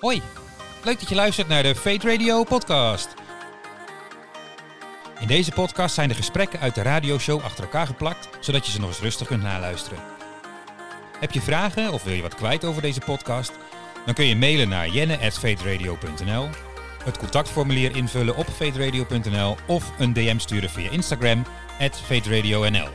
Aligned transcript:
Hoi, 0.00 0.22
leuk 0.84 1.00
dat 1.00 1.08
je 1.08 1.14
luistert 1.14 1.48
naar 1.48 1.62
de 1.62 1.74
Fate 1.74 2.10
Radio 2.10 2.44
podcast. 2.44 3.14
In 5.18 5.26
deze 5.26 5.52
podcast 5.52 5.94
zijn 5.94 6.08
de 6.08 6.14
gesprekken 6.14 6.60
uit 6.60 6.74
de 6.74 6.82
radioshow 6.82 7.42
achter 7.42 7.64
elkaar 7.64 7.86
geplakt, 7.86 8.28
zodat 8.40 8.66
je 8.66 8.72
ze 8.72 8.80
nog 8.80 8.88
eens 8.88 9.00
rustig 9.00 9.26
kunt 9.26 9.42
naluisteren. 9.42 9.98
Heb 11.18 11.30
je 11.30 11.40
vragen 11.40 11.92
of 11.92 12.02
wil 12.02 12.12
je 12.12 12.22
wat 12.22 12.34
kwijt 12.34 12.64
over 12.64 12.82
deze 12.82 13.00
podcast? 13.00 13.52
Dan 14.04 14.14
kun 14.14 14.26
je 14.26 14.36
mailen 14.36 14.68
naar 14.68 14.88
jenne.fateradio.nl, 14.88 16.48
het 17.04 17.18
contactformulier 17.18 17.96
invullen 17.96 18.36
op 18.36 18.46
fateradio.nl 18.46 19.56
of 19.66 19.92
een 19.98 20.12
DM 20.12 20.38
sturen 20.38 20.70
via 20.70 20.90
Instagram, 20.90 21.44
@fateradionl. 22.06 22.88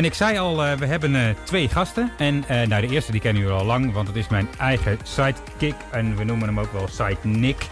En 0.00 0.06
ik 0.06 0.14
zei 0.14 0.38
al, 0.38 0.66
uh, 0.66 0.72
we 0.72 0.86
hebben 0.86 1.14
uh, 1.14 1.28
twee 1.44 1.68
gasten. 1.68 2.12
En 2.18 2.44
uh, 2.50 2.62
nou, 2.66 2.86
de 2.86 2.92
eerste 2.92 3.12
die 3.12 3.20
kennen 3.20 3.42
jullie 3.42 3.58
al 3.58 3.64
lang, 3.64 3.92
want 3.92 4.06
het 4.06 4.16
is 4.16 4.28
mijn 4.28 4.48
eigen 4.58 4.98
sidekick. 5.02 5.74
En 5.90 6.16
we 6.16 6.24
noemen 6.24 6.48
hem 6.48 6.60
ook 6.60 6.72
wel 6.72 6.88
Side 6.88 7.16
Nick. 7.22 7.68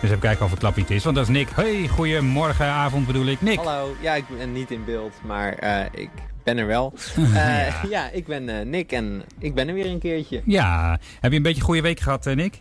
Dus 0.00 0.10
even 0.10 0.18
kijken 0.18 0.44
of 0.44 0.50
het 0.50 0.60
klap 0.60 0.76
niet 0.76 0.90
is. 0.90 1.04
Want 1.04 1.16
dat 1.16 1.28
is 1.28 1.32
Nick. 1.32 1.48
Hey, 1.54 1.88
goedemorgen, 1.88 2.66
avond 2.66 3.06
bedoel 3.06 3.26
ik. 3.26 3.40
Nick. 3.40 3.56
Hallo. 3.56 3.96
Ja, 4.00 4.14
ik 4.14 4.24
ben 4.38 4.52
niet 4.52 4.70
in 4.70 4.84
beeld, 4.84 5.12
maar 5.24 5.58
ik 5.92 6.10
ben 6.44 6.58
er 6.58 6.66
wel. 6.66 6.94
ja. 7.34 7.80
ja. 7.88 8.10
ik 8.10 8.26
ben 8.26 8.70
Nick 8.70 8.92
en 8.92 9.22
ik 9.38 9.54
ben 9.54 9.68
er 9.68 9.74
weer 9.74 9.86
een 9.86 9.98
keertje. 9.98 10.42
Ja. 10.44 10.98
Heb 11.20 11.30
je 11.30 11.36
een 11.36 11.42
beetje 11.42 11.60
een 11.60 11.66
goede 11.66 11.82
week 11.82 12.00
gehad, 12.00 12.24
Nick? 12.24 12.58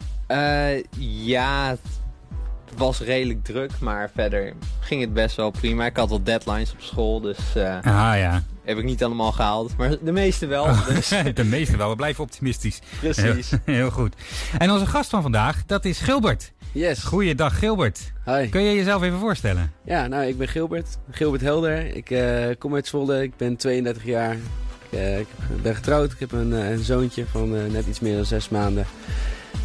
ja, 0.99 1.69
het 1.69 2.78
was 2.78 3.00
redelijk 3.00 3.44
druk, 3.44 3.72
maar 3.80 4.11
verder 4.16 4.53
ging 4.80 5.02
het 5.02 5.13
best 5.13 5.35
wel 5.35 5.52
prima. 5.52 5.85
Ik 5.85 5.97
had 5.97 6.09
wel 6.09 6.23
deadlines 6.23 6.72
op 6.72 6.81
school, 6.81 7.22
dus... 7.22 7.39
ah 7.56 8.17
ja. 8.17 8.44
Heb 8.72 8.80
ik 8.80 8.86
niet 8.86 9.03
allemaal 9.03 9.31
gehaald, 9.31 9.77
maar 9.77 9.95
de 10.02 10.11
meeste 10.11 10.45
wel. 10.45 10.67
Dus. 10.88 11.08
de 11.33 11.44
meeste 11.44 11.77
wel, 11.77 11.89
we 11.89 11.95
blijven 11.95 12.23
optimistisch. 12.23 12.80
Precies. 13.00 13.50
Heel, 13.50 13.59
heel, 13.66 13.91
goed. 13.91 14.16
En 14.58 14.72
onze 14.72 14.86
gast 14.86 15.09
van 15.09 15.22
vandaag, 15.22 15.66
dat 15.66 15.86
is 15.86 16.00
Gilbert. 16.00 16.52
Yes. 16.72 17.03
Goeiedag 17.03 17.59
Gilbert. 17.59 18.11
Hi. 18.25 18.50
Kun 18.50 18.61
je 18.61 18.75
jezelf 18.75 19.02
even 19.02 19.19
voorstellen? 19.19 19.72
Ja, 19.86 20.08
nou 20.08 20.23
ik 20.25 20.38
ben 20.38 20.47
Gilbert. 20.47 20.97
Gilbert 21.09 21.41
Helder. 21.41 21.95
Ik 21.95 22.09
uh, 22.09 22.45
kom 22.58 22.75
uit 22.75 22.88
Zwolle, 22.88 23.22
ik 23.22 23.38
ben 23.38 23.55
32 23.55 24.05
jaar. 24.05 24.33
Ik, 24.33 25.00
uh, 25.00 25.19
ik 25.19 25.28
ben 25.61 25.75
getrouwd, 25.75 26.11
ik 26.11 26.19
heb 26.19 26.31
een, 26.31 26.52
uh, 26.52 26.69
een 26.69 26.83
zoontje 26.83 27.25
van 27.31 27.72
net 27.72 27.88
iets 27.88 28.00
meer 28.00 28.16
dan 28.16 28.25
zes 28.25 28.50
maanden. 28.50 28.85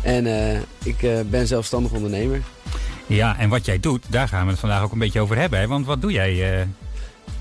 En 0.03 0.27
ik 0.85 1.31
ben 1.31 1.47
zelfstandig 1.47 1.93
ondernemer. 1.93 2.41
Ja, 3.07 3.39
en 3.39 3.49
wat 3.49 3.65
jij 3.65 3.81
doet, 3.81 4.05
daar 4.09 4.29
gaan 4.29 4.45
we 4.45 4.51
het 4.51 4.61
vandaag 4.61 4.83
ook 4.83 4.93
een 4.93 4.99
beetje 4.99 5.21
over 5.21 5.37
hebben. 5.37 5.59
Hè? 5.59 5.67
Want 5.67 5.87
wat 5.87 6.01
doe 6.01 6.13
jij 6.13 6.67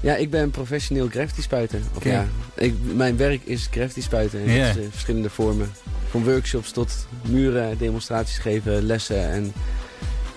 ja, 0.05 0.15
ik 0.15 0.29
ben 0.29 0.49
professioneel 0.49 1.07
graffiti 1.07 1.41
spuiter. 1.41 1.79
Of 1.93 2.03
ja, 2.03 2.25
ik, 2.55 2.73
mijn 2.93 3.17
werk 3.17 3.43
is 3.43 3.67
graffiti 3.71 4.01
spuiten 4.01 4.39
in 4.39 4.53
yeah. 4.53 4.75
verschillende 4.89 5.29
vormen. 5.29 5.71
Van 6.09 6.23
workshops 6.23 6.71
tot 6.71 7.07
muren, 7.27 7.77
demonstraties 7.77 8.37
geven, 8.37 8.83
lessen 8.83 9.29
en 9.29 9.53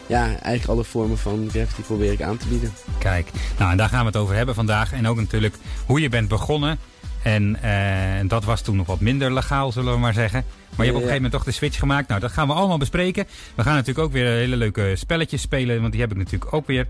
ja, 0.06 0.24
eigenlijk 0.26 0.66
alle 0.66 0.84
vormen 0.84 1.18
van 1.18 1.48
graffiti 1.50 1.82
probeer 1.82 2.12
ik 2.12 2.22
aan 2.22 2.36
te 2.36 2.48
bieden. 2.48 2.72
Kijk, 2.98 3.30
nou 3.58 3.70
en 3.70 3.76
daar 3.76 3.88
gaan 3.88 4.00
we 4.00 4.06
het 4.06 4.16
over 4.16 4.34
hebben 4.34 4.54
vandaag. 4.54 4.92
En 4.92 5.06
ook 5.06 5.16
natuurlijk 5.16 5.54
hoe 5.86 6.00
je 6.00 6.08
bent 6.08 6.28
begonnen. 6.28 6.78
En 7.22 7.58
uh, 7.64 8.28
dat 8.28 8.44
was 8.44 8.60
toen 8.62 8.76
nog 8.76 8.86
wat 8.86 9.00
minder 9.00 9.32
legaal, 9.32 9.72
zullen 9.72 9.92
we 9.92 9.98
maar 9.98 10.12
zeggen. 10.12 10.44
Maar 10.76 10.86
je 10.86 10.92
hebt 10.92 10.96
op 10.96 11.02
een 11.02 11.08
gegeven 11.08 11.14
moment 11.14 11.32
toch 11.32 11.44
de 11.44 11.50
switch 11.50 11.78
gemaakt. 11.78 12.08
Nou, 12.08 12.20
dat 12.20 12.32
gaan 12.32 12.46
we 12.46 12.52
allemaal 12.52 12.78
bespreken. 12.78 13.26
We 13.54 13.62
gaan 13.62 13.74
natuurlijk 13.74 14.06
ook 14.06 14.12
weer 14.12 14.26
hele 14.26 14.56
leuke 14.56 14.92
spelletjes 14.96 15.40
spelen, 15.40 15.80
want 15.80 15.92
die 15.92 16.00
heb 16.00 16.10
ik 16.10 16.16
natuurlijk 16.16 16.52
ook 16.52 16.66
weer. 16.66 16.86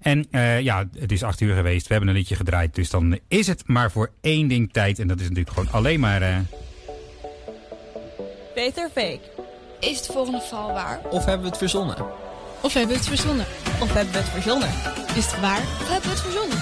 En 0.00 0.26
uh, 0.30 0.60
ja, 0.60 0.88
het 0.98 1.12
is 1.12 1.22
acht 1.22 1.40
uur 1.40 1.54
geweest. 1.54 1.86
We 1.86 1.92
hebben 1.92 2.10
een 2.10 2.16
liedje 2.16 2.36
gedraaid, 2.36 2.74
dus 2.74 2.90
dan 2.90 3.18
is 3.28 3.46
het 3.46 3.62
maar 3.66 3.90
voor 3.90 4.10
één 4.20 4.48
ding 4.48 4.72
tijd. 4.72 4.98
En 4.98 5.06
dat 5.06 5.20
is 5.20 5.28
natuurlijk 5.28 5.56
gewoon 5.56 5.72
alleen 5.72 6.00
maar... 6.00 6.22
Uh... 6.22 6.36
Beter 8.54 8.88
fake. 8.94 9.20
Is 9.80 9.96
het 9.96 10.06
volgende 10.06 10.40
val 10.40 10.72
waar? 10.72 11.00
Of 11.10 11.24
hebben 11.24 11.42
we 11.42 11.48
het 11.48 11.58
verzonnen? 11.58 11.96
Of 12.60 12.74
hebben 12.74 12.92
we 12.92 12.96
het 12.96 13.08
verzonnen? 13.08 13.46
Of 13.80 13.92
hebben 13.92 14.12
we 14.12 14.18
het 14.18 14.28
verzonnen? 14.28 14.68
Is 15.14 15.26
het 15.26 15.40
waar? 15.40 15.60
Of 15.60 15.88
hebben 15.88 16.10
we 16.10 16.16
het 16.16 16.20
verzonnen? 16.20 16.58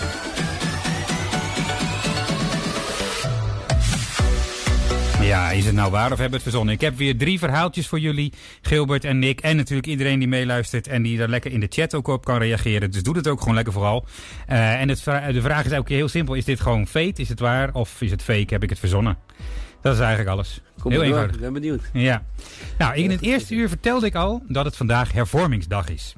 Ja, 5.30 5.50
is 5.50 5.66
het 5.66 5.74
nou 5.74 5.90
waar 5.90 6.12
of 6.12 6.18
hebben 6.18 6.28
we 6.28 6.34
het 6.34 6.42
verzonnen? 6.42 6.74
Ik 6.74 6.80
heb 6.80 6.96
weer 6.96 7.16
drie 7.16 7.38
verhaaltjes 7.38 7.88
voor 7.88 7.98
jullie, 7.98 8.32
Gilbert 8.62 9.04
en 9.04 9.18
Nick. 9.18 9.40
En 9.40 9.56
natuurlijk 9.56 9.86
iedereen 9.86 10.18
die 10.18 10.28
meeluistert 10.28 10.86
en 10.86 11.02
die 11.02 11.18
daar 11.18 11.28
lekker 11.28 11.52
in 11.52 11.60
de 11.60 11.66
chat 11.68 11.94
ook 11.94 12.08
op 12.08 12.24
kan 12.24 12.38
reageren. 12.38 12.90
Dus 12.90 13.02
doe 13.02 13.16
het 13.16 13.28
ook 13.28 13.38
gewoon 13.38 13.54
lekker 13.54 13.72
vooral. 13.72 14.04
Uh, 14.48 14.80
en 14.80 14.88
het, 14.88 15.04
de 15.04 15.40
vraag 15.40 15.64
is 15.64 15.72
ook 15.72 15.88
heel 15.88 16.08
simpel. 16.08 16.34
Is 16.34 16.44
dit 16.44 16.60
gewoon 16.60 16.86
fake? 16.86 17.12
Is 17.20 17.28
het 17.28 17.40
waar? 17.40 17.70
Of 17.72 18.00
is 18.00 18.10
het 18.10 18.22
fake? 18.22 18.46
Heb 18.48 18.62
ik 18.62 18.70
het 18.70 18.78
verzonnen? 18.78 19.18
Dat 19.80 19.94
is 19.94 20.00
eigenlijk 20.00 20.30
alles. 20.30 20.60
Kom 20.82 20.90
heel 20.90 21.02
eenvoudig. 21.02 21.34
Ik 21.34 21.40
ben 21.40 21.52
benieuwd. 21.52 21.82
Ja. 21.92 22.22
Nou, 22.78 22.94
in 22.94 23.10
het 23.10 23.22
eerste 23.22 23.54
uur 23.54 23.68
vertelde 23.68 24.06
ik 24.06 24.14
al 24.14 24.42
dat 24.48 24.64
het 24.64 24.76
vandaag 24.76 25.12
hervormingsdag 25.12 25.88
is. 25.88 26.14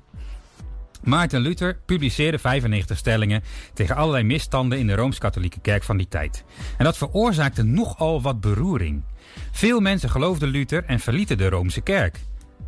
Maarten 1.02 1.40
Luther 1.40 1.78
publiceerde 1.86 2.38
95 2.38 2.98
stellingen 2.98 3.42
tegen 3.74 3.96
allerlei 3.96 4.24
misstanden 4.24 4.78
in 4.78 4.86
de 4.86 4.94
Rooms-Katholieke 4.94 5.60
Kerk 5.60 5.82
van 5.82 5.96
die 5.96 6.08
tijd. 6.08 6.44
En 6.78 6.84
dat 6.84 6.96
veroorzaakte 6.96 7.62
nogal 7.62 8.22
wat 8.22 8.40
beroering. 8.40 9.02
Veel 9.50 9.80
mensen 9.80 10.10
geloofden 10.10 10.48
Luther 10.48 10.84
en 10.84 11.00
verlieten 11.00 11.38
de 11.38 11.48
Roomse 11.48 11.80
Kerk. 11.80 12.20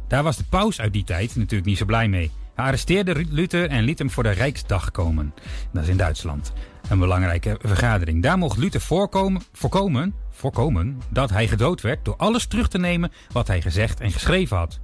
Daar 0.09 0.23
was 0.23 0.37
de 0.37 0.45
paus 0.45 0.81
uit 0.81 0.93
die 0.93 1.05
tijd 1.05 1.37
natuurlijk 1.37 1.65
niet 1.65 1.79
zo 1.79 1.85
blij 1.85 2.09
mee. 2.09 2.31
Hij 2.55 2.65
arresteerde 2.65 3.25
Luther 3.31 3.69
en 3.69 3.85
liet 3.85 3.99
hem 3.99 4.11
voor 4.11 4.23
de 4.23 4.31
Rijksdag 4.31 4.91
komen. 4.91 5.35
Dat 5.73 5.83
is 5.83 5.89
in 5.89 5.97
Duitsland. 5.97 6.53
Een 6.89 6.99
belangrijke 6.99 7.59
vergadering. 7.63 8.23
Daar 8.23 8.39
mocht 8.39 8.59
Luther 8.59 8.81
voorkomen, 8.81 9.43
voorkomen, 9.53 10.15
voorkomen 10.31 11.01
dat 11.11 11.31
hij 11.31 11.49
gedood 11.49 11.81
werd 11.81 12.05
door 12.05 12.17
alles 12.17 12.47
terug 12.47 12.69
te 12.69 12.79
nemen 12.79 13.13
wat 13.33 13.47
hij 13.47 13.63
gezegd 13.63 14.01
en 14.01 14.13
geschreven 14.13 14.57
had. 14.57 14.81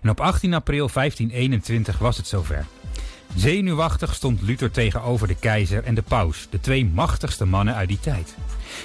En 0.00 0.10
op 0.10 0.20
18 0.20 0.54
april 0.54 0.90
1521 0.92 1.98
was 1.98 2.16
het 2.16 2.26
zover. 2.26 2.66
Zenuwachtig 3.34 4.14
stond 4.14 4.42
Luther 4.42 4.70
tegenover 4.70 5.28
de 5.28 5.34
keizer 5.34 5.84
en 5.84 5.94
de 5.94 6.02
paus, 6.02 6.46
de 6.50 6.60
twee 6.60 6.84
machtigste 6.84 7.44
mannen 7.44 7.74
uit 7.74 7.88
die 7.88 8.00
tijd. 8.00 8.34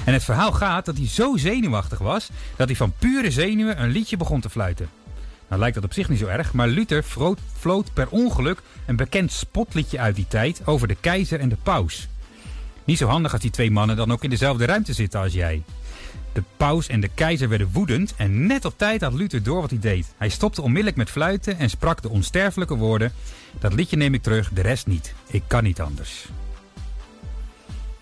En 0.05 0.13
het 0.13 0.23
verhaal 0.23 0.51
gaat 0.51 0.85
dat 0.85 0.97
hij 0.97 1.07
zo 1.07 1.37
zenuwachtig 1.37 1.99
was 1.99 2.29
dat 2.55 2.67
hij 2.67 2.75
van 2.75 2.93
pure 2.99 3.31
zenuwen 3.31 3.81
een 3.81 3.89
liedje 3.89 4.17
begon 4.17 4.41
te 4.41 4.49
fluiten. 4.49 4.89
Nou 5.47 5.59
lijkt 5.59 5.75
dat 5.75 5.83
op 5.83 5.93
zich 5.93 6.09
niet 6.09 6.19
zo 6.19 6.27
erg, 6.27 6.53
maar 6.53 6.67
Luther 6.67 7.03
floot, 7.53 7.93
per 7.93 8.07
ongeluk 8.09 8.61
een 8.85 8.95
bekend 8.95 9.31
spotliedje 9.31 9.99
uit 9.99 10.15
die 10.15 10.27
tijd 10.27 10.61
over 10.65 10.87
de 10.87 10.97
keizer 10.99 11.39
en 11.39 11.49
de 11.49 11.57
paus. 11.63 12.07
Niet 12.83 12.97
zo 12.97 13.07
handig 13.07 13.31
als 13.31 13.41
die 13.41 13.51
twee 13.51 13.71
mannen 13.71 13.95
dan 13.95 14.11
ook 14.11 14.23
in 14.23 14.29
dezelfde 14.29 14.65
ruimte 14.65 14.93
zitten 14.93 15.19
als 15.19 15.33
jij. 15.33 15.63
De 16.35 16.43
paus 16.57 16.87
en 16.87 16.99
de 16.99 17.09
keizer 17.13 17.49
werden 17.49 17.69
woedend 17.71 18.13
en 18.17 18.45
net 18.47 18.65
op 18.65 18.77
tijd 18.77 19.01
had 19.01 19.13
Luther 19.13 19.43
door 19.43 19.61
wat 19.61 19.69
hij 19.69 19.79
deed. 19.79 20.13
Hij 20.17 20.29
stopte 20.29 20.61
onmiddellijk 20.61 20.97
met 20.97 21.09
fluiten 21.09 21.57
en 21.57 21.69
sprak 21.69 22.01
de 22.01 22.09
onsterfelijke 22.09 22.75
woorden... 22.75 23.11
Dat 23.59 23.73
liedje 23.73 23.97
neem 23.97 24.13
ik 24.13 24.21
terug, 24.21 24.49
de 24.53 24.61
rest 24.61 24.87
niet. 24.87 25.13
Ik 25.27 25.43
kan 25.47 25.63
niet 25.63 25.81
anders. 25.81 26.27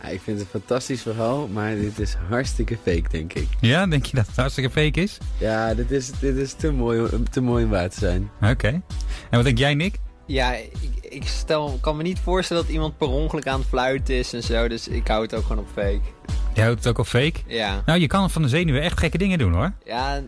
Ja, 0.02 0.08
ik 0.08 0.22
vind 0.22 0.40
het 0.40 0.54
een 0.54 0.60
fantastisch 0.60 1.02
verhaal, 1.02 1.48
maar 1.48 1.76
dit 1.76 2.00
is 2.00 2.16
hartstikke 2.30 2.78
fake, 2.84 3.10
denk 3.10 3.34
ik. 3.34 3.48
Ja, 3.60 3.88
denk 3.88 4.06
je 4.06 4.16
dat 4.16 4.28
het 4.28 4.36
hartstikke 4.36 4.70
fake 4.70 5.02
is? 5.02 5.18
Ja, 5.38 5.74
dit 5.74 5.92
is, 5.92 6.12
dit 6.20 6.36
is 6.36 6.54
te, 6.54 6.72
mooi, 6.72 7.10
te 7.32 7.42
mooi 7.42 7.64
om 7.64 7.70
waar 7.70 7.90
te 7.90 8.00
zijn. 8.00 8.30
Oké. 8.42 8.68
En 8.68 8.82
wat 9.30 9.44
denk 9.44 9.58
jij, 9.58 9.74
Nick? 9.74 10.00
Ja, 10.26 10.54
ik, 10.54 10.72
ik 11.02 11.28
stel, 11.28 11.78
kan 11.82 11.98
me 11.98 12.04
niet 12.04 12.20
voorstellen 12.20 12.64
dat 12.64 12.72
iemand 12.72 12.98
per 12.98 13.08
ongeluk 13.08 13.48
aan 13.48 13.60
het 13.60 13.68
fluiten 13.68 14.16
is 14.16 14.34
en 14.34 14.44
zo. 14.44 14.68
Dus 14.68 14.88
ik 14.88 15.08
hou 15.08 15.22
het 15.22 15.36
ook 15.36 15.46
gewoon 15.46 15.64
op 15.64 15.70
fake. 15.74 16.02
Je 16.54 16.62
houdt 16.62 16.78
het 16.78 16.88
ook 16.88 16.98
op 16.98 17.08
fake? 17.08 17.40
Ja. 17.48 17.82
Nou, 17.86 18.00
je 18.00 18.08
kan 18.08 18.30
van 18.30 18.42
de 18.42 18.48
zenuwen 18.48 18.82
echt 18.82 19.00
gekke 19.00 19.18
dingen 19.18 19.38
doen 19.38 19.54
hoor. 19.54 19.72
Ja, 19.86 20.22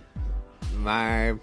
maar... 0.83 1.37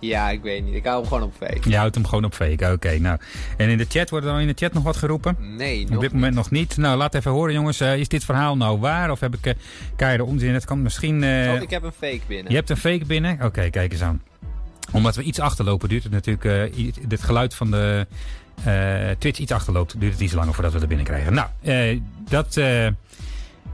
Ja, 0.00 0.30
ik 0.30 0.42
weet 0.42 0.64
niet. 0.64 0.74
Ik 0.74 0.84
hou 0.84 0.98
hem 0.98 1.08
gewoon 1.08 1.22
op 1.22 1.34
fake. 1.36 1.70
Je 1.70 1.76
houdt 1.76 1.94
hem 1.94 2.06
gewoon 2.06 2.24
op 2.24 2.34
fake, 2.34 2.72
oké. 2.72 2.98
nou. 2.98 3.18
En 3.56 3.68
in 3.68 3.78
de 3.78 3.86
chat, 3.88 4.10
wordt 4.10 4.26
er 4.26 4.32
dan 4.32 4.40
in 4.40 4.46
de 4.46 4.54
chat 4.56 4.72
nog 4.72 4.82
wat 4.82 4.96
geroepen? 4.96 5.36
Nee, 5.56 5.84
nog 5.84 5.94
Op 5.94 6.00
dit 6.00 6.12
moment 6.12 6.34
nog 6.34 6.50
niet. 6.50 6.76
Nou, 6.76 6.96
laat 6.96 7.14
even 7.14 7.30
horen 7.30 7.52
jongens. 7.52 7.80
Uh, 7.80 7.96
is 7.96 8.08
dit 8.08 8.24
verhaal 8.24 8.56
nou 8.56 8.78
waar? 8.78 9.10
Of 9.10 9.20
heb 9.20 9.34
ik 9.34 9.46
uh, 9.46 9.52
keiharde 9.96 10.24
onzin? 10.24 10.54
Het 10.54 10.64
kan 10.64 10.82
misschien... 10.82 11.22
Uh... 11.22 11.52
Oh, 11.52 11.62
ik 11.62 11.70
heb 11.70 11.82
een 11.82 11.92
fake 11.92 12.20
binnen. 12.26 12.50
Je 12.50 12.56
hebt 12.56 12.70
een 12.70 12.76
fake 12.76 13.04
binnen? 13.04 13.38
Oké, 13.42 13.70
kijk 13.70 13.92
eens 13.92 14.02
aan 14.02 14.22
omdat 14.92 15.16
we 15.16 15.22
iets 15.22 15.40
achterlopen, 15.40 15.88
duurt 15.88 16.02
het 16.02 16.12
natuurlijk. 16.12 16.74
Uh, 16.76 16.92
dit 17.08 17.22
geluid 17.22 17.54
van 17.54 17.70
de 17.70 18.06
uh, 18.66 19.10
Twitch 19.18 19.38
iets 19.38 19.52
achterloopt, 19.52 20.00
duurt 20.00 20.12
het 20.12 20.22
iets 20.22 20.32
langer 20.32 20.54
voordat 20.54 20.72
we 20.72 20.78
er 20.80 20.86
binnen 20.86 21.06
krijgen. 21.06 21.34
Nou, 21.34 21.48
uh, 21.62 22.00
dat 22.28 22.54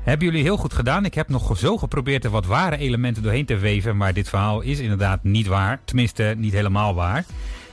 hebben 0.03 0.27
jullie 0.27 0.43
heel 0.43 0.57
goed 0.57 0.75
gedaan. 0.75 1.05
Ik 1.05 1.15
heb 1.15 1.29
nog 1.29 1.59
zo 1.59 1.77
geprobeerd 1.79 2.25
er 2.25 2.31
wat 2.31 2.47
ware 2.47 2.77
elementen 2.77 3.23
doorheen 3.23 3.47
te 3.47 3.57
weven. 3.57 3.97
Maar 3.97 4.13
dit 4.13 4.29
verhaal 4.29 4.61
is 4.61 4.79
inderdaad 4.79 5.25
niet 5.25 5.47
waar. 5.47 5.81
Tenminste, 5.85 6.35
niet 6.39 6.53
helemaal 6.53 6.95
waar. 6.95 7.25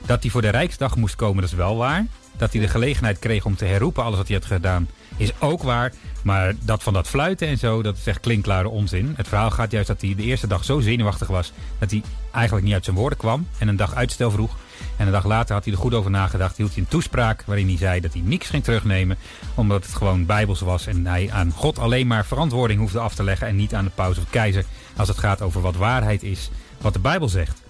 Dat 0.06 0.22
hij 0.22 0.30
voor 0.30 0.42
de 0.42 0.48
Rijksdag 0.48 0.96
moest 0.96 1.16
komen, 1.16 1.42
dat 1.42 1.50
is 1.50 1.56
wel 1.56 1.76
waar. 1.76 2.06
Dat 2.36 2.52
hij 2.52 2.60
de 2.60 2.68
gelegenheid 2.68 3.18
kreeg 3.18 3.44
om 3.44 3.56
te 3.56 3.64
herroepen 3.64 4.04
alles 4.04 4.16
wat 4.16 4.28
hij 4.28 4.36
had 4.36 4.46
gedaan, 4.46 4.88
is 5.16 5.40
ook 5.40 5.62
waar. 5.62 5.92
Maar 6.22 6.54
dat 6.60 6.82
van 6.82 6.92
dat 6.92 7.08
fluiten 7.08 7.48
en 7.48 7.58
zo, 7.58 7.82
dat 7.82 7.96
is 7.96 8.06
echt 8.06 8.20
klinkklare 8.20 8.68
onzin. 8.68 9.14
Het 9.16 9.28
verhaal 9.28 9.50
gaat 9.50 9.70
juist 9.70 9.86
dat 9.86 10.00
hij 10.00 10.14
de 10.14 10.22
eerste 10.22 10.46
dag 10.46 10.64
zo 10.64 10.80
zenuwachtig 10.80 11.28
was... 11.28 11.52
dat 11.78 11.90
hij 11.90 12.02
eigenlijk 12.32 12.66
niet 12.66 12.74
uit 12.74 12.84
zijn 12.84 12.96
woorden 12.96 13.18
kwam 13.18 13.46
en 13.58 13.68
een 13.68 13.76
dag 13.76 13.94
uitstel 13.94 14.30
vroeg. 14.30 14.56
En 14.96 15.06
een 15.06 15.12
dag 15.12 15.24
later 15.24 15.54
had 15.54 15.64
hij 15.64 15.72
er 15.72 15.80
goed 15.80 15.94
over 15.94 16.10
nagedacht. 16.10 16.56
Hield 16.56 16.74
hij 16.74 16.82
een 16.82 16.88
toespraak 16.88 17.42
waarin 17.46 17.66
hij 17.68 17.76
zei 17.76 18.00
dat 18.00 18.12
hij 18.12 18.22
niks 18.24 18.48
ging 18.48 18.64
terugnemen... 18.64 19.16
omdat 19.54 19.84
het 19.84 19.94
gewoon 19.94 20.26
bijbels 20.26 20.60
was 20.60 20.86
en 20.86 21.06
hij 21.06 21.30
aan 21.32 21.52
God 21.52 21.78
alleen 21.78 22.06
maar 22.06 22.24
verantwoording 22.24 22.80
hoefde 22.80 22.98
af 22.98 23.14
te 23.14 23.24
leggen... 23.24 23.46
en 23.46 23.56
niet 23.56 23.74
aan 23.74 23.84
de 23.84 23.90
paus 23.94 24.18
of 24.18 24.30
keizer 24.30 24.64
als 24.96 25.08
het 25.08 25.18
gaat 25.18 25.42
over 25.42 25.60
wat 25.60 25.76
waarheid 25.76 26.22
is, 26.22 26.50
wat 26.80 26.92
de 26.92 26.98
Bijbel 26.98 27.28
zegt. 27.28 27.62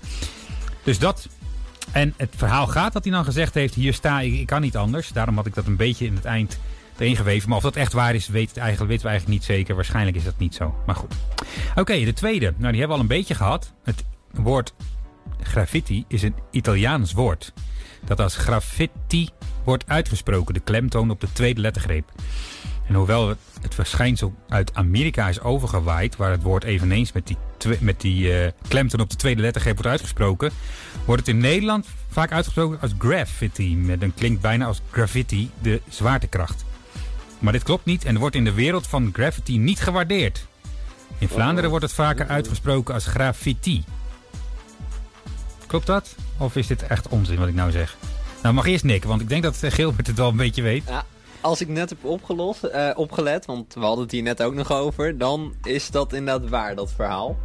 Dus 0.83 0.99
dat 0.99 1.29
en 1.93 2.15
het 2.17 2.35
verhaal 2.37 2.67
gaat 2.67 2.93
dat 2.93 3.05
hij 3.05 3.13
dan 3.13 3.25
gezegd 3.25 3.55
heeft: 3.55 3.75
Hier 3.75 3.95
sta 3.95 4.21
ik, 4.21 4.33
ik 4.33 4.47
kan 4.47 4.61
niet 4.61 4.77
anders. 4.77 5.09
Daarom 5.09 5.37
had 5.37 5.47
ik 5.47 5.55
dat 5.55 5.67
een 5.67 5.77
beetje 5.77 6.07
in 6.07 6.15
het 6.15 6.25
eind 6.25 6.59
erin 6.99 7.17
geweven. 7.17 7.49
Maar 7.49 7.57
of 7.57 7.63
dat 7.63 7.77
echt 7.77 7.93
waar 7.93 8.15
is, 8.15 8.29
eigenlijk, 8.29 8.59
weten 8.63 8.87
we 8.87 9.09
eigenlijk 9.09 9.27
niet 9.27 9.45
zeker. 9.45 9.75
Waarschijnlijk 9.75 10.17
is 10.17 10.25
dat 10.25 10.39
niet 10.39 10.55
zo. 10.55 10.75
Maar 10.87 10.97
goed. 10.97 11.15
Oké, 11.75 12.05
de 12.05 12.13
tweede. 12.13 12.55
Nou, 12.57 12.71
die 12.73 12.81
hebben 12.81 12.87
we 12.89 12.95
al 12.95 13.01
een 13.01 13.07
beetje 13.07 13.35
gehad. 13.35 13.73
Het 13.83 14.05
woord 14.33 14.75
graffiti 15.41 16.05
is 16.09 16.23
een 16.23 16.35
Italiaans 16.51 17.13
woord. 17.13 17.53
Dat 18.05 18.21
als 18.21 18.37
graffiti 18.37 19.29
wordt 19.65 19.85
uitgesproken. 19.87 20.55
De 20.55 20.61
klemtoon 20.61 21.11
op 21.11 21.21
de 21.21 21.33
tweede 21.33 21.61
lettergreep. 21.61 22.13
En 22.89 22.95
hoewel 22.95 23.29
het 23.61 23.75
verschijnsel 23.75 24.35
uit 24.49 24.75
Amerika 24.75 25.29
is 25.29 25.41
overgewaaid, 25.41 26.17
waar 26.17 26.31
het 26.31 26.43
woord 26.43 26.65
eveneens 26.65 27.13
met 27.13 27.27
die, 27.27 27.37
met 27.81 28.01
die 28.01 28.29
uh, 28.29 28.47
klemtoon 28.69 29.01
op 29.01 29.11
de 29.11 29.17
tweede 29.17 29.41
lettergreep 29.41 29.75
wordt 29.75 29.91
uitgesproken, 29.91 30.51
wordt 31.05 31.27
het 31.27 31.35
in 31.35 31.41
Nederland 31.41 31.87
vaak 32.09 32.33
uitgesproken 32.33 32.81
als 32.81 32.93
graffiti. 32.99 33.77
Met 33.77 34.03
een 34.03 34.15
klinkt 34.15 34.41
bijna 34.41 34.67
als 34.67 34.81
graffiti, 34.91 35.51
de 35.63 35.81
zwaartekracht. 35.89 36.65
Maar 37.39 37.53
dit 37.53 37.63
klopt 37.63 37.85
niet 37.85 38.05
en 38.05 38.19
wordt 38.19 38.37
in 38.37 38.45
de 38.45 38.53
wereld 38.53 38.87
van 38.87 39.11
graffiti 39.13 39.59
niet 39.59 39.81
gewaardeerd. 39.81 40.47
In 41.19 41.29
Vlaanderen 41.29 41.71
wordt 41.71 41.85
het 41.85 41.95
vaker 41.95 42.27
uitgesproken 42.27 42.95
als 42.95 43.07
graffiti. 43.07 43.85
Klopt 45.67 45.87
dat? 45.87 46.15
Of 46.39 46.57
is 46.57 46.67
dit 46.67 46.87
echt 46.87 47.09
onzin 47.09 47.39
wat 47.39 47.49
ik 47.49 47.55
nou 47.55 47.71
zeg? 47.71 47.97
Nou, 48.43 48.55
mag 48.55 48.67
eerst 48.67 48.85
nikken, 48.85 49.09
want 49.09 49.21
ik 49.21 49.29
denk 49.29 49.43
dat 49.43 49.57
Gilbert 49.61 50.07
het 50.07 50.17
wel 50.17 50.29
een 50.29 50.37
beetje 50.37 50.63
weet. 50.63 50.85
Ja, 50.89 51.05
als 51.41 51.61
ik 51.61 51.69
net 51.69 51.89
heb 51.89 52.05
opgelost, 52.05 52.65
uh, 52.65 52.91
opgelet, 52.95 53.47
want 53.47 53.75
we 53.75 53.81
hadden 53.81 54.03
het 54.03 54.13
hier 54.13 54.23
net 54.23 54.43
ook 54.43 54.55
nog 54.55 54.73
over, 54.73 55.19
dan 55.19 55.55
is 55.63 55.91
dat 55.91 56.13
inderdaad 56.13 56.49
waar, 56.51 56.75
dat 56.75 56.93
verhaal. 56.93 57.39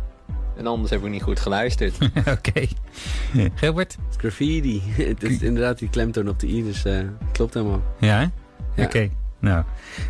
En 0.57 0.67
anders 0.67 0.91
heb 0.91 1.03
ik 1.03 1.09
niet 1.09 1.21
goed 1.21 1.39
geluisterd. 1.39 1.97
Oké. 2.37 2.67
Gilbert? 3.55 3.97
Graffiti. 4.17 4.81
het 4.91 5.23
is 5.23 5.41
inderdaad 5.49 5.79
die 5.79 5.89
klemtoon 5.89 6.29
op 6.29 6.39
de 6.39 6.47
i, 6.47 6.63
dus 6.63 6.85
uh, 6.85 6.99
klopt 7.31 7.53
helemaal. 7.53 7.81
Ja, 7.99 8.31
ja. 8.75 8.83
Oké. 8.83 9.09
Nou, 9.39 9.63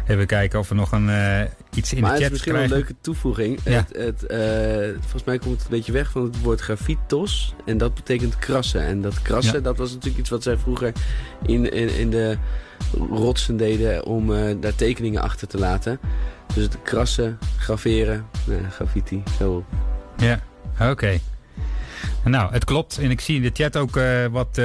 even 0.07 0.25
kijken 0.25 0.59
of 0.59 0.69
we 0.69 0.75
nog 0.75 0.91
een, 0.91 1.07
uh, 1.07 1.41
iets 1.73 1.93
in 1.93 2.01
maar 2.01 2.17
de 2.17 2.21
chat 2.21 2.21
krijgen. 2.21 2.21
Maar 2.21 2.21
het 2.21 2.21
is 2.21 2.29
misschien 2.31 2.53
wel 2.53 2.63
een 2.63 2.69
leuke 2.69 2.95
toevoeging. 3.01 3.59
Ja. 3.63 3.71
Het, 3.71 3.95
het, 3.95 4.31
uh, 4.31 4.99
volgens 5.01 5.23
mij 5.23 5.37
komt 5.37 5.53
het 5.53 5.63
een 5.63 5.77
beetje 5.77 5.91
weg 5.91 6.11
van 6.11 6.23
het 6.23 6.41
woord 6.41 6.61
grafitos. 6.61 7.55
En 7.65 7.77
dat 7.77 7.93
betekent 7.93 8.37
krassen. 8.37 8.81
En 8.81 9.01
dat 9.01 9.21
krassen, 9.21 9.53
ja. 9.53 9.59
dat 9.59 9.77
was 9.77 9.91
natuurlijk 9.91 10.19
iets 10.19 10.29
wat 10.29 10.43
zij 10.43 10.57
vroeger 10.57 10.93
in, 11.45 11.71
in, 11.71 11.95
in 11.95 12.09
de 12.09 12.37
rotsen 13.09 13.57
deden 13.57 14.05
om 14.05 14.31
uh, 14.31 14.55
daar 14.59 14.75
tekeningen 14.75 15.21
achter 15.21 15.47
te 15.47 15.57
laten. 15.57 15.99
Dus 16.53 16.63
het 16.63 16.81
krassen, 16.81 17.37
graveren, 17.57 18.25
graffiti, 18.69 19.23
zo. 19.37 19.65
Ja, 20.17 20.39
oké. 20.73 20.89
Okay. 20.89 21.21
Nou, 22.23 22.51
het 22.51 22.63
klopt. 22.63 22.97
En 22.97 23.11
ik 23.11 23.21
zie 23.21 23.35
in 23.35 23.41
de 23.41 23.51
chat 23.53 23.77
ook 23.77 23.99
wat 24.31 24.61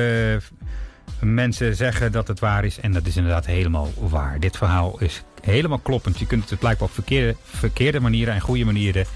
mensen 1.20 1.76
zeggen 1.76 2.12
dat 2.12 2.28
het 2.28 2.40
waar 2.40 2.64
is. 2.64 2.80
En 2.80 2.92
dat 2.92 3.06
is 3.06 3.16
inderdaad 3.16 3.46
helemaal 3.46 3.92
waar. 3.98 4.40
Dit 4.40 4.56
verhaal 4.56 5.00
is 5.00 5.22
helemaal 5.40 5.78
kloppend. 5.78 6.18
Je 6.18 6.26
kunt 6.26 6.50
het 6.50 6.58
blijkbaar 6.58 6.88
op 6.88 6.94
verkeerde, 6.94 7.36
verkeerde 7.44 8.00
manieren 8.00 8.34
en 8.34 8.40
goede 8.40 8.64
manieren 8.64 9.06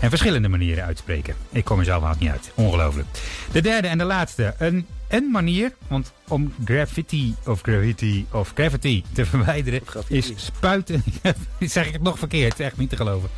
en 0.00 0.08
verschillende 0.08 0.48
manieren 0.48 0.84
uitspreken. 0.84 1.34
Ik 1.50 1.64
kom 1.64 1.78
er 1.78 1.84
zelf 1.84 2.02
haast 2.02 2.20
niet 2.20 2.30
uit. 2.30 2.52
Ongelooflijk. 2.54 3.06
De 3.52 3.60
derde 3.60 3.88
en 3.88 3.98
de 3.98 4.04
laatste. 4.04 4.54
Een, 4.58 4.86
een 5.08 5.30
manier, 5.30 5.72
want 5.88 6.12
om 6.28 6.54
graffiti 6.64 7.34
of 7.46 7.60
graffiti 7.60 8.26
of 8.30 8.52
graffiti 8.54 9.04
te 9.12 9.26
verwijderen 9.26 9.82
is 10.08 10.32
spuiten. 10.36 11.02
zeg 11.60 11.86
ik 11.86 11.92
het 11.92 12.02
nog 12.02 12.18
verkeerd, 12.18 12.50
het 12.52 12.60
is 12.60 12.66
echt 12.66 12.76
niet 12.76 12.90
te 12.90 12.96
geloven. 12.96 13.28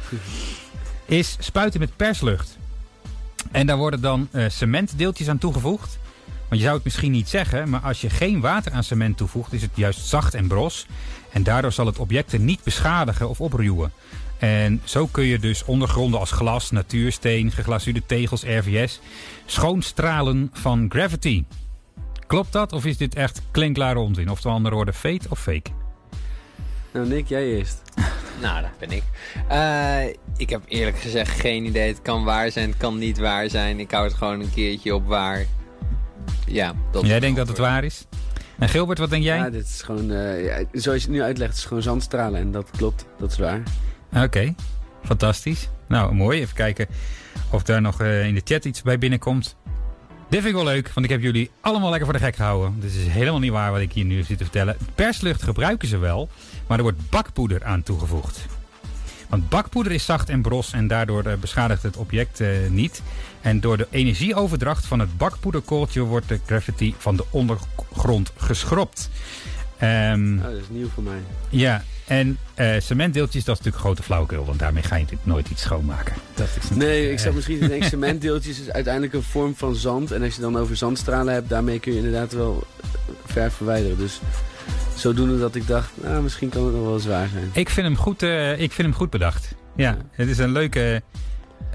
Is 1.05 1.37
spuiten 1.39 1.81
met 1.81 1.97
perslucht. 1.97 2.59
En 3.51 3.67
daar 3.67 3.77
worden 3.77 4.01
dan 4.01 4.29
uh, 4.33 4.45
cementdeeltjes 4.49 5.29
aan 5.29 5.39
toegevoegd. 5.39 5.99
Want 6.49 6.61
je 6.61 6.67
zou 6.67 6.75
het 6.75 6.85
misschien 6.85 7.13
niet 7.13 7.29
zeggen, 7.29 7.69
maar 7.69 7.81
als 7.81 8.01
je 8.01 8.11
geen 8.11 8.41
water 8.41 8.73
aan 8.73 8.85
cement 8.85 9.17
toevoegt, 9.17 9.53
is 9.53 9.63
het 9.63 9.71
juist 9.75 10.07
zacht 10.07 10.35
en 10.35 10.49
bros. 10.49 10.87
En 11.33 11.43
daardoor 11.43 11.73
zal 11.73 11.87
het 11.87 11.99
objecten 11.99 12.45
niet 12.45 12.63
beschadigen 12.63 13.29
of 13.29 13.41
opruwen. 13.41 13.93
En 14.39 14.81
zo 14.85 15.07
kun 15.07 15.25
je 15.25 15.39
dus 15.39 15.65
ondergronden 15.65 16.21
als 16.21 16.31
glas, 16.31 16.71
natuursteen, 16.71 17.53
geglazuurde 17.53 18.03
tegels, 18.07 18.43
RVS 18.43 19.01
schoonstralen 19.47 20.51
van 20.53 20.87
gravity. 20.89 21.45
Klopt 22.27 22.53
dat 22.53 22.73
of 22.73 22.85
is 22.85 22.97
dit 22.97 23.15
echt 23.15 23.43
klinklare 23.51 23.99
onzin? 23.99 24.31
Of 24.31 24.41
de 24.41 24.49
andere 24.49 24.75
woorden, 24.75 24.95
fake 24.95 25.27
of 25.29 25.41
fake? 25.41 25.71
Nou 26.93 27.09
Nick, 27.09 27.29
jij 27.29 27.45
eerst. 27.45 27.83
nou, 28.43 28.63
dat 28.63 28.79
ben 28.79 28.91
ik. 28.91 29.03
Uh, 29.51 30.15
ik 30.37 30.51
heb 30.51 30.63
eerlijk 30.69 30.99
gezegd 30.99 31.41
geen 31.41 31.65
idee. 31.65 31.89
Het 31.89 32.03
kan 32.03 32.25
waar 32.25 32.51
zijn, 32.51 32.69
het 32.69 32.79
kan 32.79 32.99
niet 32.99 33.19
waar 33.19 33.51
zijn. 33.51 33.81
Ik 33.81 33.91
hou 33.91 34.05
het 34.05 34.15
gewoon 34.15 34.41
een 34.41 34.53
keertje 34.55 34.95
op 34.95 35.07
waar. 35.07 35.47
Ja, 36.47 36.75
dat 36.93 37.07
Jij 37.07 37.21
denkt 37.21 37.37
dat 37.37 37.49
het 37.49 37.59
waar 37.59 37.85
is? 37.85 38.07
En 38.59 38.69
Gilbert, 38.69 38.99
wat 38.99 39.11
denk 39.11 39.23
jij? 39.23 39.37
Ja, 39.37 39.51
dit 39.51 39.65
is 39.65 39.83
gewoon, 39.83 40.11
uh, 40.11 40.45
ja, 40.45 40.65
zoals 40.73 41.03
je 41.03 41.09
het 41.09 41.17
nu 41.17 41.23
uitlegt, 41.23 41.51
het 41.51 41.59
is 41.59 41.65
gewoon 41.65 41.83
zandstralen. 41.83 42.41
En 42.41 42.53
dat 42.53 42.71
klopt, 42.77 43.07
dat 43.19 43.31
is 43.31 43.39
waar. 43.39 43.63
Oké, 44.13 44.25
okay. 44.25 44.55
fantastisch. 45.05 45.69
Nou, 45.87 46.15
mooi. 46.15 46.41
Even 46.41 46.55
kijken 46.55 46.87
of 47.51 47.63
daar 47.63 47.81
nog 47.81 48.01
uh, 48.01 48.27
in 48.27 48.35
de 48.35 48.41
chat 48.45 48.65
iets 48.65 48.83
bij 48.83 48.99
binnenkomt. 48.99 49.57
Dit 50.29 50.43
vind 50.43 50.45
ik 50.57 50.63
wel 50.65 50.73
leuk, 50.73 50.91
want 50.95 51.07
ik 51.07 51.13
heb 51.13 51.21
jullie 51.21 51.51
allemaal 51.61 51.91
lekker 51.91 52.09
voor 52.09 52.19
de 52.19 52.25
gek 52.25 52.37
gehouden. 52.37 52.81
Dit 52.81 52.95
is 52.95 53.07
helemaal 53.07 53.41
niet 53.41 53.51
waar 53.51 53.71
wat 53.71 53.81
ik 53.81 53.93
hier 53.93 54.05
nu 54.05 54.23
zit 54.23 54.39
te 54.39 54.45
vertellen. 54.45 54.77
Perslucht 54.95 55.43
gebruiken 55.43 55.89
ze 55.89 55.99
wel, 55.99 56.29
maar 56.67 56.77
er 56.77 56.83
wordt 56.83 57.11
bakpoeder 57.11 57.65
aan 57.65 57.83
toegevoegd. 57.83 58.47
Want 59.29 59.49
bakpoeder 59.49 59.93
is 59.93 60.05
zacht 60.05 60.29
en 60.29 60.43
bros 60.43 60.73
en 60.73 60.87
daardoor 60.87 61.27
uh, 61.27 61.33
beschadigt 61.35 61.83
het 61.83 61.97
object 61.97 62.41
uh, 62.41 62.49
niet. 62.71 63.03
En 63.41 63.61
door 63.61 63.77
de 63.77 63.87
energieoverdracht 63.91 64.87
van 64.87 64.99
het 64.99 65.17
bakpoederkooltje 65.17 66.01
wordt 66.01 66.29
de 66.29 66.41
graffiti 66.47 66.95
van 66.99 67.17
de 67.17 67.25
ondergrond 67.31 68.33
geschropt. 68.37 69.11
Um, 69.83 70.39
oh, 70.39 70.45
dat 70.45 70.53
is 70.53 70.69
nieuw 70.69 70.89
voor 70.89 71.03
mij. 71.03 71.19
Ja, 71.49 71.85
en 72.07 72.39
uh, 72.57 72.75
cementdeeltjes, 72.79 73.45
dat 73.45 73.59
is 73.59 73.65
natuurlijk 73.65 73.85
grote 73.85 74.03
flauwekul, 74.03 74.45
want 74.45 74.59
daarmee 74.59 74.83
ga 74.83 74.95
je 74.95 75.03
natuurlijk 75.03 75.29
nooit 75.29 75.49
iets 75.49 75.63
schoonmaken. 75.63 76.15
Dat 76.35 76.49
is 76.61 76.71
nee, 76.71 77.11
ik 77.11 77.19
zou 77.19 77.35
misschien 77.35 77.59
denken, 77.69 77.89
cementdeeltjes 77.89 78.61
is 78.61 78.71
uiteindelijk 78.71 79.15
een 79.15 79.23
vorm 79.23 79.55
van 79.57 79.75
zand. 79.75 80.13
En 80.13 80.23
als 80.23 80.35
je 80.35 80.41
dan 80.41 80.57
over 80.57 80.77
zandstralen 80.77 81.35
hebt, 81.35 81.49
daarmee 81.49 81.81
kun 81.81 81.93
je 81.93 81.99
inderdaad 81.99 82.33
wel 82.33 82.67
ver 83.25 83.53
verwijderen. 83.53 83.99
Dus 83.99 84.21
zodoende 84.99 85.39
dat 85.39 85.55
ik 85.55 85.67
dacht, 85.67 85.91
nou, 85.95 86.23
misschien 86.23 86.49
kan 86.49 86.65
het 86.65 86.75
nog 86.75 86.85
wel 86.85 86.99
zwaar 86.99 87.29
zijn. 87.29 87.51
Ik 87.53 87.69
vind 87.69 87.87
hem 87.87 87.97
goed, 87.97 88.23
uh, 88.23 88.53
ik 88.53 88.73
vind 88.73 88.89
hem 88.89 88.97
goed 88.97 89.11
bedacht. 89.11 89.55
Ja, 89.77 89.97
het 90.11 90.29
is 90.29 90.39
een 90.39 90.53
leuke... 90.53 91.03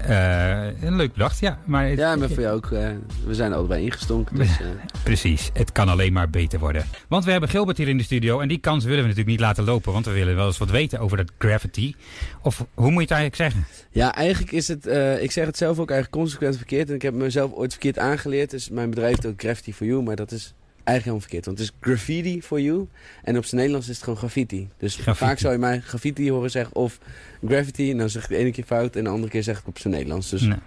Uh, 0.08 0.82
een 0.82 0.96
leuk 0.96 1.12
bedacht, 1.12 1.38
ja. 1.38 1.58
Maar 1.64 1.88
het, 1.88 1.98
ja, 1.98 2.16
maar 2.16 2.28
voor 2.28 2.42
jou 2.42 2.56
ook. 2.56 2.70
Uh, 2.70 2.88
we 3.26 3.34
zijn 3.34 3.50
er 3.50 3.56
allebei 3.56 3.84
ingestonken. 3.84 4.36
Dus, 4.36 4.60
uh... 4.60 4.66
Precies, 5.04 5.50
het 5.52 5.72
kan 5.72 5.88
alleen 5.88 6.12
maar 6.12 6.30
beter 6.30 6.58
worden. 6.58 6.86
Want 7.08 7.24
we 7.24 7.30
hebben 7.30 7.48
Gilbert 7.48 7.76
hier 7.76 7.88
in 7.88 7.96
de 7.96 8.02
studio 8.02 8.40
en 8.40 8.48
die 8.48 8.58
kans 8.58 8.84
willen 8.84 9.00
we 9.00 9.08
natuurlijk 9.08 9.30
niet 9.30 9.40
laten 9.40 9.64
lopen. 9.64 9.92
Want 9.92 10.04
we 10.04 10.12
willen 10.12 10.36
wel 10.36 10.46
eens 10.46 10.58
wat 10.58 10.70
weten 10.70 10.98
over 10.98 11.16
dat 11.16 11.30
gravity. 11.38 11.94
Of 12.42 12.66
hoe 12.74 12.90
moet 12.90 13.08
je 13.08 13.14
het 13.14 13.18
eigenlijk 13.18 13.36
zeggen? 13.36 13.64
Ja, 13.90 14.14
eigenlijk 14.14 14.52
is 14.52 14.68
het, 14.68 14.86
ik 15.20 15.30
zeg 15.30 15.46
het 15.46 15.56
zelf 15.56 15.78
ook 15.78 15.90
eigenlijk 15.90 16.22
consequent 16.22 16.56
verkeerd. 16.56 16.88
En 16.88 16.94
ik 16.94 17.02
heb 17.02 17.14
mezelf 17.14 17.52
ooit 17.52 17.72
verkeerd 17.72 17.98
aangeleerd. 17.98 18.50
Dus 18.50 18.68
mijn 18.68 18.90
bedrijf 18.90 19.24
ook 19.24 19.40
Gravity 19.40 19.72
for 19.72 19.86
You, 19.86 20.02
maar 20.02 20.16
dat 20.16 20.32
is 20.32 20.54
eigenlijk 20.84 21.04
helemaal 21.04 21.20
verkeerd. 21.20 21.44
Want 21.44 21.58
het 21.58 21.68
is 21.68 21.74
graffiti 21.80 22.42
for 22.42 22.60
you. 22.60 22.88
En 23.22 23.36
op 23.36 23.44
zijn 23.44 23.56
Nederlands 23.56 23.88
is 23.88 23.94
het 23.94 24.04
gewoon 24.04 24.18
graffiti. 24.18 24.68
Dus 24.78 24.94
graffiti. 24.94 25.26
vaak 25.26 25.38
zou 25.38 25.52
je 25.52 25.58
mij 25.58 25.80
graffiti 25.80 26.30
horen 26.30 26.50
zeggen 26.50 26.74
of 26.74 26.98
graffiti. 27.46 27.90
En 27.90 27.98
dan 27.98 28.10
zeg 28.10 28.22
ik 28.22 28.28
de 28.28 28.36
ene 28.36 28.50
keer 28.50 28.64
fout 28.64 28.96
en 28.96 29.04
de 29.04 29.10
andere 29.10 29.32
keer 29.32 29.42
zeg 29.42 29.58
ik 29.58 29.66
op 29.66 29.78
zijn 29.78 29.94
Nederlands. 29.94 30.30
Dus... 30.30 30.42
Nee. 30.42 30.58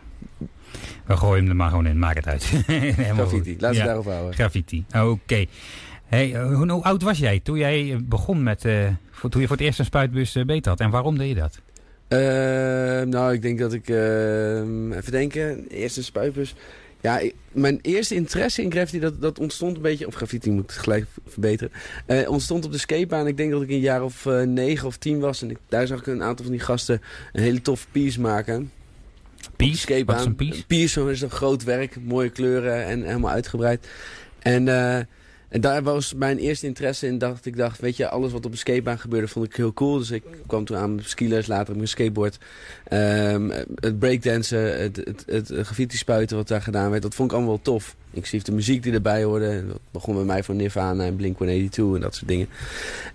We 1.05 1.17
gooien 1.17 1.41
hem 1.41 1.49
er 1.49 1.55
maar 1.55 1.69
gewoon 1.69 1.87
in, 1.87 1.99
maak 1.99 2.15
het 2.15 2.27
uit. 2.27 2.43
graffiti, 3.13 3.55
laten 3.59 3.69
we 3.69 3.75
ja, 3.75 3.85
daarover 3.85 4.11
houden. 4.11 4.33
Graffiti, 4.33 4.85
oké. 4.87 4.99
Okay. 4.99 5.47
Hey, 6.05 6.41
hoe, 6.41 6.71
hoe, 6.71 6.83
oud 6.83 7.01
was 7.01 7.17
jij 7.17 7.39
toen 7.39 7.57
jij 7.57 7.97
begon 8.03 8.43
met, 8.43 8.65
uh, 8.65 8.87
voor, 9.11 9.29
toen 9.29 9.41
je 9.41 9.47
voor 9.47 9.55
het 9.55 9.65
eerst 9.65 9.79
een 9.79 9.85
spuitbus 9.85 10.35
uh, 10.35 10.45
beet 10.45 10.65
had? 10.65 10.79
En 10.79 10.89
waarom 10.89 11.17
deed 11.17 11.27
je 11.27 11.35
dat? 11.35 11.61
Uh, 12.09 12.19
nou, 13.11 13.33
ik 13.33 13.41
denk 13.41 13.59
dat 13.59 13.73
ik, 13.73 13.89
even 13.89 15.11
denken, 15.11 15.67
eerst 15.67 15.97
een 15.97 16.03
spuitbus... 16.03 16.55
Ja, 17.07 17.21
mijn 17.51 17.79
eerste 17.81 18.15
interesse 18.15 18.61
in 18.61 18.71
graffiti, 18.71 18.99
dat, 18.99 19.21
dat 19.21 19.39
ontstond 19.39 19.75
een 19.75 19.81
beetje... 19.81 20.07
Of 20.07 20.15
graffiti 20.15 20.51
moet 20.51 20.63
ik 20.63 20.71
gelijk 20.71 21.05
verbeteren. 21.27 21.71
Uh, 22.07 22.29
ontstond 22.29 22.65
op 22.65 22.71
de 22.71 22.77
skatebaan. 22.77 23.27
Ik 23.27 23.37
denk 23.37 23.51
dat 23.51 23.61
ik 23.61 23.69
een 23.69 23.79
jaar 23.79 24.03
of 24.03 24.25
uh, 24.25 24.41
negen 24.41 24.87
of 24.87 24.97
tien 24.97 25.19
was. 25.19 25.41
En 25.41 25.49
ik, 25.49 25.57
daar 25.69 25.87
zag 25.87 25.99
ik 25.99 26.07
een 26.07 26.23
aantal 26.23 26.45
van 26.45 26.53
die 26.53 26.63
gasten 26.63 27.01
een 27.33 27.41
hele 27.41 27.61
tof 27.61 27.87
piece 27.91 28.21
maken. 28.21 28.71
Piece? 29.55 30.05
Wat 30.05 30.19
is 30.19 30.25
een 30.25 30.35
piece? 30.35 30.65
Piece 30.65 31.11
is 31.11 31.21
een 31.21 31.29
groot 31.29 31.63
werk. 31.63 31.97
Mooie 32.01 32.29
kleuren 32.29 32.85
en 32.85 33.03
helemaal 33.03 33.31
uitgebreid. 33.31 33.87
En 34.39 34.67
uh, 34.67 34.99
En 35.49 35.61
daar 35.61 35.83
was 35.83 36.13
mijn 36.13 36.37
eerste 36.37 36.65
interesse 36.65 37.07
in. 37.07 37.17
Dacht, 37.17 37.45
ik 37.45 37.57
dacht, 37.57 37.79
weet 37.79 37.97
je, 37.97 38.09
alles 38.09 38.31
wat 38.31 38.45
op 38.45 38.51
een 38.51 38.57
skatebaan 38.57 38.99
gebeurde 38.99 39.27
vond 39.27 39.45
ik 39.45 39.55
heel 39.55 39.73
cool. 39.73 39.97
Dus 39.97 40.11
ik 40.11 40.23
kwam 40.47 40.65
toen 40.65 40.77
aan 40.77 40.99
skilers, 41.03 41.47
later 41.47 41.69
op 41.69 41.75
mijn 41.75 41.87
skateboard. 41.87 42.37
Um, 42.93 43.51
het 43.75 43.99
breakdansen, 43.99 44.81
het, 44.81 44.95
het, 44.95 45.23
het, 45.25 45.51
graffiti 45.51 45.97
spuiten 45.97 46.37
wat 46.37 46.47
daar 46.47 46.61
gedaan 46.61 46.89
werd. 46.89 47.01
Dat 47.01 47.15
vond 47.15 47.29
ik 47.29 47.35
allemaal 47.35 47.53
wel 47.53 47.63
tof. 47.63 47.95
Inclusief 48.11 48.43
de 48.43 48.51
muziek 48.51 48.83
die 48.83 48.93
erbij 48.93 49.23
hoorde. 49.23 49.67
Dat 49.67 49.79
begon 49.91 50.15
bij 50.15 50.23
mij 50.23 50.43
van 50.43 50.55
Nirvana 50.55 51.05
en 51.05 51.15
Blink-182 51.15 51.75
en 51.75 52.01
dat 52.01 52.15
soort 52.15 52.27
dingen. 52.27 52.47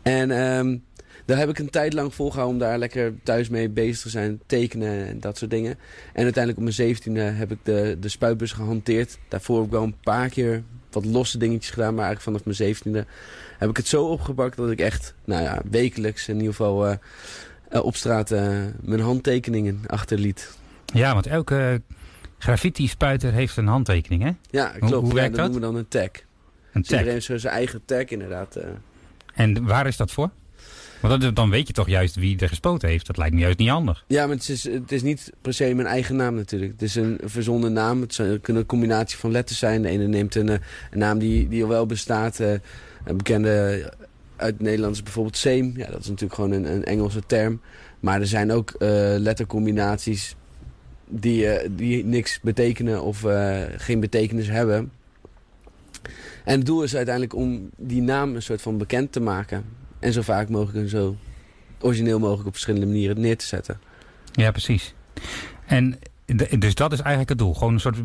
En 0.02 0.30
um, 0.30 0.82
daar 1.24 1.38
heb 1.38 1.48
ik 1.48 1.58
een 1.58 1.70
tijd 1.70 1.92
lang 1.92 2.14
volgehouden 2.14 2.56
om 2.56 2.62
daar 2.62 2.78
lekker 2.78 3.14
thuis 3.22 3.48
mee 3.48 3.68
bezig 3.68 4.02
te 4.02 4.10
zijn. 4.10 4.40
Tekenen 4.46 5.06
en 5.06 5.20
dat 5.20 5.38
soort 5.38 5.50
dingen. 5.50 5.78
En 6.12 6.22
uiteindelijk 6.22 6.56
op 6.56 6.62
mijn 6.62 6.74
zeventiende 6.74 7.20
heb 7.20 7.50
ik 7.50 7.58
de, 7.62 7.96
de 8.00 8.08
spuitbus 8.08 8.52
gehanteerd. 8.52 9.18
Daarvoor 9.28 9.56
heb 9.56 9.64
ik 9.66 9.72
wel 9.72 9.82
een 9.82 10.00
paar 10.02 10.28
keer 10.28 10.62
wat 10.94 11.04
losse 11.04 11.38
dingetjes 11.38 11.70
gedaan. 11.70 11.94
Maar 11.94 12.04
eigenlijk 12.04 12.24
vanaf 12.24 12.44
mijn 12.44 12.56
zeventiende 12.56 13.06
heb 13.58 13.70
ik 13.70 13.76
het 13.76 13.86
zo 13.86 14.04
opgepakt 14.04 14.56
dat 14.56 14.70
ik 14.70 14.80
echt 14.80 15.14
nou 15.24 15.42
ja, 15.42 15.62
wekelijks 15.70 16.28
in 16.28 16.36
ieder 16.36 16.50
geval 16.50 16.88
uh, 16.88 16.96
op 17.84 17.96
straat 17.96 18.30
uh, 18.30 18.58
mijn 18.80 19.00
handtekeningen 19.00 19.80
achterliet. 19.86 20.56
Ja, 20.84 21.14
want 21.14 21.26
elke 21.26 21.82
graffiti-spuiter 22.38 23.32
heeft 23.32 23.56
een 23.56 23.66
handtekening, 23.66 24.22
hè? 24.22 24.30
Ja, 24.50 24.68
klopt. 24.68 24.92
Hoe, 24.92 25.02
hoe 25.02 25.14
werkt 25.14 25.36
dat? 25.36 25.50
noemen 25.50 25.60
we 25.60 25.66
dan 25.66 25.76
een 25.76 25.88
tag. 25.88 26.02
Een 26.02 26.80
dus 26.80 26.88
tag? 26.88 26.98
iedereen 26.98 27.22
heeft 27.26 27.40
zijn 27.40 27.54
eigen 27.54 27.82
tag 27.84 28.04
inderdaad. 28.04 28.58
En 29.34 29.66
waar 29.66 29.86
is 29.86 29.96
dat 29.96 30.10
voor? 30.10 30.30
Want 31.02 31.36
dan 31.36 31.50
weet 31.50 31.66
je 31.66 31.72
toch 31.72 31.88
juist 31.88 32.14
wie 32.14 32.38
er 32.38 32.48
gespoten 32.48 32.88
heeft. 32.88 33.06
Dat 33.06 33.16
lijkt 33.16 33.34
me 33.34 33.40
juist 33.40 33.58
niet 33.58 33.68
handig. 33.68 34.04
Ja, 34.06 34.26
maar 34.26 34.36
het 34.36 34.48
is, 34.48 34.64
het 34.64 34.92
is 34.92 35.02
niet 35.02 35.32
per 35.40 35.54
se 35.54 35.74
mijn 35.74 35.86
eigen 35.86 36.16
naam 36.16 36.34
natuurlijk. 36.34 36.72
Het 36.72 36.82
is 36.82 36.94
een 36.94 37.18
verzonnen 37.24 37.72
naam. 37.72 38.00
Het 38.00 38.40
kan 38.40 38.56
een 38.56 38.66
combinatie 38.66 39.18
van 39.18 39.30
letters 39.30 39.58
zijn. 39.58 39.82
De 39.82 39.88
ene 39.88 40.06
neemt 40.06 40.34
een, 40.34 40.48
een 40.48 40.60
naam 40.90 41.18
die, 41.18 41.48
die 41.48 41.62
al 41.62 41.68
wel 41.68 41.86
bestaat. 41.86 42.40
Uh, 42.40 42.52
een 43.04 43.16
bekende 43.16 43.92
uit 44.36 44.60
Nederland 44.60 44.94
is 44.94 45.02
bijvoorbeeld 45.02 45.36
Seem. 45.36 45.72
Ja, 45.76 45.86
dat 45.90 46.00
is 46.00 46.06
natuurlijk 46.06 46.34
gewoon 46.34 46.52
een, 46.52 46.72
een 46.72 46.84
Engelse 46.84 47.22
term. 47.26 47.60
Maar 48.00 48.20
er 48.20 48.26
zijn 48.26 48.52
ook 48.52 48.70
uh, 48.78 48.78
lettercombinaties 49.18 50.36
die, 51.08 51.74
die 51.74 52.04
niks 52.04 52.40
betekenen 52.40 53.02
of 53.02 53.24
geen 53.76 54.00
betekenis 54.00 54.48
hebben. 54.48 54.92
En 56.44 56.56
het 56.56 56.66
doel 56.66 56.82
is 56.82 56.96
uiteindelijk 56.96 57.34
om 57.34 57.70
die 57.76 58.02
naam 58.02 58.34
een 58.34 58.42
soort 58.42 58.62
van 58.62 58.78
bekend 58.78 59.12
te 59.12 59.20
maken. 59.20 59.64
En 60.02 60.12
zo 60.12 60.22
vaak 60.22 60.48
mogelijk 60.48 60.84
en 60.84 60.88
zo 60.88 61.16
origineel 61.80 62.18
mogelijk 62.18 62.46
op 62.46 62.52
verschillende 62.52 62.86
manieren 62.86 63.20
neer 63.20 63.36
te 63.36 63.46
zetten. 63.46 63.80
Ja, 64.32 64.50
precies. 64.50 64.94
En 65.66 65.98
dus 66.58 66.74
dat 66.74 66.92
is 66.92 66.98
eigenlijk 66.98 67.28
het 67.28 67.38
doel. 67.38 67.54
Gewoon 67.54 67.72
een 67.72 67.80
soort 67.80 67.98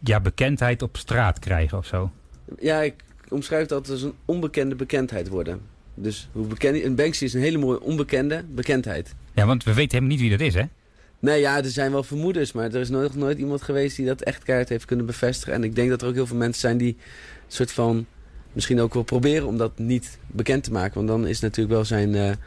ja, 0.00 0.20
bekendheid 0.20 0.82
op 0.82 0.96
straat 0.96 1.38
krijgen 1.38 1.78
of 1.78 1.86
zo. 1.86 2.10
Ja, 2.58 2.82
ik 2.82 2.94
omschrijf 3.28 3.66
dat 3.66 3.90
als 3.90 4.02
een 4.02 4.14
onbekende 4.24 4.74
bekendheid 4.74 5.28
worden. 5.28 5.60
Dus 5.94 6.28
hoe 6.32 6.46
bekend, 6.46 6.84
een 6.84 6.94
Banksy 6.94 7.24
is 7.24 7.34
een 7.34 7.40
hele 7.40 7.58
mooie 7.58 7.80
onbekende 7.80 8.44
bekendheid. 8.48 9.14
Ja, 9.34 9.46
want 9.46 9.64
we 9.64 9.74
weten 9.74 9.98
helemaal 9.98 10.16
niet 10.16 10.28
wie 10.28 10.38
dat 10.38 10.46
is, 10.46 10.54
hè? 10.54 10.64
Nee, 11.18 11.40
ja, 11.40 11.56
er 11.56 11.70
zijn 11.70 11.92
wel 11.92 12.02
vermoedens, 12.02 12.52
maar 12.52 12.64
er 12.64 12.80
is 12.80 12.88
nooit, 12.88 13.14
nooit 13.14 13.38
iemand 13.38 13.62
geweest 13.62 13.96
die 13.96 14.06
dat 14.06 14.22
echt 14.22 14.42
kaart 14.42 14.68
heeft 14.68 14.84
kunnen 14.84 15.06
bevestigen. 15.06 15.54
En 15.54 15.64
ik 15.64 15.74
denk 15.74 15.90
dat 15.90 16.02
er 16.02 16.08
ook 16.08 16.14
heel 16.14 16.26
veel 16.26 16.36
mensen 16.36 16.60
zijn 16.60 16.76
die 16.76 16.96
een 16.96 17.52
soort 17.52 17.72
van 17.72 18.06
misschien 18.54 18.80
ook 18.80 18.94
wel 18.94 19.02
proberen 19.02 19.46
om 19.46 19.56
dat 19.58 19.78
niet 19.78 20.18
bekend 20.26 20.64
te 20.64 20.72
maken. 20.72 20.94
Want 20.94 21.08
dan 21.08 21.26
is 21.26 21.40
natuurlijk 21.40 21.74
wel 21.74 21.84
zijn, 21.84 22.38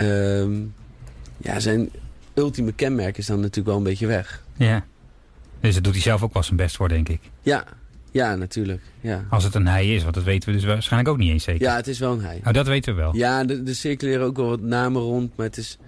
uh, 0.00 0.66
ja, 1.36 1.60
zijn 1.60 1.90
ultieme 2.34 2.72
kenmerk 2.72 3.18
is 3.18 3.26
dan 3.26 3.36
natuurlijk 3.36 3.66
wel 3.66 3.76
een 3.76 3.82
beetje 3.82 4.06
weg. 4.06 4.44
Ja, 4.56 4.84
dus 5.60 5.74
dat 5.74 5.84
doet 5.84 5.92
hij 5.92 6.02
zelf 6.02 6.22
ook 6.22 6.32
wel 6.32 6.42
zijn 6.42 6.56
best 6.56 6.76
voor, 6.76 6.88
denk 6.88 7.08
ik. 7.08 7.20
Ja, 7.42 7.64
ja, 8.10 8.34
natuurlijk. 8.36 8.82
Ja. 9.00 9.24
Als 9.30 9.44
het 9.44 9.54
een 9.54 9.66
hij 9.66 9.94
is, 9.94 10.02
want 10.02 10.14
dat 10.14 10.24
weten 10.24 10.48
we 10.48 10.54
dus 10.54 10.64
waarschijnlijk 10.64 11.12
ook 11.12 11.18
niet 11.18 11.30
eens 11.30 11.44
zeker. 11.44 11.62
Ja, 11.62 11.76
het 11.76 11.86
is 11.86 11.98
wel 11.98 12.12
een 12.12 12.24
hij. 12.24 12.40
Oh, 12.44 12.52
dat 12.52 12.66
weten 12.66 12.94
we 12.94 13.00
wel. 13.00 13.16
Ja, 13.16 13.48
er 13.48 13.74
circuleren 13.74 14.26
ook 14.26 14.36
wel 14.36 14.48
wat 14.48 14.60
namen 14.60 15.02
rond, 15.02 15.36
maar 15.36 15.46
het 15.46 15.56
is 15.56 15.78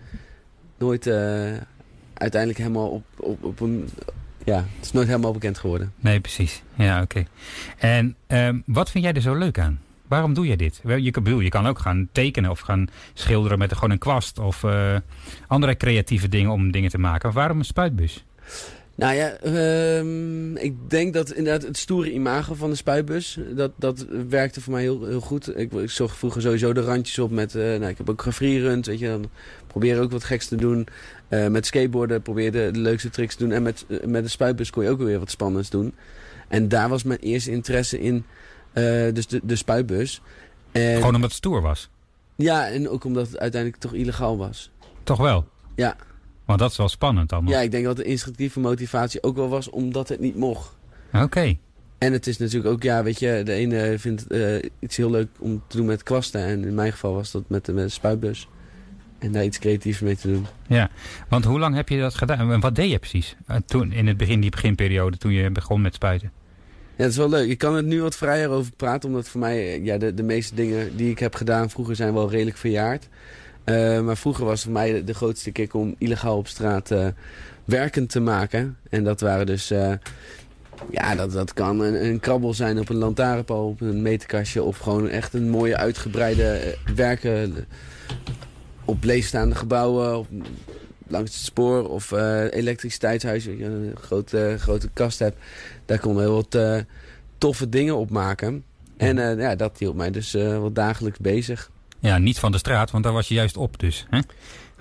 nooit 0.78 1.06
uh, 1.06 1.14
uiteindelijk 2.14 2.61
helemaal 2.61 2.88
op, 2.88 3.04
op, 3.16 3.44
op 3.44 3.61
een 3.61 3.88
ja, 4.44 4.56
het 4.56 4.84
is 4.84 4.92
nooit 4.92 5.06
helemaal 5.06 5.32
bekend 5.32 5.58
geworden. 5.58 5.92
Nee, 6.00 6.20
precies. 6.20 6.62
Ja, 6.75 7.02
oké. 7.02 7.25
En 7.78 8.16
ehm, 8.26 8.58
wat 8.66 8.90
vind 8.90 9.04
jij 9.04 9.12
er 9.12 9.20
zo 9.20 9.34
leuk 9.34 9.58
aan? 9.58 9.80
Waarom 10.08 10.34
doe 10.34 10.46
jij 10.46 10.56
dit? 10.56 10.80
Je 10.84 11.11
kan, 11.11 11.42
je 11.42 11.49
kan 11.49 11.66
ook 11.66 11.78
gaan 11.78 12.08
tekenen 12.12 12.50
of 12.50 12.61
gaan 12.61 12.88
schilderen 13.14 13.58
met 13.58 13.72
gewoon 13.72 13.90
een 13.90 13.99
kwast 13.99 14.38
of 14.38 14.62
uh, 14.62 14.96
andere 15.46 15.76
creatieve 15.76 16.28
dingen 16.28 16.50
om 16.50 16.70
dingen 16.70 16.90
te 16.90 16.99
maken. 16.99 17.32
waarom 17.32 17.58
een 17.58 17.64
spuitbus? 17.64 18.25
Nou 18.94 19.14
ja, 19.14 19.37
um, 19.99 20.56
ik 20.56 20.75
denk 20.88 21.14
dat 21.14 21.32
inderdaad 21.32 21.62
het 21.62 21.76
stoere 21.76 22.12
imago 22.12 22.54
van 22.54 22.70
de 22.70 22.76
spuitbus, 22.76 23.38
dat, 23.54 23.72
dat 23.76 24.06
werkte 24.28 24.61
voor 24.61 24.72
mij 24.72 24.82
heel, 24.82 25.06
heel 25.06 25.20
goed. 25.20 25.58
Ik, 25.58 25.72
ik 25.72 25.90
zocht 25.90 26.16
vroeger 26.16 26.42
sowieso 26.42 26.72
de 26.72 26.80
randjes 26.80 27.18
op 27.18 27.30
met, 27.30 27.54
uh, 27.54 27.62
nou, 27.62 27.87
ik 27.87 27.99
heb 27.99 28.11
ook 28.11 28.22
gefreerund, 28.22 28.87
weet 28.87 28.99
je, 28.99 29.06
dan 29.06 29.30
probeer 29.66 30.00
ook 30.00 30.11
wat 30.11 30.25
geks 30.25 30.46
te 30.46 30.56
doen. 30.56 30.87
Uh, 31.32 31.46
met 31.46 31.66
skateboarden 31.66 32.22
probeerde 32.22 32.70
de 32.70 32.78
leukste 32.78 33.10
tricks 33.10 33.34
te 33.34 33.44
doen. 33.44 33.52
En 33.52 33.62
met, 33.62 33.84
uh, 33.88 34.04
met 34.04 34.22
de 34.22 34.30
spuitbus 34.30 34.70
kon 34.70 34.82
je 34.82 34.90
ook 34.90 34.98
weer 34.98 35.18
wat 35.18 35.30
spannends 35.30 35.70
doen. 35.70 35.94
En 36.48 36.68
daar 36.68 36.88
was 36.88 37.02
mijn 37.02 37.18
eerste 37.18 37.50
interesse 37.50 38.00
in, 38.00 38.24
dus 39.14 39.26
de, 39.26 39.40
de 39.42 39.56
spuitbus. 39.56 40.20
En, 40.72 40.96
Gewoon 40.96 41.14
omdat 41.14 41.30
het 41.30 41.38
stoer 41.38 41.62
was? 41.62 41.88
Ja, 42.36 42.68
en 42.68 42.88
ook 42.88 43.04
omdat 43.04 43.26
het 43.26 43.38
uiteindelijk 43.38 43.82
toch 43.82 43.92
illegaal 43.92 44.36
was. 44.36 44.70
Toch 45.02 45.18
wel? 45.18 45.46
Ja. 45.74 45.96
Want 46.44 46.58
dat 46.58 46.70
is 46.70 46.76
wel 46.76 46.88
spannend 46.88 47.28
dan. 47.28 47.46
Ja, 47.46 47.60
ik 47.60 47.70
denk 47.70 47.84
dat 47.84 47.96
de 47.96 48.04
instinctieve 48.04 48.60
motivatie 48.60 49.22
ook 49.22 49.36
wel 49.36 49.48
was 49.48 49.70
omdat 49.70 50.08
het 50.08 50.20
niet 50.20 50.36
mocht. 50.36 50.76
Oké. 51.12 51.56
En 51.98 52.12
het 52.12 52.26
is 52.26 52.38
natuurlijk 52.38 52.74
ook, 52.74 52.82
ja, 52.82 53.02
weet 53.02 53.18
je, 53.18 53.42
de 53.44 53.52
ene 53.52 53.98
vindt 53.98 54.24
uh, 54.28 54.62
iets 54.78 54.96
heel 54.96 55.10
leuk 55.10 55.28
om 55.38 55.62
te 55.66 55.76
doen 55.76 55.86
met 55.86 56.02
kwasten. 56.02 56.44
En 56.44 56.64
in 56.64 56.74
mijn 56.74 56.92
geval 56.92 57.14
was 57.14 57.30
dat 57.30 57.42
met, 57.46 57.66
met 57.66 57.84
de 57.84 57.88
spuitbus. 57.88 58.48
En 59.23 59.33
daar 59.33 59.45
iets 59.45 59.59
creatiefs 59.59 60.00
mee 60.00 60.17
te 60.17 60.29
doen. 60.29 60.47
Ja, 60.67 60.91
want 61.29 61.45
hoe 61.45 61.59
lang 61.59 61.75
heb 61.75 61.88
je 61.88 62.00
dat 62.00 62.14
gedaan? 62.14 62.52
En 62.52 62.61
wat 62.61 62.75
deed 62.75 62.91
je 62.91 62.99
precies 62.99 63.37
uh, 63.50 63.57
toen, 63.67 63.93
in 63.93 64.07
het 64.07 64.17
begin, 64.17 64.41
die 64.41 64.50
beginperiode, 64.50 65.17
toen 65.17 65.33
je 65.33 65.50
begon 65.50 65.81
met 65.81 65.95
spuiten? 65.95 66.31
Ja, 66.97 67.02
dat 67.02 67.11
is 67.11 67.17
wel 67.17 67.29
leuk. 67.29 67.49
Ik 67.49 67.59
kan 67.59 67.75
er 67.75 67.83
nu 67.83 68.02
wat 68.02 68.17
vrijer 68.17 68.49
over 68.49 68.73
praten, 68.76 69.09
omdat 69.09 69.29
voor 69.29 69.41
mij 69.41 69.81
ja, 69.81 69.99
de, 69.99 70.14
de 70.14 70.23
meeste 70.23 70.55
dingen 70.55 70.97
die 70.97 71.11
ik 71.11 71.19
heb 71.19 71.35
gedaan 71.35 71.71
vroeger 71.71 71.97
zijn 71.97 72.14
wel 72.14 72.31
redelijk 72.31 72.57
verjaard. 72.57 73.09
Uh, 73.64 74.00
maar 74.00 74.17
vroeger 74.17 74.45
was 74.45 74.62
voor 74.62 74.73
mij 74.73 75.05
de, 75.05 75.14
grootste 75.14 75.50
kick 75.50 75.75
om 75.75 75.95
illegaal 75.99 76.37
op 76.37 76.49
straat 76.49 76.91
uh, 76.91 77.07
werken 77.64 78.07
te 78.07 78.21
maken. 78.21 78.76
En 78.91 79.05
dat 79.05 79.21
waren 79.21 79.47
dus... 79.47 79.73
Uh, 79.73 79.93
ja, 80.91 81.14
dat, 81.14 81.33
dat 81.33 81.52
kan 81.52 81.81
een, 81.81 82.05
een, 82.05 82.21
krabbel 82.21 82.55
zijn 82.55 82.79
op 82.79 82.88
een 82.88 82.97
lantaarnpaal, 82.97 83.69
op 83.69 83.81
een 83.81 84.02
meterkastje... 84.02 84.62
of 84.62 84.79
gewoon 84.79 85.09
echt 85.09 85.35
een 85.35 85.50
mooie 85.50 85.76
uitgebreide 85.76 86.76
werken 86.95 87.67
op 88.84 89.04
leegstaande 89.04 89.54
gebouwen... 89.54 90.26
Langs 91.06 91.34
het 91.34 91.44
spoor 91.44 91.88
of 91.88 92.10
elektriciteitshuis... 92.50 93.44
je 93.44 93.64
een 93.64 93.92
grote, 93.96 94.56
grote 94.58 94.88
kast 94.92 95.18
hebt. 95.18 95.36
Daar 95.86 95.98
kon 95.98 96.18
heel 96.20 96.34
wat 96.34 96.84
toffe 97.38 97.68
dingen 97.68 97.96
op 97.96 98.10
maken. 98.10 98.64
En 98.96 99.38
ja, 99.38 99.54
dat 99.54 99.78
hield 99.78 99.96
mij 99.96 100.10
dus 100.10 100.32
wat 100.58 100.74
dagelijks 100.74 101.18
bezig. 101.18 101.70
Ja, 102.02 102.18
niet 102.18 102.38
van 102.38 102.52
de 102.52 102.58
straat, 102.58 102.90
want 102.90 103.04
daar 103.04 103.12
was 103.12 103.28
je 103.28 103.34
juist 103.34 103.56
op 103.56 103.78
dus. 103.78 104.06
Hè? 104.10 104.18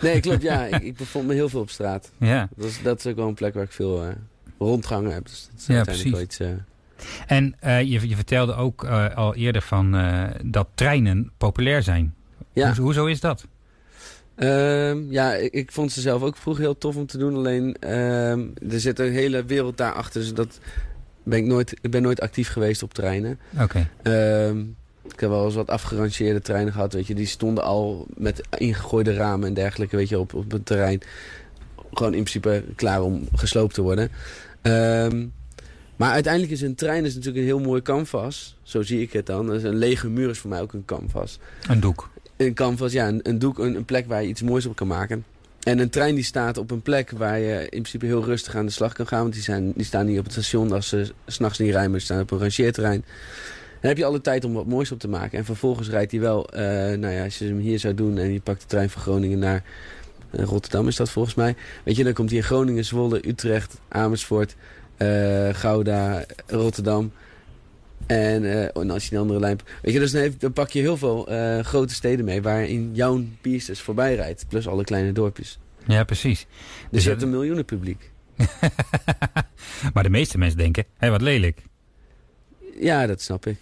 Nee, 0.02 0.20
klopt. 0.20 0.42
Ja, 0.42 0.66
ik, 0.76 0.82
ik 0.82 0.98
bevond 0.98 1.28
me 1.28 1.34
heel 1.34 1.50
veel 1.50 1.60
op 1.60 1.70
straat. 1.70 2.12
Ja. 2.18 2.50
Dat 2.56 2.66
is, 2.66 2.82
dat 2.82 3.00
is 3.00 3.06
ook 3.06 3.16
wel 3.16 3.28
een 3.28 3.34
plek 3.34 3.54
waar 3.54 3.64
ik 3.64 3.72
veel 3.72 4.06
uh, 4.06 4.12
rondgangen 4.58 5.14
heb. 5.14 5.26
Dus 5.26 5.48
dat 5.52 5.60
is 5.60 5.66
ja, 5.66 5.84
precies. 5.84 6.20
Iets, 6.20 6.40
uh... 6.40 6.50
En 7.28 7.56
uh, 7.64 7.82
je, 7.82 8.10
je 8.10 8.16
vertelde 8.16 8.56
ook 8.56 8.86
al 9.16 9.36
eerder 9.36 9.62
van 9.62 9.92
dat 10.44 10.68
treinen 10.74 11.32
populair 11.38 11.84
zijn. 11.84 12.16
Ja. 12.54 12.74
Hoe, 12.74 12.84
hoezo 12.84 13.06
is 13.06 13.20
dat? 13.20 13.48
Um, 14.38 15.12
ja, 15.12 15.34
ik, 15.34 15.54
ik, 15.54 15.72
vond 15.72 15.92
ze 15.92 16.02
zelf 16.02 16.22
ook 16.22 16.38
vroeger 16.38 16.64
heel 16.64 16.78
tof 16.78 16.96
om 16.96 17.06
te 17.06 17.18
doen. 17.18 17.36
Alleen 17.36 17.94
um, 17.94 18.54
er 18.70 18.80
zit 18.80 19.00
een 19.00 19.12
hele 19.12 19.46
wereld 19.46 19.78
daarachter. 19.78 20.22
Dus 20.22 20.34
dat 20.34 20.60
ben 21.24 21.38
ik, 21.38 21.46
nooit, 21.46 21.74
ik 21.82 21.92
ben 21.92 22.02
nooit 22.02 22.22
actief 22.22 22.50
geweest 22.50 22.84
op 22.84 22.94
treinen. 22.94 23.40
Oké. 23.54 23.88
Okay. 24.04 24.48
Um, 24.48 24.76
ik 25.04 25.20
heb 25.20 25.30
wel 25.30 25.46
eens 25.46 25.56
wat 25.56 25.70
afgerangeerde 25.70 26.42
treinen 26.42 26.74
gehad, 26.74 26.94
weet 26.94 27.08
je. 27.08 27.16
Die 27.16 27.26
stonden 27.26 27.64
al 27.64 28.08
met 28.14 28.42
ingegooide 28.58 29.14
ramen 29.14 29.48
en 29.48 29.54
dergelijke, 29.54 29.96
weet 29.96 30.10
je, 30.10 30.20
op, 30.20 30.34
op 30.34 30.52
het 30.52 30.66
terrein. 30.66 31.02
Gewoon 31.94 32.14
in 32.14 32.24
principe 32.24 32.64
klaar 32.76 33.02
om 33.02 33.28
gesloopt 33.34 33.74
te 33.74 33.82
worden. 33.82 34.12
Maar 36.02 36.12
uiteindelijk 36.12 36.54
is 36.54 36.62
een 36.62 36.76
trein 36.76 37.06
is 37.06 37.14
natuurlijk 37.14 37.42
een 37.42 37.50
heel 37.50 37.60
mooi 37.60 37.82
canvas. 37.82 38.58
Zo 38.64 38.82
zie 38.82 39.02
ik 39.02 39.14
het 39.14 39.26
dan. 39.26 39.48
Dus 39.48 39.64
een 39.64 39.76
lege 39.76 40.10
muur 40.10 40.30
is 40.30 40.40
voor 40.40 40.50
mij 40.50 40.62
ook 40.62 40.74
een 40.74 40.86
canvas. 40.86 41.40
Een 41.68 41.80
doek. 41.80 42.10
Een 42.46 42.54
canvas, 42.54 42.92
ja. 42.92 43.14
Een, 43.22 43.40
doek, 43.40 43.60
een, 43.60 43.86
plek 43.86 44.08
waar 44.08 44.22
je 44.22 44.28
iets 44.28 44.42
moois 44.42 44.66
op 44.66 44.76
kan 44.76 44.88
maken. 44.88 45.26
En 45.64 45.80
een 45.80 45.90
trein 45.90 46.16
die 46.16 46.24
staat 46.24 46.58
op 46.58 46.72
een 46.72 46.82
plek 46.82 47.12
waar 47.12 47.40
je 47.40 47.62
in 47.62 47.70
principe 47.70 48.06
heel 48.06 48.24
rustig 48.24 48.56
aan 48.56 48.66
de 48.66 48.72
slag 48.72 48.94
kan 48.94 49.08
gaan. 49.08 49.22
Want 49.22 49.34
die, 49.34 49.44
zijn, 49.44 49.72
die 49.76 49.86
staan 49.86 50.06
niet 50.06 50.18
op 50.18 50.24
het 50.24 50.34
station 50.34 50.72
als 50.72 50.88
ze 50.88 51.14
s'nachts 51.26 51.60
niet 51.60 51.72
rijden, 51.72 51.92
maar 51.92 52.00
ze 52.00 52.06
staan 52.06 52.22
op 52.22 52.32
een 52.32 52.40
rangeerterrein. 52.40 53.04
Dan 53.80 53.90
heb 53.90 53.98
je 53.98 54.06
alle 54.06 54.22
tijd 54.22 54.46
om 54.46 54.54
wat 54.54 54.66
moois 54.66 54.92
op 54.92 55.00
te 55.00 55.08
maken. 55.08 55.38
En 55.38 55.46
vervolgens 55.46 55.90
rijdt 55.90 56.12
hij 56.12 56.20
wel, 56.20 56.50
uh, 56.54 56.60
nou 56.98 57.08
ja, 57.08 57.24
als 57.24 57.38
je 57.38 57.46
hem 57.46 57.58
hier 57.58 57.80
zou 57.80 57.94
doen 57.94 58.18
en 58.18 58.34
je 58.34 58.42
pakt 58.42 58.62
de 58.62 58.68
trein 58.68 58.90
van 58.90 59.02
Groningen 59.02 59.40
naar 59.40 59.64
uh, 60.32 60.44
Rotterdam 60.44 60.88
is 60.88 60.96
dat 60.96 61.10
volgens 61.10 61.36
mij. 61.36 61.56
Weet 61.84 61.96
je, 61.96 62.04
dan 62.04 62.14
komt 62.14 62.30
hij 62.30 62.38
in 62.38 62.44
Groningen, 62.44 62.86
Zwolle, 62.86 63.28
Utrecht, 63.28 63.80
Amersfoort, 63.88 64.56
uh, 64.98 65.50
Gouda, 65.52 66.26
Rotterdam. 66.48 67.12
En, 68.06 68.74
en 68.74 68.90
als 68.90 69.08
je 69.08 69.16
een 69.16 69.22
andere 69.22 69.40
lijn... 69.40 69.60
Weet 69.82 69.94
je, 69.94 70.00
dus 70.00 70.12
dan, 70.12 70.34
dan 70.38 70.54
pak 70.54 70.70
je 70.70 70.80
heel 70.80 70.98
veel 70.98 71.28
grote 71.62 71.94
steden 71.94 72.26
mee... 72.26 72.42
waarin 72.42 72.90
jouw 72.94 73.24
pistes 73.42 73.82
voorbij 73.82 74.16
rijdt. 74.16 74.46
Plus 74.48 74.68
alle 74.68 74.84
kleine 74.84 75.12
dorpjes. 75.12 75.60
Ja, 75.88 76.04
precies. 76.04 76.48
Dus, 76.50 76.90
dus 76.92 77.04
je 77.04 77.10
hebt 77.10 77.22
een 77.22 77.30
miljoenen 77.30 77.66
publiek. 77.66 78.12
maar 79.94 80.04
de 80.04 80.10
meeste 80.10 80.38
mensen 80.38 80.58
denken, 80.58 80.86
hé, 80.98 81.10
wat 81.10 81.22
lelijk. 81.22 81.62
Ja, 82.80 83.08
dat 83.08 83.22
snap 83.22 83.46
ik. 83.46 83.58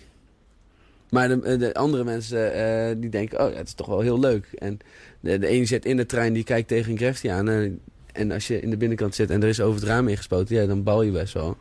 Maar 1.09 1.27
de, 1.27 1.57
de 1.57 1.73
andere 1.73 2.03
mensen 2.03 2.55
uh, 2.55 3.01
die 3.01 3.09
denken, 3.09 3.45
oh, 3.45 3.51
ja, 3.51 3.57
het 3.57 3.67
is 3.67 3.73
toch 3.73 3.87
wel 3.87 3.99
heel 3.99 4.19
leuk. 4.19 4.47
En 4.57 4.79
de, 5.19 5.37
de 5.37 5.47
ene 5.47 5.65
zit 5.65 5.85
in 5.85 5.97
de 5.97 6.05
trein, 6.05 6.33
die 6.33 6.43
kijkt 6.43 6.67
tegen 6.67 6.91
een 6.91 6.97
grafty 6.97 7.29
aan. 7.29 7.49
En, 7.49 7.79
en 8.11 8.31
als 8.31 8.47
je 8.47 8.61
in 8.61 8.69
de 8.69 8.77
binnenkant 8.77 9.15
zit 9.15 9.29
en 9.29 9.43
er 9.43 9.49
is 9.49 9.61
over 9.61 9.79
het 9.79 9.89
raam 9.89 10.07
ingespoten, 10.07 10.55
ja, 10.55 10.65
dan 10.65 10.83
bal 10.83 11.01
je 11.01 11.11
best 11.11 11.33
wel. 11.33 11.57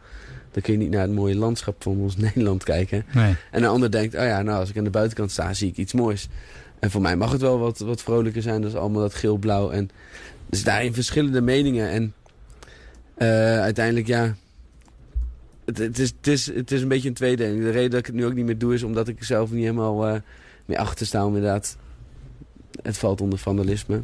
Dan 0.59 0.67
kun 0.67 0.79
je 0.79 0.85
niet 0.87 0.97
naar 0.97 1.07
het 1.07 1.17
mooie 1.17 1.37
landschap 1.37 1.83
van 1.83 1.99
ons 1.99 2.17
Nederland 2.27 2.65
kijken. 2.65 3.05
Nee. 3.15 3.35
En 3.51 3.61
de 3.61 3.67
ander 3.67 3.91
denkt, 3.91 4.15
oh 4.15 4.21
ja, 4.21 4.43
nou, 4.43 4.59
als 4.59 4.71
ik 4.71 4.79
aan 4.79 4.85
de 4.85 4.91
buitenkant 4.91 5.31
sta, 5.31 5.55
zie 5.55 5.69
ik 5.69 5.77
iets 5.77 5.93
moois. 5.93 6.29
En 6.79 6.91
voor 6.91 7.01
mij 7.01 7.17
mag 7.17 7.33
het 7.33 7.41
wel 7.41 7.59
wat, 7.59 7.79
wat 7.79 8.03
vrolijker 8.03 8.43
zijn. 8.43 8.63
Dat 8.63 8.71
is 8.71 8.77
allemaal 8.77 9.01
dat 9.01 9.15
geel-blauw. 9.15 9.71
En 9.71 9.91
dus 10.47 10.65
daarin 10.65 10.95
verschillende 10.95 11.41
meningen. 11.41 11.89
En 11.89 12.15
uh, 13.19 13.61
uiteindelijk, 13.61 14.07
ja, 14.07 14.35
het, 15.65 15.79
het, 15.79 15.99
is, 15.99 16.13
het, 16.17 16.27
is, 16.27 16.47
het 16.47 16.71
is 16.71 16.83
een 16.83 16.89
beetje 16.89 17.09
een 17.09 17.15
tweedeling. 17.15 17.63
De 17.63 17.71
reden 17.71 17.91
dat 17.91 18.01
ik 18.01 18.07
het 18.07 18.15
nu 18.15 18.25
ook 18.27 18.35
niet 18.35 18.45
meer 18.45 18.59
doe 18.59 18.75
is 18.75 18.83
omdat 18.83 19.09
ik 19.09 19.25
zelf 19.25 19.51
niet 19.51 19.63
helemaal 19.63 20.09
uh, 20.09 20.21
mee 20.65 20.79
achter 20.79 21.07
sta. 21.07 21.25
Inderdaad, 21.25 21.77
het 22.83 22.99
valt 22.99 23.21
onder 23.21 23.39
vandalisme. 23.39 24.03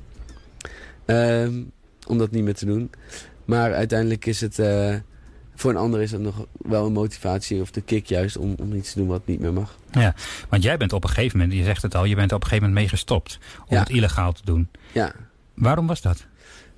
Uh, 1.06 1.48
om 2.06 2.18
dat 2.18 2.30
niet 2.30 2.44
meer 2.44 2.54
te 2.54 2.66
doen. 2.66 2.90
Maar 3.44 3.74
uiteindelijk 3.74 4.26
is 4.26 4.40
het, 4.40 4.58
uh, 4.58 4.94
voor 5.54 5.70
een 5.70 5.76
ander 5.76 6.00
is 6.00 6.10
het 6.12 6.20
nog 6.20 6.46
wel 6.58 6.86
een 6.86 6.92
motivatie 6.92 7.60
of 7.60 7.70
de 7.70 7.80
kick 7.80 8.06
juist 8.06 8.36
om, 8.36 8.54
om 8.62 8.72
iets 8.74 8.92
te 8.92 8.98
doen 8.98 9.08
wat 9.08 9.26
niet 9.26 9.40
meer 9.40 9.52
mag. 9.52 9.78
Ja, 9.90 10.14
want 10.48 10.62
jij 10.62 10.76
bent 10.76 10.92
op 10.92 11.02
een 11.04 11.10
gegeven 11.10 11.38
moment, 11.38 11.58
je 11.58 11.64
zegt 11.64 11.82
het 11.82 11.94
al, 11.94 12.04
je 12.04 12.14
bent 12.14 12.32
op 12.32 12.42
een 12.42 12.48
gegeven 12.48 12.68
moment 12.68 12.80
mee 12.86 12.88
gestopt 12.98 13.38
om 13.66 13.74
Ja. 13.76 13.80
het 13.80 13.90
illegaal 13.90 14.32
te 14.32 14.42
doen. 14.44 14.68
Ja. 14.92 15.12
Waarom 15.54 15.86
was 15.86 16.00
dat? 16.02 16.26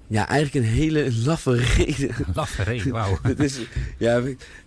Ja, 0.09 0.29
eigenlijk 0.29 0.67
een 0.67 0.73
hele 0.73 1.13
laffe 1.25 1.57
reden. 1.57 2.15
Laffe 2.35 2.63
reden, 2.63 2.93
wauw. 2.93 3.19
Ja, 3.99 4.23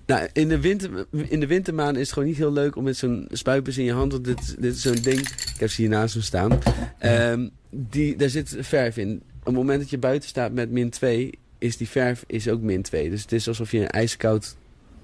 nou, 0.06 0.28
in, 0.34 0.48
de 0.48 0.60
winter, 0.60 1.06
in 1.12 1.40
de 1.40 1.48
wintermaanden 1.48 1.96
is 1.96 2.02
het 2.02 2.14
gewoon 2.14 2.28
niet 2.28 2.38
heel 2.38 2.54
leuk 2.54 2.76
om 2.76 2.84
met 2.84 2.98
zo'n 2.98 3.28
spuipers 3.32 3.78
in 3.78 3.84
je 3.84 3.94
hand. 3.94 4.12
Want 4.12 4.26
dit, 4.26 4.62
dit 4.62 4.76
is 4.76 4.82
zo'n 4.82 4.96
ding. 5.02 5.20
Ik 5.20 5.56
heb 5.60 5.70
ze 5.70 5.82
hier 5.82 5.90
naast 5.90 6.16
me 6.16 6.22
staan. 6.22 6.60
Ehm, 7.00 7.48
die, 7.70 8.16
daar 8.16 8.30
zit 8.30 8.56
verf 8.60 8.98
in. 8.98 9.22
Op 9.40 9.46
het 9.46 9.54
moment 9.56 9.80
dat 9.80 9.90
je 9.90 9.98
buiten 9.98 10.30
staat 10.30 10.52
met 10.52 10.72
min 10.72 10.90
2, 10.90 11.40
is 11.60 11.78
die 11.78 11.90
verf 11.90 12.24
is 12.28 12.50
ook 12.50 12.62
min 12.62 12.82
2. 12.82 13.10
Dus 13.10 13.22
het 13.22 13.32
is 13.32 13.48
alsof 13.48 13.72
je 13.72 13.80
een 13.80 13.90
ijskoud... 13.90 14.56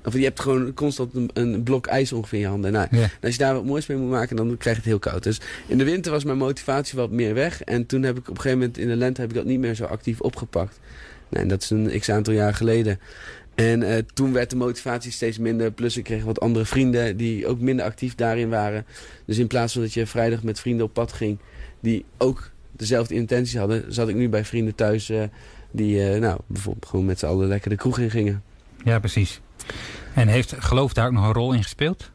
Of 0.06 0.14
je 0.14 0.24
hebt 0.24 0.40
gewoon 0.40 0.74
constant 0.74 1.14
een, 1.16 1.30
een 1.34 1.64
blok 1.64 1.88
ijs 1.88 2.14
ongeveer 2.14 2.38
in 2.38 2.44
je 2.44 2.50
handen. 2.50 2.72
Nou, 2.72 2.88
Ja. 2.92 3.02
en 3.02 3.10
als 3.22 3.32
je 3.32 3.38
daar 3.40 3.54
wat 3.54 3.66
moois 3.66 3.88
mee 3.88 3.98
moet 3.98 4.10
maken, 4.10 4.36
dan 4.36 4.48
krijg 4.58 4.76
je 4.76 4.82
het 4.82 4.90
heel 4.92 5.00
koud. 5.00 5.24
Dus 5.24 5.42
in 5.68 5.78
de 5.78 5.84
winter 5.84 6.12
was 6.12 6.24
mijn 6.24 6.38
motivatie 6.38 6.98
wat 6.98 7.12
meer 7.12 7.34
weg. 7.34 7.64
En 7.64 7.86
toen 7.86 8.04
heb 8.04 8.18
ik 8.18 8.22
op 8.22 8.36
een 8.36 8.36
gegeven 8.36 8.58
moment 8.58 8.78
in 8.78 8.88
de 8.88 8.96
lente 8.96 9.22
heb 9.22 9.30
ik 9.30 9.36
dat 9.36 9.46
niet 9.46 9.60
meer 9.60 9.76
zo 9.76 9.84
actief 9.86 10.22
opgepakt. 10.22 10.80
Nou, 11.30 11.44
en 11.44 11.50
dat 11.50 11.62
is 11.62 11.70
een 11.70 12.00
x 12.00 12.10
aantal 12.10 12.34
jaar 12.34 12.54
geleden. 12.54 13.00
En 13.56 13.84
eh, 13.84 13.98
toen 14.14 14.34
werd 14.34 14.50
de 14.50 14.56
motivatie 14.56 15.12
steeds 15.12 15.38
minder. 15.38 15.72
Plus 15.72 15.98
ik 15.98 16.04
kreeg 16.04 16.24
wat 16.24 16.40
andere 16.40 16.66
vrienden 16.66 17.18
die 17.18 17.48
ook 17.48 17.60
minder 17.60 17.86
actief 17.86 18.16
daarin 18.16 18.50
waren. 18.50 18.86
Dus 19.26 19.38
in 19.38 19.48
plaats 19.48 19.74
van 19.74 19.82
dat 19.82 19.94
je 19.94 20.06
vrijdag 20.06 20.44
met 20.44 20.60
vrienden 20.60 20.86
op 20.86 20.94
pad 20.94 21.14
ging... 21.14 21.38
die 21.80 22.06
ook 22.18 22.52
dezelfde 22.72 23.14
intenties 23.14 23.56
hadden... 23.56 23.94
zat 23.94 24.10
ik 24.10 24.16
nu 24.16 24.30
bij 24.30 24.46
vrienden 24.46 24.76
thuis 24.76 25.10
eh, 25.10 25.24
die 25.72 26.10
eh, 26.10 26.20
nou, 26.20 26.40
bijvoorbeeld 26.48 26.86
gewoon 26.86 27.06
met 27.06 27.20
z'n 27.20 27.26
allen 27.26 27.48
lekker 27.48 27.70
de 27.70 27.76
kroeg 27.76 28.00
in 28.00 28.10
gingen. 28.10 28.44
Ja, 28.84 29.00
precies. 29.00 29.42
En 30.14 30.28
heeft 30.28 30.56
geloof 30.58 30.94
daar 30.94 31.06
ook 31.06 31.14
nog 31.14 31.26
een 31.26 31.34
rol 31.34 31.54
in 31.54 31.64
gespeeld? 31.64 32.12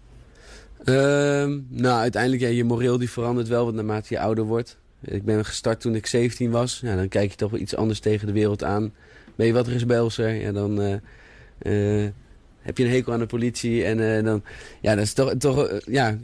Ehm, 0.85 1.59
nou, 1.69 2.01
uiteindelijk, 2.01 2.43
ja, 2.43 2.49
je 2.49 2.65
moreel 2.65 2.99
die 2.99 3.11
verandert 3.11 3.49
wel 3.49 3.65
wat 3.65 3.75
naarmate 3.75 4.15
je 4.15 4.21
ouder 4.21 4.45
wordt. 4.45 4.79
Ik 5.05 5.25
ben 5.25 5.45
gestart 5.45 5.81
toen 5.81 5.95
ik 5.95 6.07
17 6.07 6.51
was. 6.51 6.81
Ja, 6.83 6.97
dan 6.97 7.09
kijk 7.09 7.31
je 7.31 7.37
toch 7.37 7.51
wel 7.51 7.61
iets 7.61 7.77
anders 7.77 8.01
tegen 8.01 8.27
de 8.27 8.33
wereld 8.33 8.65
aan. 8.65 8.93
Ben 9.35 9.47
je 9.47 9.53
wat 9.53 9.67
rebelser, 9.67 10.35
ja, 10.35 10.53
dan 10.53 10.81
eh, 10.81 12.03
eh, 12.03 12.11
heb 12.61 12.79
je 12.79 12.85
een 12.85 12.91
hekel 12.91 13.13
aan 13.13 13.19
de 13.19 13.27
politie. 13.27 13.85
En 13.85 14.25
dan, 14.25 14.43
ja, 14.81 14.95
dat 14.95 15.05
is 15.05 15.13
toch, 15.13 15.35
toch 15.39 15.81
ja... 15.87 16.19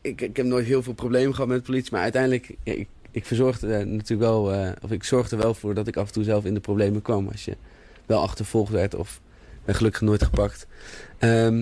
Ik, 0.00 0.20
ik 0.20 0.36
heb 0.36 0.46
nooit 0.46 0.66
heel 0.66 0.82
veel 0.82 0.92
problemen 0.92 1.34
gehad 1.34 1.48
met 1.48 1.58
de 1.58 1.64
politie, 1.64 1.92
maar 1.92 2.02
uiteindelijk... 2.02 2.54
ja, 2.62 2.72
ik, 2.72 2.88
ik 3.16 3.24
verzorgde 3.24 3.66
er 3.66 3.86
natuurlijk 3.86 4.30
wel, 4.30 4.52
eh, 4.52 4.70
of 4.82 4.90
ik 4.90 5.04
zorgde 5.04 5.36
er 5.36 5.42
wel 5.42 5.54
voor 5.54 5.74
dat 5.74 5.86
ik 5.86 5.96
af 5.96 6.06
en 6.06 6.12
toe 6.12 6.24
zelf 6.24 6.44
in 6.44 6.54
de 6.54 6.60
problemen 6.60 7.02
kwam. 7.02 7.28
Als 7.28 7.44
je 7.44 7.56
wel 8.06 8.20
achtervolgd 8.20 8.72
werd 8.72 8.94
of 8.94 9.20
ben 9.64 9.74
gelukkig 9.74 10.00
nooit 10.00 10.22
gepakt. 10.22 10.66
Ehm, 11.18 11.60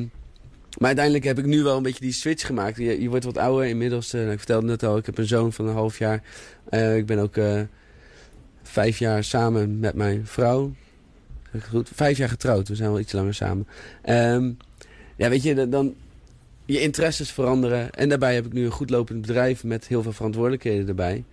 maar 0.78 0.86
uiteindelijk 0.86 1.24
heb 1.24 1.38
ik 1.38 1.44
nu 1.44 1.62
wel 1.62 1.76
een 1.76 1.82
beetje 1.82 2.00
die 2.00 2.12
switch 2.12 2.46
gemaakt. 2.46 2.76
Je, 2.76 3.08
wordt 3.08 3.24
wat 3.24 3.36
ouder 3.36 3.66
inmiddels. 3.66 4.12
nou, 4.12 4.30
ik 4.30 4.38
vertelde 4.38 4.66
net 4.66 4.82
al, 4.82 4.96
ik 4.96 5.06
heb 5.06 5.18
een 5.18 5.26
zoon 5.26 5.52
van 5.52 5.66
een 5.66 5.74
half 5.74 5.98
jaar. 5.98 6.22
Eh, 6.68 6.96
ik 6.96 7.06
ben 7.06 7.18
ook 7.18 7.36
vijf 8.62 8.98
jaar 8.98 9.24
samen 9.24 9.80
met 9.80 9.94
mijn 9.94 10.26
vrouw. 10.26 10.72
Goed, 11.68 11.90
vijf 11.94 12.18
jaar 12.18 12.28
getrouwd. 12.28 12.68
We 12.68 12.74
zijn 12.74 12.90
wel 12.90 13.00
iets 13.00 13.12
langer 13.12 13.34
samen. 13.34 13.66
Ehm, 14.02 14.50
ja, 15.16 15.28
weet 15.28 15.42
je, 15.42 15.68
dan... 15.68 15.94
Je 16.66 16.80
interesses 16.80 17.32
veranderen. 17.32 17.90
En 17.90 18.08
daarbij 18.08 18.34
heb 18.34 18.46
ik 18.46 18.52
nu 18.52 18.64
een 18.64 18.70
goed 18.70 18.90
lopend 18.90 19.20
bedrijf 19.20 19.64
met 19.64 19.86
heel 19.86 20.02
veel 20.02 20.12
verantwoordelijkheden 20.12 20.88
erbij. 20.88 21.24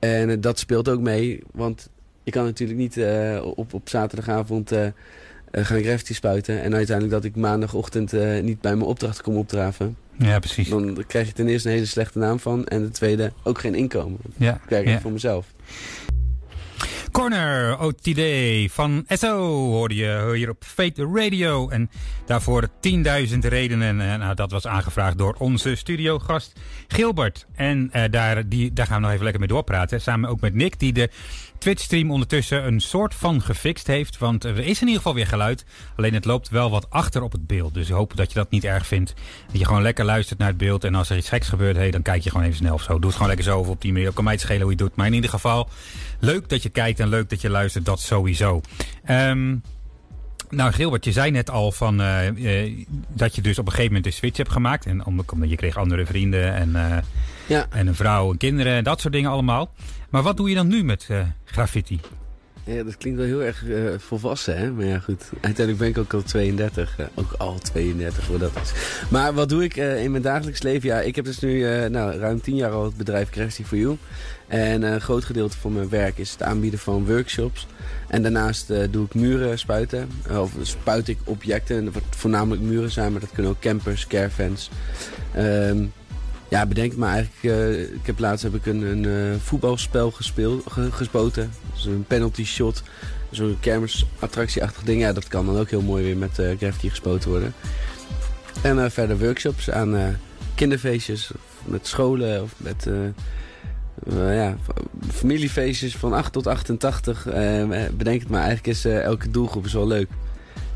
En 0.00 0.30
eh, 0.30 0.36
dat 0.40 0.58
speelt 0.58 0.88
ook 0.88 1.00
mee. 1.00 1.42
Want 1.52 1.88
je 2.22 2.30
kan 2.30 2.44
natuurlijk 2.44 2.78
niet 2.78 2.96
eh, 2.96 3.40
op, 3.54 3.74
op 3.74 3.88
zaterdagavond... 3.88 4.72
eh, 4.72 4.86
gaan 5.52 5.82
graffiti 5.82 6.14
spuiten. 6.14 6.62
En 6.62 6.74
uiteindelijk 6.74 7.22
dat 7.22 7.24
ik 7.24 7.36
maandagochtend 7.36 8.12
niet 8.42 8.60
bij 8.60 8.76
mijn 8.76 8.88
opdracht 8.88 9.22
kom 9.22 9.36
opdraven. 9.36 9.96
Ja, 10.18 10.38
precies. 10.38 10.68
Dan 10.68 11.04
krijg 11.06 11.26
je 11.26 11.32
ten 11.32 11.48
eerste 11.48 11.68
een 11.68 11.74
hele 11.74 11.86
slechte 11.86 12.18
naam 12.18 12.38
van. 12.38 12.66
En 12.66 12.82
ten 12.82 12.92
tweede 12.92 13.32
ook 13.42 13.58
geen 13.58 13.74
inkomen. 13.74 14.18
Ja, 14.36 14.54
Ik 14.54 14.68
werk 14.68 14.86
ja. 14.86 15.00
voor 15.00 15.12
mezelf. 15.12 15.46
Corner 17.12 17.78
OTD 17.78 18.20
van 18.72 19.04
SO 19.08 19.48
hoorde 19.68 19.94
je 19.94 20.32
hier 20.34 20.48
op 20.48 20.64
Fate 20.64 21.10
Radio. 21.14 21.68
En 21.68 21.90
daarvoor 22.26 22.68
10.000 22.68 23.38
redenen. 23.38 24.00
En 24.00 24.18
nou, 24.18 24.34
dat 24.34 24.50
was 24.50 24.66
aangevraagd 24.66 25.18
door 25.18 25.34
onze 25.38 25.74
studiogast 25.74 26.60
Gilbert. 26.88 27.46
En 27.54 27.88
eh, 27.92 28.10
daar, 28.10 28.48
die, 28.48 28.72
daar 28.72 28.86
gaan 28.86 28.96
we 28.96 29.02
nog 29.02 29.10
even 29.10 29.22
lekker 29.22 29.40
mee 29.40 29.48
doorpraten. 29.48 30.00
Samen 30.00 30.30
ook 30.30 30.40
met 30.40 30.54
Nick, 30.54 30.78
die 30.78 30.92
de 30.92 31.10
Twitch-stream 31.60 32.10
ondertussen 32.10 32.66
een 32.66 32.80
soort 32.80 33.14
van 33.14 33.42
gefixt 33.42 33.86
heeft. 33.86 34.18
Want 34.18 34.44
er 34.44 34.58
is 34.58 34.80
in 34.80 34.86
ieder 34.86 34.96
geval 34.96 35.14
weer 35.14 35.26
geluid. 35.26 35.64
Alleen 35.96 36.14
het 36.14 36.24
loopt 36.24 36.48
wel 36.48 36.70
wat 36.70 36.90
achter 36.90 37.22
op 37.22 37.32
het 37.32 37.46
beeld. 37.46 37.74
Dus 37.74 37.88
we 37.88 37.94
hopen 37.94 38.16
dat 38.16 38.28
je 38.28 38.34
dat 38.38 38.50
niet 38.50 38.64
erg 38.64 38.86
vindt. 38.86 39.14
Dat 39.50 39.58
je 39.58 39.64
gewoon 39.66 39.82
lekker 39.82 40.04
luistert 40.04 40.38
naar 40.38 40.48
het 40.48 40.56
beeld. 40.56 40.84
En 40.84 40.94
als 40.94 41.10
er 41.10 41.16
iets 41.16 41.28
geks 41.28 41.48
gebeurt, 41.48 41.76
hey, 41.76 41.90
dan 41.90 42.02
kijk 42.02 42.22
je 42.22 42.30
gewoon 42.30 42.44
even 42.44 42.56
snel 42.58 42.74
of 42.74 42.82
zo. 42.82 42.92
Doe 42.92 43.02
het 43.04 43.12
gewoon 43.12 43.28
lekker 43.28 43.44
zo 43.46 43.58
of 43.58 43.68
op 43.68 43.80
die 43.82 43.92
manier. 43.92 44.12
Kan 44.12 44.24
mij 44.24 44.32
het 44.32 44.42
schelen 44.42 44.62
hoe 44.62 44.70
je 44.70 44.76
het 44.76 44.86
doet. 44.86 44.96
Maar 44.96 45.06
in 45.06 45.14
ieder 45.14 45.30
geval, 45.30 45.68
leuk 46.18 46.48
dat 46.48 46.62
je 46.62 46.68
kijkt 46.68 47.00
en 47.00 47.08
leuk 47.08 47.28
dat 47.30 47.40
je 47.40 47.50
luistert. 47.50 47.84
Dat 47.84 48.00
sowieso. 48.00 48.60
Ehm 49.04 49.56
nou, 50.50 50.72
Gilbert, 50.72 51.04
je 51.04 51.12
zei 51.12 51.30
net 51.30 51.50
al 51.50 51.72
van, 51.72 52.00
eh, 52.00 52.62
eh, 52.64 52.72
dat 53.08 53.34
je 53.34 53.42
dus 53.42 53.58
op 53.58 53.64
een 53.66 53.70
gegeven 53.72 53.92
moment 53.92 54.12
de 54.12 54.18
switch 54.18 54.36
hebt 54.36 54.50
gemaakt. 54.52 54.86
En 54.86 55.04
om- 55.06 55.22
omdat 55.32 55.50
je 55.50 55.56
kreeg 55.56 55.76
andere 55.76 56.06
vrienden 56.06 56.54
en, 56.54 56.76
eh, 56.76 56.96
Ja. 57.46 57.66
en 57.70 57.86
een 57.86 57.94
vrouw 57.94 58.30
en 58.30 58.36
kinderen 58.36 58.72
en 58.74 58.84
dat 58.84 59.00
soort 59.00 59.12
dingen 59.12 59.30
allemaal. 59.30 59.72
Maar 60.10 60.22
wat 60.22 60.36
doe 60.36 60.48
je 60.48 60.54
dan 60.54 60.68
nu 60.68 60.84
met 60.84 61.06
eh, 61.08 61.20
graffiti? 61.44 62.00
Ja, 62.64 62.82
dat 62.82 62.96
klinkt 62.96 63.18
wel 63.18 63.28
heel 63.28 63.42
erg 63.42 63.68
eh, 63.68 63.82
volwassen, 63.98 64.58
hè? 64.58 64.72
Maar 64.72 64.84
ja, 64.84 64.98
goed. 64.98 65.30
Uiteindelijk 65.32 65.78
ben 65.78 65.88
ik 65.88 65.98
ook 65.98 66.14
al 66.14 66.22
32. 66.22 66.98
eh, 66.98 67.06
ook 67.14 67.32
al 67.38 67.58
32 67.58 68.24
voor 68.24 68.38
dat 68.38 68.52
is. 68.62 68.72
Maar 69.10 69.34
wat 69.34 69.48
doe 69.48 69.64
ik 69.64 69.76
in 69.76 70.10
mijn 70.10 70.22
dagelijks 70.22 70.62
leven? 70.62 70.88
Ja, 70.88 71.00
ik 71.00 71.16
heb 71.16 71.24
dus 71.24 71.38
nu 71.38 71.88
nou, 71.88 72.18
ruim 72.18 72.40
10 72.40 72.56
jaar 72.56 72.70
al 72.70 72.84
het 72.84 72.96
bedrijf 72.96 73.30
Crafty 73.30 73.64
for 73.64 73.78
You. 73.78 73.96
En 74.46 74.82
een 74.82 75.00
groot 75.00 75.24
gedeelte 75.24 75.58
van 75.58 75.72
mijn 75.72 75.88
werk 75.88 76.18
is 76.18 76.30
het 76.30 76.42
aanbieden 76.42 76.80
van 76.80 77.06
workshops. 77.06 77.66
En 78.08 78.22
daarnaast 78.22 78.72
doe 78.90 79.04
ik 79.04 79.14
muren 79.14 79.58
spuiten. 79.58 80.08
Of 80.30 80.52
spuit 80.62 81.08
ik 81.08 81.18
objecten. 81.24 81.92
Wordt 81.92 82.16
voornamelijk 82.16 82.62
muren 82.62 82.90
zijn, 82.90 83.12
maar 83.12 83.20
dat 83.20 83.32
kunnen 83.32 83.52
ook 83.52 83.60
campers, 83.60 84.06
caravans. 84.06 84.70
Ehm, 85.34 85.84
ja, 86.50 86.66
bedenk 86.66 86.96
maar 86.96 87.12
eigenlijk. 87.14 87.44
eh, 87.60 87.80
ik 87.80 88.06
heb 88.06 88.18
laatst 88.18 88.42
heb 88.42 88.54
ik 88.54 88.66
een, 88.66 88.82
eh, 89.04 89.40
voetbalspel 89.42 90.10
gespeeld, 90.10 90.62
ge- 90.70 90.92
gespoten. 90.92 91.50
Dus 91.74 91.84
een 91.84 92.04
penalty 92.08 92.44
shot. 92.44 92.82
Zo'n 93.30 93.56
kermisattractieachtig 93.60 94.82
ding. 94.82 95.00
Ja, 95.00 95.12
dat 95.12 95.28
kan 95.28 95.46
dan 95.46 95.58
ook 95.58 95.70
heel 95.70 95.82
mooi 95.82 96.04
weer 96.04 96.16
met 96.16 96.38
eh 96.38 96.56
graffiti 96.58 96.90
gespoten 96.90 97.30
worden. 97.30 97.54
En 98.62 98.90
verder 98.90 99.18
workshops 99.18 99.70
aan 99.70 100.18
kinderfeestjes. 100.54 101.30
Met 101.64 101.86
scholen 101.86 102.42
of 102.42 102.54
met 102.56 102.86
ja, 104.34 104.56
familiefeestjes 105.12 105.96
van 105.96 106.12
8 106.12 106.32
tot 106.32 106.46
88. 106.46 107.26
Eh, 107.26 107.64
bedenk 107.96 108.20
het 108.20 108.28
maar, 108.30 108.42
eigenlijk 108.44 108.66
is 108.76 108.84
elke 108.84 109.30
doelgroep 109.30 109.64
is 109.64 109.72
wel 109.72 109.86
leuk. 109.86 110.08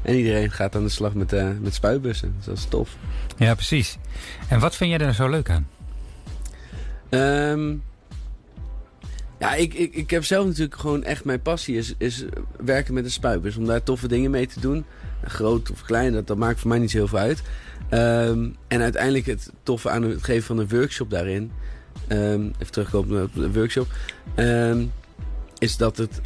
En 0.04 0.14
iedereen 0.14 0.50
gaat 0.50 0.76
aan 0.76 0.82
de 0.82 0.88
slag 0.88 1.14
met, 1.14 1.32
eh, 1.32 1.48
met 1.60 1.74
spuitbussen. 1.74 2.34
Dus 2.36 2.46
dat 2.46 2.56
is 2.56 2.64
tof. 2.64 2.96
Ja, 3.36 3.54
precies. 3.54 3.98
En 4.48 4.60
wat 4.60 4.76
vind 4.76 4.90
jij 4.90 4.98
er 4.98 5.14
zo 5.14 5.28
leuk 5.28 5.50
aan? 5.50 5.68
Ehm, 7.08 7.74
ja, 9.38 9.54
ik, 9.54 9.74
ik, 9.74 9.94
ik 9.94 10.10
heb 10.10 10.24
zelf 10.24 10.46
natuurlijk 10.46 10.80
gewoon 10.80 11.04
echt 11.04 11.24
mijn 11.24 11.42
passie 11.42 11.76
is, 11.76 11.94
is 11.98 12.24
werken 12.64 12.94
met 12.94 13.04
een 13.04 13.10
spuitbus. 13.10 13.56
Om 13.56 13.66
daar 13.66 13.82
toffe 13.82 14.08
dingen 14.08 14.30
mee 14.30 14.46
te 14.46 14.60
doen. 14.60 14.84
groot 15.24 15.70
of 15.70 15.82
klein, 15.82 16.12
dat, 16.12 16.26
dat 16.26 16.36
maakt 16.36 16.60
voor 16.60 16.68
mij 16.68 16.78
niet 16.78 16.90
zo 16.90 16.96
heel 16.96 17.08
veel 17.08 17.18
uit. 17.18 17.42
Ehm, 17.88 18.48
en 18.68 18.80
uiteindelijk 18.80 19.26
het 19.26 19.50
toffe 19.62 19.90
aan 19.90 20.02
het 20.02 20.24
geven 20.24 20.42
van 20.42 20.58
een 20.58 20.68
workshop 20.68 21.10
daarin... 21.10 21.52
ehm, 22.06 22.42
even 22.58 22.72
terugkomen 22.72 23.22
op 23.22 23.34
de 23.34 23.52
workshop... 23.52 23.86
is 25.58 25.76
dat 25.76 25.96
het... 25.96 26.20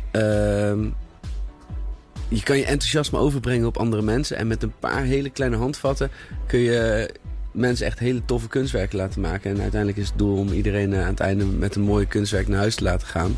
je 2.28 2.42
kan 2.42 2.58
je 2.58 2.64
enthousiasme 2.64 3.18
overbrengen 3.18 3.66
op 3.66 3.76
andere 3.76 4.02
mensen. 4.02 4.36
En 4.36 4.46
met 4.46 4.62
een 4.62 4.72
paar 4.78 5.02
hele 5.02 5.30
kleine 5.30 5.56
handvatten 5.56 6.10
kun 6.46 6.58
je 6.58 7.10
mensen 7.52 7.86
echt 7.86 7.98
hele 7.98 8.24
toffe 8.24 8.48
kunstwerken 8.48 8.98
laten 8.98 9.20
maken. 9.20 9.50
En 9.50 9.60
uiteindelijk 9.60 10.00
is 10.00 10.08
het 10.08 10.18
doel 10.18 10.36
om 10.36 10.52
iedereen 10.52 10.92
eh, 10.92 11.00
aan 11.00 11.10
het 11.10 11.20
einde 11.20 11.44
met 11.44 11.74
een 11.74 11.82
mooi 11.82 12.06
kunstwerk 12.06 12.48
naar 12.48 12.58
huis 12.58 12.74
te 12.74 12.84
laten 12.84 13.06
gaan. 13.06 13.36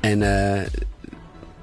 En 0.00 0.22
eh, 0.22 0.62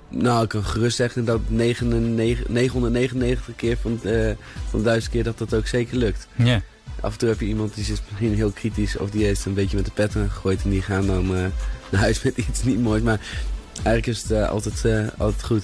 nou, 0.10 0.44
ik 0.44 0.50
kan 0.50 0.64
gerust 0.64 0.96
zeggen 0.96 1.26
dat 1.26 1.42
99 1.48 2.48
999 2.48 3.56
keer 3.56 3.78
van, 3.78 4.00
de 4.02 4.36
van 4.70 4.80
de 4.80 4.86
duizend 4.86 5.12
keer 5.12 5.24
dat 5.24 5.38
dat 5.38 5.54
ook 5.54 5.68
zeker 5.68 5.98
lukt. 5.98 6.28
Ja. 6.36 6.62
Af 7.02 7.12
en 7.12 7.20
toe 7.20 7.30
heb 7.30 7.40
je 7.40 7.46
iemand 7.46 7.76
die 7.76 7.84
is 7.84 8.02
misschien 8.10 8.36
heel 8.36 8.52
kritisch 8.52 8.98
of 8.98 9.10
die 9.10 9.26
heeft 9.26 9.46
een 9.46 9.54
beetje 9.54 9.76
met 9.76 9.86
de 9.86 9.92
petten 9.92 10.30
gegooid 10.30 10.64
en 10.64 10.70
die 10.70 10.82
gaan 10.82 11.08
dan 11.08 11.36
eh, 11.36 11.46
naar 11.92 12.02
huis 12.02 12.24
met 12.24 12.38
iets 12.38 12.64
niet 12.64 12.82
moois. 12.82 13.02
Maar 13.02 13.20
eigenlijk 13.74 14.08
is 14.08 14.22
het 14.22 14.32
eh, 14.32 14.50
altijd, 14.50 14.86
eh, 14.86 15.08
altijd 15.18 15.44
goed. 15.44 15.64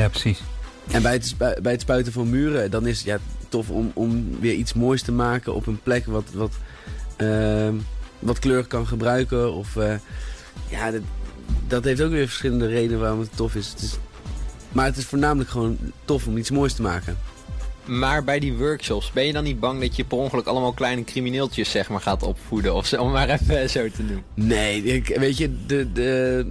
Ja, 0.00 0.08
precies. 0.08 0.42
En 0.90 1.02
bij 1.02 1.12
het, 1.12 1.34
bij 1.62 1.72
het 1.72 1.80
spuiten 1.80 2.12
van 2.12 2.30
muren, 2.30 2.70
dan 2.70 2.86
is 2.86 2.96
het 2.98 3.06
ja, 3.06 3.18
tof 3.48 3.70
om, 3.70 3.90
om 3.94 4.40
weer 4.40 4.54
iets 4.54 4.72
moois 4.72 5.02
te 5.02 5.12
maken 5.12 5.54
op 5.54 5.66
een 5.66 5.80
plek 5.82 6.06
wat, 6.06 6.24
wat, 6.32 6.52
ehm, 7.16 7.74
wat 8.18 8.38
kleur 8.38 8.66
kan 8.66 8.86
gebruiken. 8.86 9.52
Of, 9.52 9.76
eh, 9.76 9.94
ja, 10.68 10.90
dat, 10.90 11.02
dat 11.66 11.84
heeft 11.84 12.02
ook 12.02 12.10
weer 12.10 12.26
verschillende 12.26 12.66
redenen 12.66 13.00
waarom 13.00 13.20
het 13.20 13.36
tof 13.36 13.54
is. 13.54 13.68
Het 13.68 13.82
is. 13.82 13.98
Maar 14.72 14.84
het 14.84 14.96
is 14.96 15.04
voornamelijk 15.04 15.50
gewoon 15.50 15.78
tof 16.04 16.26
om 16.26 16.36
iets 16.36 16.50
moois 16.50 16.72
te 16.72 16.82
maken. 16.82 17.16
Maar 17.84 18.24
bij 18.24 18.38
die 18.38 18.52
workshops, 18.52 19.12
ben 19.12 19.26
je 19.26 19.32
dan 19.32 19.44
niet 19.44 19.60
bang 19.60 19.80
dat 19.80 19.96
je 19.96 20.04
per 20.04 20.18
ongeluk 20.18 20.46
allemaal 20.46 20.72
kleine 20.72 21.04
crimineeltjes 21.04 21.70
zeg 21.70 21.88
maar 21.88 22.00
gaat 22.00 22.22
opvoeden? 22.22 22.74
Of 22.74 22.86
zo, 22.86 23.02
om 23.02 23.10
maar 23.10 23.28
even 23.28 23.70
zo 23.70 23.88
te 23.88 24.06
doen. 24.06 24.22
Nee, 24.34 24.82
ik, 24.82 25.16
weet 25.18 25.36
je, 25.36 25.66
de, 25.66 25.92
de, 25.92 26.46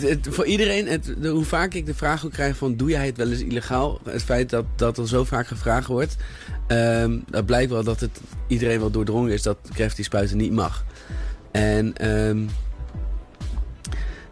het, 0.00 0.28
voor 0.30 0.46
iedereen, 0.46 0.86
het, 0.86 1.14
hoe 1.22 1.44
vaak 1.44 1.74
ik 1.74 1.86
de 1.86 1.94
vraag 1.94 2.24
ook 2.24 2.32
krijg 2.32 2.56
van... 2.56 2.76
doe 2.76 2.90
jij 2.90 3.06
het 3.06 3.16
wel 3.16 3.30
eens 3.30 3.42
illegaal? 3.42 4.00
Het 4.04 4.22
feit 4.22 4.50
dat, 4.50 4.64
dat 4.76 4.98
er 4.98 5.08
zo 5.08 5.24
vaak 5.24 5.46
gevraagd 5.46 5.86
wordt... 5.86 6.16
ehm, 6.66 7.18
dat 7.30 7.46
blijkt 7.46 7.70
wel 7.70 7.84
dat 7.84 8.00
het 8.00 8.20
iedereen 8.46 8.78
wel 8.78 8.90
doordrongen 8.90 9.32
is 9.32 9.42
dat 9.42 9.56
crafty 9.74 10.02
spuiten 10.02 10.36
niet 10.36 10.52
mag. 10.52 10.84
En... 11.50 11.96
ehm, 11.96 12.38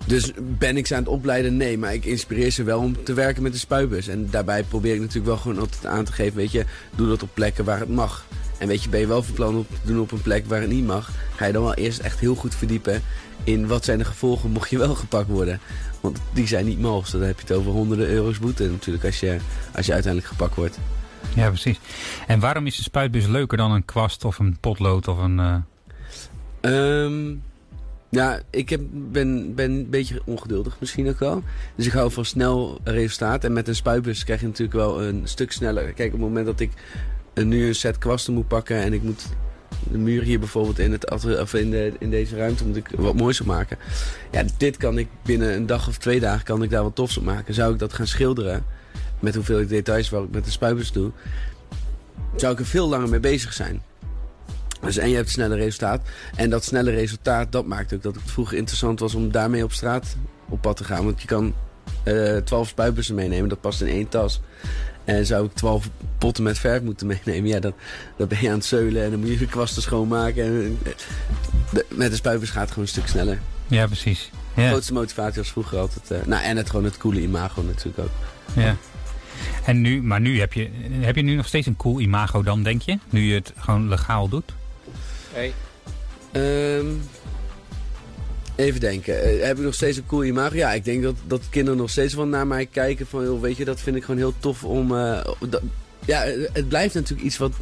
dus 0.07 0.33
ben 0.59 0.77
ik 0.77 0.87
ze 0.87 0.95
aan 0.95 1.03
het 1.03 1.11
opleiden? 1.11 1.57
Nee, 1.57 1.79
maar 1.79 1.95
ik 1.95 2.05
inspireer 2.05 2.51
ze 2.51 2.63
wel 2.63 2.81
om 2.81 3.05
te 3.05 3.13
werken 3.13 3.43
met 3.43 3.53
de 3.53 3.59
spuitbus. 3.59 4.09
En 4.09 4.29
daarbij 4.31 4.63
probeer 4.63 4.95
ik 4.95 5.01
natuurlijk 5.01 5.27
wel 5.27 5.37
gewoon 5.37 5.59
altijd 5.59 5.87
aan 5.87 6.05
te 6.05 6.13
geven... 6.13 6.37
weet 6.37 6.53
je, 6.53 6.65
doe 6.97 7.09
dat 7.09 7.23
op 7.23 7.29
plekken 7.35 7.65
waar 7.65 7.81
het 7.81 7.89
mag. 7.89 8.25
En 8.59 8.69
weet 8.69 8.83
je, 8.83 8.89
ben 8.89 9.01
je 9.01 9.07
wel 9.07 9.23
van 9.23 9.35
plan 9.35 9.57
om 9.57 9.67
te 9.69 9.93
doen 9.93 10.01
op 10.01 10.13
een 10.13 10.23
plek 10.23 10.47
waar 10.47 10.61
het 10.61 10.71
niet 10.71 10.87
mag... 10.87 11.11
ga 11.37 11.47
je 11.47 11.53
dan 11.53 11.63
wel 11.63 11.75
eerst 11.75 11.99
echt 11.99 12.19
heel 12.19 12.35
goed 12.35 12.55
verdiepen 12.55 13.03
in 13.45 13.67
wat 13.67 13.85
zijn 13.85 13.99
de 13.99 14.05
gevolgen 14.05 14.51
mocht 14.51 14.71
je 14.71 14.79
wel 14.79 14.95
gepakt 14.95 15.29
worden. 15.29 15.61
Want 16.01 16.19
die 16.33 16.47
zijn 16.47 16.65
niet 16.65 16.81
mals. 16.81 17.11
Dan 17.11 17.23
heb 17.23 17.41
je 17.41 17.47
het 17.47 17.57
over 17.57 17.73
honderden 17.73 18.09
euro's 18.09 18.39
boete 18.39 18.69
natuurlijk 18.71 19.05
als 19.05 19.21
je, 19.21 19.39
als 19.75 19.87
je 19.87 19.93
uiteindelijk 19.93 20.33
gepakt 20.33 20.55
wordt. 20.55 20.79
Ja, 21.35 21.49
precies. 21.49 21.81
En 22.27 22.41
waarom 22.41 22.67
is 22.67 22.77
de 22.77 22.83
spuitbus 22.83 23.27
leuker 23.27 23.57
dan 23.57 23.73
een 23.73 23.85
kwast 23.85 24.25
of 24.25 24.39
een 24.39 24.57
potlood 24.61 25.09
of 25.09 25.19
een... 25.19 25.65
Ehm, 26.61 27.35
ja, 28.09 28.41
ik 28.51 28.69
heb, 28.69 28.81
ben, 28.93 29.55
ben 29.55 29.71
een 29.71 29.91
beetje 29.91 30.23
ongeduldig 30.25 30.77
misschien 30.81 31.09
ook 31.09 31.19
wel. 31.19 31.43
Dus 31.77 31.87
ik 31.87 31.93
hou 31.93 32.13
van 32.13 32.25
snel 32.25 32.81
resultaat. 32.85 33.45
En 33.45 33.53
met 33.53 33.69
een 33.69 33.75
spuitbus 33.75 34.25
krijg 34.25 34.41
je 34.41 34.47
natuurlijk 34.47 34.77
wel 34.77 35.03
een 35.03 35.21
stuk 35.25 35.53
sneller. 35.53 35.93
Kijk, 35.93 36.13
op 36.13 36.21
het 36.21 36.29
moment 36.29 36.47
dat 36.47 36.61
ik 36.61 36.71
nu 37.35 37.67
een 37.67 37.75
set 37.75 37.99
kwasten 37.99 38.35
moet 38.35 38.49
pakken... 38.49 38.77
en 38.77 38.93
ik 38.93 39.03
moet 39.03 39.27
de 39.93 39.99
muur 39.99 40.23
hier 40.23 40.39
bijvoorbeeld 40.39 40.79
in, 40.79 40.93
het, 40.93 41.11
of 41.41 41.55
in, 41.55 41.71
de, 41.71 41.93
in 41.99 42.11
deze 42.11 42.37
ruimte 42.37 42.67
moet 42.67 42.77
ik 42.77 42.89
wat 42.97 43.15
moois 43.15 43.41
op 43.41 43.47
maken. 43.47 43.79
Ja, 44.31 44.45
dit 44.57 44.77
kan 44.77 44.99
ik 44.99 45.09
binnen 45.23 45.55
een 45.55 45.67
dag 45.67 45.89
of 45.89 45.99
twee 45.99 46.21
dagen 46.21 46.45
kan 46.45 46.63
ik 46.63 46.71
daar 46.71 46.83
wat 46.83 46.95
tofs 46.95 47.19
op 47.19 47.25
maken. 47.25 47.55
Zou 47.55 47.73
ik 47.73 47.79
dat 47.79 47.93
gaan 47.93 48.07
schilderen, 48.07 48.65
met 49.21 49.35
hoeveel 49.35 49.67
details 49.67 50.11
wat 50.11 50.25
ik 50.25 50.31
met 50.31 50.45
de 50.45 50.51
spuitbus 50.51 50.93
doe... 50.93 51.11
zou 52.37 52.53
ik 52.53 52.59
er 52.59 52.67
veel 52.67 52.89
langer 52.89 53.09
mee 53.09 53.21
bezig 53.21 53.53
zijn. 53.53 53.83
Dus 54.81 54.97
en 54.97 55.09
je 55.09 55.17
hebt 55.17 55.31
snelle 55.31 55.55
resultaat. 55.55 56.01
En 56.37 56.51
dat 56.51 56.65
snelle 56.65 56.91
resultaat, 56.91 57.53
dat 57.53 57.67
maakt 57.67 57.95
ook 57.95 58.03
dat 58.03 58.15
het 58.15 58.31
vroeger 58.31 58.57
interessant 58.57 59.01
was 59.01 59.15
om 59.15 59.31
daarmee 59.31 59.65
op 59.65 59.73
straat 59.73 60.17
op 60.49 60.61
pad 60.61 60.77
te 60.77 60.85
gaan. 60.85 61.05
Want 61.05 61.21
je 61.21 61.27
kan 61.27 61.55
eh 62.03 62.37
12 62.37 62.69
spuitbussen 62.69 63.15
meenemen, 63.15 63.49
dat 63.49 63.61
past 63.61 63.81
in 63.81 63.89
één 63.89 64.09
tas. 64.09 64.41
En 65.17 65.27
zou 65.27 65.45
ik 65.47 65.53
12 65.55 65.89
potten 66.19 66.45
met 66.45 66.59
verf 66.59 66.83
moeten 66.83 67.07
meenemen, 67.07 67.51
ja, 67.51 67.61
dan, 67.61 67.73
dan 68.17 68.29
ben 68.29 68.39
je 68.41 68.49
aan 68.49 68.55
het 68.55 68.65
zeulen 68.65 69.05
en 69.05 69.11
dan 69.11 69.21
moet 69.21 69.29
je 69.29 69.37
de 69.39 69.47
kwasten 69.47 69.83
schoonmaken. 69.83 70.45
En, 70.45 70.79
eh, 70.85 70.93
de- 71.73 71.87
met 71.89 72.11
de 72.11 72.17
spuitbus 72.17 72.51
gaat 72.51 72.61
het 72.61 72.69
gewoon 72.71 72.85
een 72.85 72.91
stuk 72.91 73.07
sneller. 73.07 73.39
ja, 73.67 73.87
precies. 73.87 74.31
De 74.55 74.61
Ja, 74.63 74.69
grootste 74.69 74.93
motivatie 74.93 75.41
was 75.43 75.51
vroeger 75.51 75.79
altijd. 75.79 76.11
eh, 76.11 76.27
nou, 76.27 76.43
en 76.43 76.57
het 76.57 76.71
gewoon 76.71 76.85
het 76.85 76.97
coole 76.99 77.21
imago 77.21 77.63
natuurlijk 77.63 77.99
ook. 77.99 78.11
ja. 78.55 78.77
En 79.65 79.81
nu, 79.81 80.03
maar 80.03 80.21
nu 80.21 80.41
heb 80.41 80.53
je, 80.53 80.69
heb 80.91 81.17
je 81.17 81.23
nu 81.23 81.35
nog 81.35 81.47
steeds 81.47 81.67
een 81.67 81.77
cool 81.77 82.01
imago 82.01 82.43
dan, 82.43 82.63
denk 82.63 82.83
je? 82.83 82.99
Nu 83.11 83.21
je 83.23 83.35
het 83.35 83.53
gewoon 83.59 83.89
legaal 83.89 84.29
doet? 84.29 84.53
Hey. 85.33 85.53
Ehm, 86.33 86.87
even 88.61 88.81
denken. 88.81 89.23
Eh, 89.23 89.47
heb 89.47 89.59
ik 89.59 89.65
nog 89.65 89.75
steeds 89.75 89.97
een 89.97 90.07
cool 90.07 90.25
imago? 90.25 90.57
Ja, 90.57 90.73
ik 90.73 90.85
denk 90.85 91.03
dat, 91.03 91.15
dat 91.27 91.41
kinderen 91.51 91.79
nog 91.79 91.91
steeds 91.91 92.15
wel 92.15 92.27
naar 92.27 92.47
mij 92.47 92.67
kijken. 92.67 93.07
Van, 93.07 93.25
joh, 93.25 93.41
weet 93.41 93.57
je, 93.57 93.65
dat 93.65 93.81
vind 93.81 93.97
ik 93.97 94.05
gewoon 94.05 94.21
heel 94.21 94.35
tof 94.39 94.65
om... 94.65 94.97
eh, 94.97 95.25
ja, 96.05 96.25
het 96.53 96.69
blijft 96.69 96.95
natuurlijk 96.95 97.27
iets 97.27 97.39
wat 97.39 97.53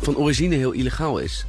van 0.00 0.16
origine 0.16 0.54
heel 0.54 0.72
illegaal 0.72 1.18
is. 1.18 1.46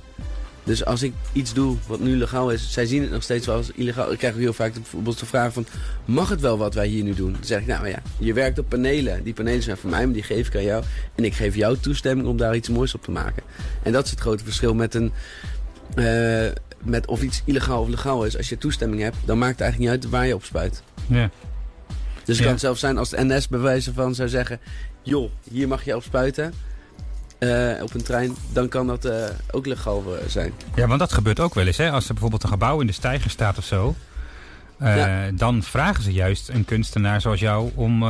Dus 0.64 0.86
als 0.86 1.04
ik 1.04 1.14
iets 1.34 1.54
doe 1.54 1.78
wat 1.88 2.00
nu 2.00 2.16
legaal 2.16 2.52
is, 2.52 2.72
zij 2.72 2.86
zien 2.86 3.02
het 3.02 3.12
nog 3.12 3.24
steeds 3.24 3.46
wel 3.46 3.56
als 3.56 3.72
illegaal. 3.76 4.12
Ik 4.12 4.18
krijg 4.18 4.36
heel 4.36 4.54
vaak 4.54 4.74
de, 4.74 4.80
bijvoorbeeld 4.80 5.20
de 5.20 5.26
vraag 5.26 5.54
van, 5.54 5.66
mag 6.06 6.30
het 6.30 6.42
wel 6.42 6.58
wat 6.58 6.74
wij 6.74 6.88
hier 6.88 7.04
nu 7.04 7.14
doen? 7.14 7.32
Dan 7.32 7.44
zeg 7.44 7.60
ik, 7.60 7.68
nou 7.68 7.88
ja, 7.88 8.02
je 8.20 8.34
werkt 8.34 8.60
op 8.60 8.70
panelen. 8.70 9.24
Die 9.24 9.34
panelen 9.34 9.64
zijn 9.64 9.78
van 9.78 9.90
mij, 9.90 10.06
maar 10.06 10.14
die 10.14 10.24
geef 10.24 10.48
ik 10.48 10.56
aan 10.56 10.64
jou. 10.64 10.84
En 11.16 11.24
ik 11.24 11.34
geef 11.34 11.56
jou 11.56 11.78
toestemming 11.78 12.28
om 12.28 12.38
daar 12.38 12.56
iets 12.56 12.70
moois 12.70 12.96
op 12.96 13.04
te 13.04 13.12
maken. 13.12 13.44
En 13.84 13.92
dat 13.92 14.06
is 14.06 14.12
het 14.12 14.20
grote 14.20 14.44
verschil 14.44 14.74
met 14.74 14.94
een... 14.94 15.12
eh, 15.96 16.52
met 16.84 17.08
of 17.08 17.22
iets 17.22 17.42
illegaal 17.46 17.82
of 17.82 17.88
legaal 17.88 18.26
is. 18.26 18.38
Als 18.38 18.50
je 18.50 18.58
toestemming 18.58 19.02
hebt, 19.02 19.18
dan 19.26 19.38
maakt 19.38 19.52
het 19.52 19.62
eigenlijk 19.62 19.92
niet 19.92 20.04
uit 20.04 20.12
waar 20.12 20.28
je 20.28 20.36
op 20.36 20.44
spuit. 20.44 20.84
Ja. 21.08 21.30
Dus 22.24 22.38
het 22.38 22.46
Ja. 22.46 22.52
kan 22.52 22.60
zelfs 22.60 22.80
zijn 22.80 22.98
als 22.98 23.10
de 23.10 23.24
NS 23.26 23.48
bij 23.48 23.60
wijze 23.60 23.94
van 23.94 24.16
zou 24.16 24.30
zeggen... 24.30 24.60
joh, 25.02 25.32
hier 25.52 25.68
mag 25.68 25.84
je 25.86 25.96
op 25.96 26.04
spuiten 26.04 26.54
eh, 27.40 27.84
op 27.84 27.94
een 27.94 28.04
trein... 28.04 28.36
dan 28.52 28.70
kan 28.70 28.88
dat 28.88 29.06
eh, 29.06 29.26
ook 29.52 29.66
legaal 29.66 30.04
eh, 30.18 30.28
zijn. 30.28 30.54
Ja, 30.76 30.88
want 30.88 31.00
dat 31.00 31.14
gebeurt 31.14 31.40
ook 31.40 31.54
wel 31.54 31.66
eens. 31.68 31.78
Hè? 31.78 31.92
Als 31.92 32.06
er 32.08 32.12
bijvoorbeeld 32.12 32.44
een 32.44 32.50
gebouw 32.50 32.80
in 32.80 32.88
de 32.88 32.94
steiger 32.94 33.30
staat 33.30 33.58
of 33.58 33.66
zo... 33.66 33.96
Ja. 34.80 35.32
dan 35.32 35.64
vragen 35.64 36.04
ze 36.04 36.14
juist 36.14 36.50
een 36.50 36.66
kunstenaar 36.66 37.22
zoals 37.22 37.40
jou 37.40 37.72
om, 37.76 38.04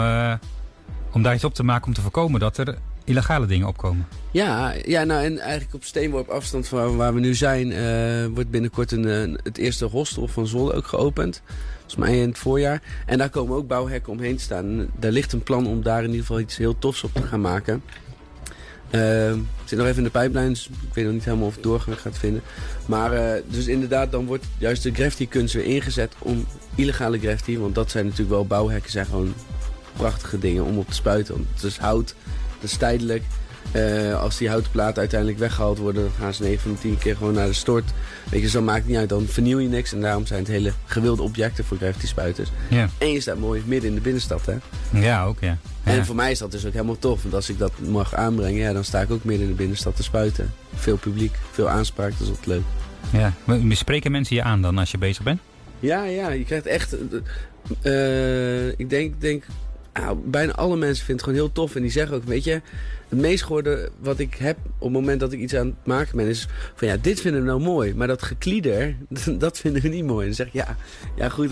om 1.11 1.23
daar 1.23 1.33
iets 1.33 1.43
op 1.43 1.53
te 1.53 1.63
maken... 1.63 1.87
om 1.87 1.93
te 1.93 2.01
voorkomen 2.01 2.39
dat 2.39 2.57
er 2.57 2.77
illegale 3.03 3.45
dingen 3.45 3.67
opkomen. 3.67 4.07
Ja, 4.31 4.73
ja, 4.85 5.03
nou 5.03 5.23
en 5.23 5.39
eigenlijk 5.39 5.73
op 5.73 5.83
steenworp 5.83 6.29
afstand 6.29 6.67
van 6.67 6.95
waar, 6.95 7.13
we 7.13 7.19
nu 7.19 7.35
zijn... 7.35 7.71
eh, 7.71 8.25
wordt 8.33 8.49
binnenkort 8.49 8.91
een, 8.91 9.05
eh, 9.05 9.35
het 9.43 9.57
eerste 9.57 9.85
hostel 9.85 10.27
van 10.27 10.47
Zwolle 10.47 10.73
ook 10.73 10.87
geopend. 10.87 11.41
Volgens 11.77 11.95
mij 11.95 12.19
in 12.19 12.27
het 12.27 12.37
voorjaar. 12.37 12.81
En 13.05 13.17
daar 13.17 13.29
komen 13.29 13.55
ook 13.55 13.67
bouwhekken 13.67 14.11
omheen 14.11 14.37
te 14.37 14.43
staan. 14.43 14.87
Daar 14.99 15.11
ligt 15.11 15.33
een 15.33 15.43
plan 15.43 15.67
om 15.67 15.83
daar 15.83 15.99
in 15.99 16.09
ieder 16.09 16.19
geval 16.19 16.39
iets 16.39 16.57
heel 16.57 16.77
tofs 16.79 17.03
op 17.03 17.13
te 17.13 17.21
gaan 17.21 17.41
maken. 17.41 17.83
Eh, 18.89 19.01
het 19.27 19.39
zit 19.65 19.77
nog 19.77 19.87
even 19.87 19.97
in 19.97 20.03
de 20.03 20.09
pijplijn, 20.09 20.49
dus 20.49 20.69
ik 20.87 20.93
weet 20.93 21.05
nog 21.05 21.13
niet 21.13 21.25
helemaal 21.25 21.47
of 21.47 21.53
het 21.53 21.63
doorgang 21.63 21.99
gaat 21.99 22.17
vinden. 22.17 22.41
Maar 22.85 23.41
dus 23.47 23.67
inderdaad, 23.67 24.11
dan 24.11 24.25
wordt 24.25 24.45
juist 24.57 24.83
de 24.83 24.93
graffiti 24.93 25.27
kunst 25.27 25.53
weer 25.53 25.65
ingezet 25.65 26.13
om 26.19 26.45
illegale 26.75 27.19
graffiti. 27.19 27.59
Want 27.59 27.75
dat 27.75 27.91
zijn 27.91 28.03
natuurlijk 28.03 28.31
wel 28.31 28.45
bouwhekken, 28.45 28.91
zijn 28.91 29.05
gewoon 29.05 29.33
prachtige 29.97 30.39
dingen 30.39 30.63
om 30.63 30.77
op 30.77 30.87
te 30.87 30.93
spuiten. 30.93 31.33
Want 31.33 31.47
het 31.53 31.63
is 31.63 31.77
hout, 31.77 32.15
het 32.63 32.71
is 32.71 32.77
tijdelijk. 32.77 33.23
Eh, 33.71 34.21
als 34.21 34.37
die 34.37 34.49
houten 34.49 34.71
platen 34.71 34.97
uiteindelijk 34.99 35.39
weggehaald 35.39 35.77
worden, 35.77 36.03
dan 36.03 36.11
gaan 36.19 36.33
ze 36.33 36.43
9 36.43 36.59
van 36.61 36.71
de 36.71 36.77
10 36.79 36.97
keer 36.97 37.15
gewoon 37.15 37.33
naar 37.33 37.47
de 37.47 37.53
stort. 37.53 37.91
Weet 38.29 38.41
je, 38.41 38.49
zo 38.49 38.61
maakt 38.61 38.77
het 38.79 38.87
niet 38.87 38.97
uit, 38.97 39.09
dan 39.09 39.25
vernieuw 39.27 39.59
je 39.59 39.67
niks. 39.67 39.93
En 39.93 40.01
daarom 40.01 40.25
zijn 40.25 40.39
het 40.39 40.47
hele 40.47 40.71
gewilde 40.85 41.21
objecten 41.21 41.65
voor 41.65 41.77
graffiti 41.77 42.07
spuiters. 42.07 42.49
Ja, 42.69 42.89
En 42.97 43.11
je 43.11 43.21
staat 43.21 43.37
mooi 43.37 43.63
midden 43.65 43.89
in 43.89 43.95
de 43.95 44.01
binnenstad, 44.01 44.45
hè. 44.45 44.55
ja 44.99 45.23
ook 45.25 45.37
ja. 45.39 45.57
ja. 45.85 45.91
En 45.91 46.05
voor 46.05 46.15
mij 46.15 46.31
is 46.31 46.39
dat 46.39 46.51
dus 46.51 46.65
ook 46.65 46.73
helemaal 46.73 46.99
tof. 46.99 47.21
Want 47.21 47.33
als 47.33 47.49
ik 47.49 47.57
dat 47.57 47.71
mag 47.87 48.13
aanbrengen, 48.15 48.61
ja, 48.61 48.73
dan 48.73 48.83
sta 48.83 49.01
ik 49.01 49.11
ook 49.11 49.23
midden 49.23 49.45
in 49.45 49.51
de 49.51 49.57
binnenstad 49.57 49.95
te 49.95 50.03
spuiten. 50.03 50.53
Veel 50.75 50.97
publiek, 50.97 51.35
veel 51.51 51.69
aanspraak, 51.69 52.11
dat 52.11 52.21
is 52.21 52.27
altijd 52.27 52.45
leuk. 52.47 52.63
ja. 53.11 53.33
Maar 53.43 53.59
Spreken 53.69 54.11
mensen 54.11 54.35
je 54.35 54.43
aan 54.43 54.61
dan 54.61 54.77
als 54.77 54.91
je 54.91 54.97
bezig 54.97 55.23
bent? 55.23 55.39
Ja, 55.79 56.03
ja, 56.03 56.29
je 56.29 56.43
krijgt 56.45 56.65
echt... 56.65 56.95
eh, 57.81 58.67
ik 58.67 58.89
denk, 58.89 59.21
denk 59.21 59.43
nou, 59.93 60.17
bijna 60.25 60.51
alle 60.51 60.77
mensen 60.77 61.05
vinden 61.05 61.15
het 61.15 61.23
gewoon 61.23 61.45
heel 61.45 61.51
tof. 61.51 61.75
En 61.75 61.81
die 61.81 61.91
zeggen 61.91 62.15
ook, 62.15 62.23
weet 62.23 62.43
je, 62.43 62.61
het 63.09 63.19
meest 63.19 63.43
geworden 63.43 63.89
wat 63.99 64.19
ik 64.19 64.35
heb 64.35 64.57
op 64.65 64.83
het 64.83 64.91
moment 64.91 65.19
dat 65.19 65.31
ik 65.31 65.39
iets 65.39 65.55
aan 65.55 65.65
het 65.65 65.75
maken 65.83 66.17
ben, 66.17 66.27
is 66.27 66.47
van 66.75 66.87
ja, 66.87 66.97
dit 67.01 67.21
vinden 67.21 67.41
we 67.41 67.47
nou 67.47 67.59
mooi. 67.59 67.95
Maar 67.95 68.07
dat 68.07 68.23
geklieder, 68.23 68.95
dat 69.37 69.59
vinden 69.59 69.81
we 69.81 69.87
niet 69.87 70.05
mooi. 70.05 70.19
En 70.19 70.25
dan 70.25 70.35
zeg 70.35 70.47
ik, 70.47 70.53
ja, 70.53 70.75
ja 71.15 71.29
goed, 71.29 71.51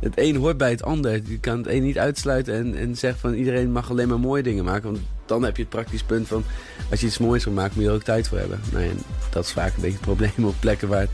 het 0.00 0.12
een 0.14 0.36
hoort 0.36 0.56
bij 0.56 0.70
het 0.70 0.82
ander. 0.82 1.20
Je 1.26 1.38
kan 1.38 1.58
het 1.58 1.66
een 1.66 1.82
niet 1.82 1.98
uitsluiten 1.98 2.54
en, 2.54 2.74
en 2.74 2.96
zeggen 2.96 3.20
van 3.20 3.34
iedereen 3.34 3.72
mag 3.72 3.90
alleen 3.90 4.08
maar 4.08 4.20
mooie 4.20 4.42
dingen 4.42 4.64
maken. 4.64 4.92
Want 4.92 5.04
dan 5.26 5.42
heb 5.42 5.56
je 5.56 5.62
het 5.62 5.70
praktisch 5.70 6.02
punt 6.02 6.28
van, 6.28 6.44
als 6.90 7.00
je 7.00 7.06
iets 7.06 7.18
moois 7.18 7.44
wil 7.44 7.52
maken, 7.52 7.72
moet 7.74 7.84
je 7.84 7.88
er 7.88 7.96
ook 7.96 8.02
tijd 8.02 8.28
voor 8.28 8.38
hebben. 8.38 8.60
Nou, 8.72 8.90
dat 9.30 9.44
is 9.44 9.52
vaak 9.52 9.74
een 9.74 9.80
beetje 9.80 9.96
het 9.96 10.06
probleem 10.06 10.44
op 10.44 10.54
plekken 10.60 10.88
waar 10.88 11.00
het 11.00 11.10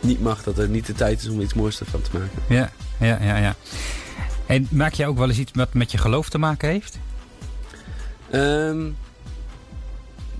niet 0.00 0.20
mag, 0.20 0.42
dat 0.42 0.58
er 0.58 0.68
niet 0.68 0.86
de 0.86 0.92
tijd 0.92 1.20
is 1.20 1.28
om 1.28 1.40
iets 1.40 1.54
moois 1.54 1.80
ervan 1.80 2.02
te 2.02 2.10
maken. 2.12 2.42
Ja, 2.48 2.70
ja, 3.00 3.18
ja, 3.22 3.36
ja. 3.36 3.56
En 4.46 4.68
maak 4.70 4.92
je 4.92 5.06
ook 5.06 5.18
wel 5.18 5.28
eens 5.28 5.38
iets 5.38 5.52
wat 5.54 5.74
met 5.74 5.92
je 5.92 5.98
geloof 5.98 6.28
te 6.28 6.38
maken 6.38 6.68
heeft? 6.68 6.98
Um, 8.32 8.96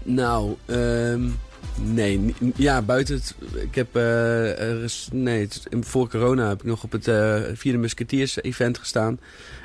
nou, 0.03 0.57
um, 0.67 1.39
nee. 1.81 2.35
Ja, 2.57 2.83
buiten 2.83 3.15
het... 3.15 3.35
Ik 3.55 3.75
heb... 3.75 3.97
Uh, 3.97 4.89
nee, 5.13 5.49
voor 5.81 6.09
corona 6.09 6.49
heb 6.49 6.61
ik 6.61 6.67
nog 6.67 6.83
op 6.83 6.93
het 6.93 7.09
uh, 7.09 7.41
Vierde 7.53 7.79
Musketeers 7.79 8.43
event 8.43 8.79
gestaan. 8.79 9.19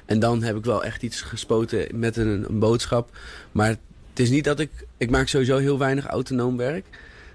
En 0.05 0.19
dan 0.19 0.43
heb 0.43 0.55
ik 0.55 0.65
wel 0.65 0.83
echt 0.83 1.01
iets 1.03 1.21
gespoten 1.21 1.87
met 1.93 2.17
een, 2.17 2.45
een, 2.49 2.59
boodschap. 2.59 3.17
Maar 3.51 3.69
het 3.69 4.19
is 4.19 4.29
niet 4.29 4.43
dat 4.43 4.59
ik... 4.59 4.69
Ik 4.97 5.09
maak 5.09 5.27
sowieso 5.27 5.57
heel 5.57 5.77
weinig 5.77 6.05
autonoom 6.05 6.57
werk. 6.57 6.85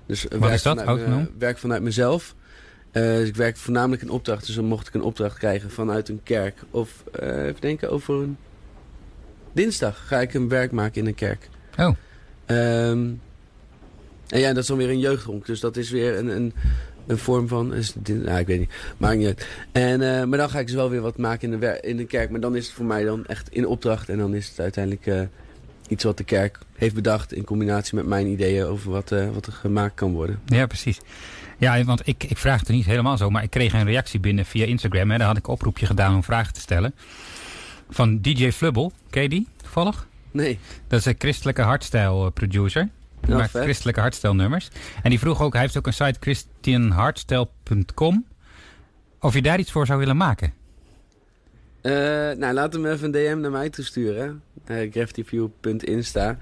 Dus 0.07 0.23
Wat 0.23 0.39
werk 0.41 0.53
is 0.53 0.63
dat, 0.63 0.79
vanuit, 0.79 0.99
autonoom? 0.99 1.29
werk 1.39 1.59
vanuit 1.59 1.83
mezelf. 1.83 2.35
Uh, 2.95 3.03
dus 3.03 3.29
ik 3.29 3.37
werk 3.37 3.57
voornamelijk 3.57 4.03
in 4.03 4.11
opdracht. 4.11 4.47
Dus 4.47 4.55
dan 4.55 4.65
mocht 4.65 4.89
ik 4.89 4.95
een 4.95 5.03
opdracht 5.03 5.39
krijgen 5.39 5.71
vanuit 5.71 6.09
een 6.09 6.21
kerk. 6.23 6.59
Of 6.71 7.05
uh, 7.23 7.45
even 7.45 7.61
denken, 7.61 7.91
over 7.91 8.15
een 8.15 8.37
dinsdag 9.53 10.07
ga 10.07 10.21
ik 10.21 10.35
een 10.35 10.49
werk 10.49 10.71
maken 10.73 11.01
in 11.01 11.07
een 11.07 11.15
kerk. 11.15 11.49
Oh. 11.79 11.95
Um, 12.47 13.21
en 14.29 14.41
ja, 14.41 14.49
dat 14.49 14.63
is 14.63 14.67
dan 14.67 14.77
weer 14.77 14.89
een 14.89 14.99
jeugdhonk. 14.99 15.47
Dus 15.47 15.61
dat 15.61 15.77
is 15.77 15.91
weer 15.91 16.19
een, 16.19 16.27
een, 16.27 16.53
een 17.07 17.19
vorm 17.19 17.49
van... 17.49 17.75
Is, 17.75 17.95
nou, 18.05 18.39
ik 18.39 18.47
weet 18.47 18.59
niet. 18.59 18.73
Maakt 18.97 19.17
niet 19.17 19.27
uit. 19.27 19.47
En, 19.73 20.01
uh, 20.01 20.25
maar 20.25 20.39
dan 20.39 20.51
ga 20.51 20.59
ik 20.59 20.67
dus 20.67 20.75
wel 20.75 20.91
weer 20.91 21.01
wat 21.01 21.19
maken 21.19 21.53
in 21.53 21.61
de, 21.61 21.79
in 21.81 21.97
de 21.97 22.07
kerk. 22.07 22.31
Maar 22.31 22.41
dan 22.41 22.57
is 22.57 22.67
het 22.67 22.75
voor 22.75 22.85
mij 22.85 23.05
dan 23.05 23.27
echt 23.27 23.49
in 23.49 23.67
opdracht. 23.67 24.09
En 24.09 24.19
dan 24.19 24.35
is 24.35 24.49
het 24.49 24.61
uiteindelijk 24.61 25.29
iets 25.89 26.05
wat 26.05 26.17
de 26.17 26.25
kerk 26.25 26.59
heeft 26.75 26.95
bedacht... 26.95 27.33
in 27.33 27.45
combinatie 27.45 27.95
met 27.95 28.07
mijn 28.07 28.27
ideeën 28.27 28.65
over 28.65 28.91
wat, 28.91 29.13
uh, 29.13 29.31
wat 29.31 29.47
er 29.47 29.53
gemaakt 29.53 29.95
kan 29.95 30.13
worden. 30.13 30.41
Ja, 30.47 30.67
precies. 30.67 31.01
Ja, 31.59 31.85
want 31.85 32.07
ik, 32.07 32.25
ik 32.25 32.39
vraag 32.39 32.59
het 32.59 32.69
er 32.69 32.75
niet 32.75 32.85
helemaal 32.87 33.17
zo, 33.17 33.31
maar 33.31 33.43
ik 33.43 33.51
kreeg 33.51 33.73
een 33.73 33.85
reactie 33.85 34.21
binnen 34.21 34.45
via 34.45 34.65
Instagram. 34.65 35.11
Hè. 35.11 35.19
Daar 35.19 35.27
had 35.27 35.37
ik 35.37 35.47
een 35.47 35.53
oproepje 35.53 35.87
gedaan 35.87 36.15
om 36.15 36.25
vragen 36.25 36.53
te 36.53 36.61
stellen. 36.61 36.95
Van 37.91 38.21
DJ 38.21 38.51
Flubbel, 38.51 38.93
ken 39.11 39.23
je 39.23 39.29
die 39.29 39.49
toevallig? 39.57 40.07
Nee. 40.31 40.59
Dat 40.89 40.99
is 40.99 41.05
een 41.07 41.15
christelijke 41.19 41.63
hardstyle 41.63 42.31
producer. 42.31 42.89
Die 43.21 43.31
Ja, 43.31 43.37
maakt 43.37 43.51
vet. 43.51 43.63
christelijke 43.63 44.01
hardstyle 44.01 44.35
nummers. 44.35 44.69
En 45.03 45.11
die 45.11 45.19
vroeg 45.19 45.43
ook, 45.43 45.53
hij 45.53 45.63
heeft 45.63 45.77
ook 45.77 45.87
een 45.87 45.93
site 45.93 46.17
christianhardstyle.com. 46.21 48.25
Of 49.21 49.35
je 49.35 49.43
daar 49.43 49.59
iets 49.59 49.71
voor 49.73 49.87
zou 49.87 49.99
willen 49.99 50.17
maken. 50.17 50.53
Uh, 51.83 51.93
nou, 52.39 52.53
laat 52.53 52.73
hem 52.73 52.87
even 52.87 53.05
een 53.05 53.11
DM 53.13 53.39
naar 53.41 53.51
mij 53.51 53.71
toesturen. 53.71 54.43
Uh, 54.69 54.93
graftyview.insta. 54.93 56.39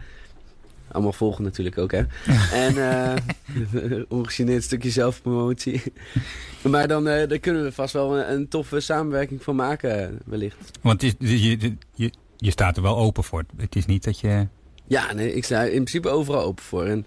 Allemaal 0.88 1.12
volgen 1.12 1.44
natuurlijk 1.44 1.78
ook, 1.78 1.92
hè. 1.92 2.02
en 2.66 2.74
uh, 2.74 4.02
ongegeneerd 4.18 4.62
stukje 4.62 4.90
zelfpromotie. 4.90 5.82
maar 6.70 6.88
dan, 6.88 7.08
uh, 7.08 7.28
daar 7.28 7.38
kunnen 7.38 7.62
we 7.62 7.72
vast 7.72 7.92
wel 7.92 8.18
een, 8.18 8.32
een, 8.32 8.48
toffe 8.48 8.80
samenwerking 8.80 9.42
van 9.42 9.56
maken, 9.56 10.20
wellicht. 10.24 10.78
Want 10.80 11.02
is, 11.02 11.14
je, 11.18 11.76
je, 11.94 12.12
je 12.36 12.50
staat 12.50 12.76
er 12.76 12.82
wel 12.82 12.96
open 12.96 13.24
voor. 13.24 13.44
Het 13.56 13.76
is 13.76 13.86
niet 13.86 14.04
dat 14.04 14.20
je... 14.20 14.46
Ja, 14.86 15.12
nee, 15.12 15.34
ik 15.34 15.44
sta 15.44 15.62
in 15.62 15.70
principe 15.70 16.08
overal 16.08 16.42
open 16.42 16.64
voor. 16.64 16.84
En 16.84 17.06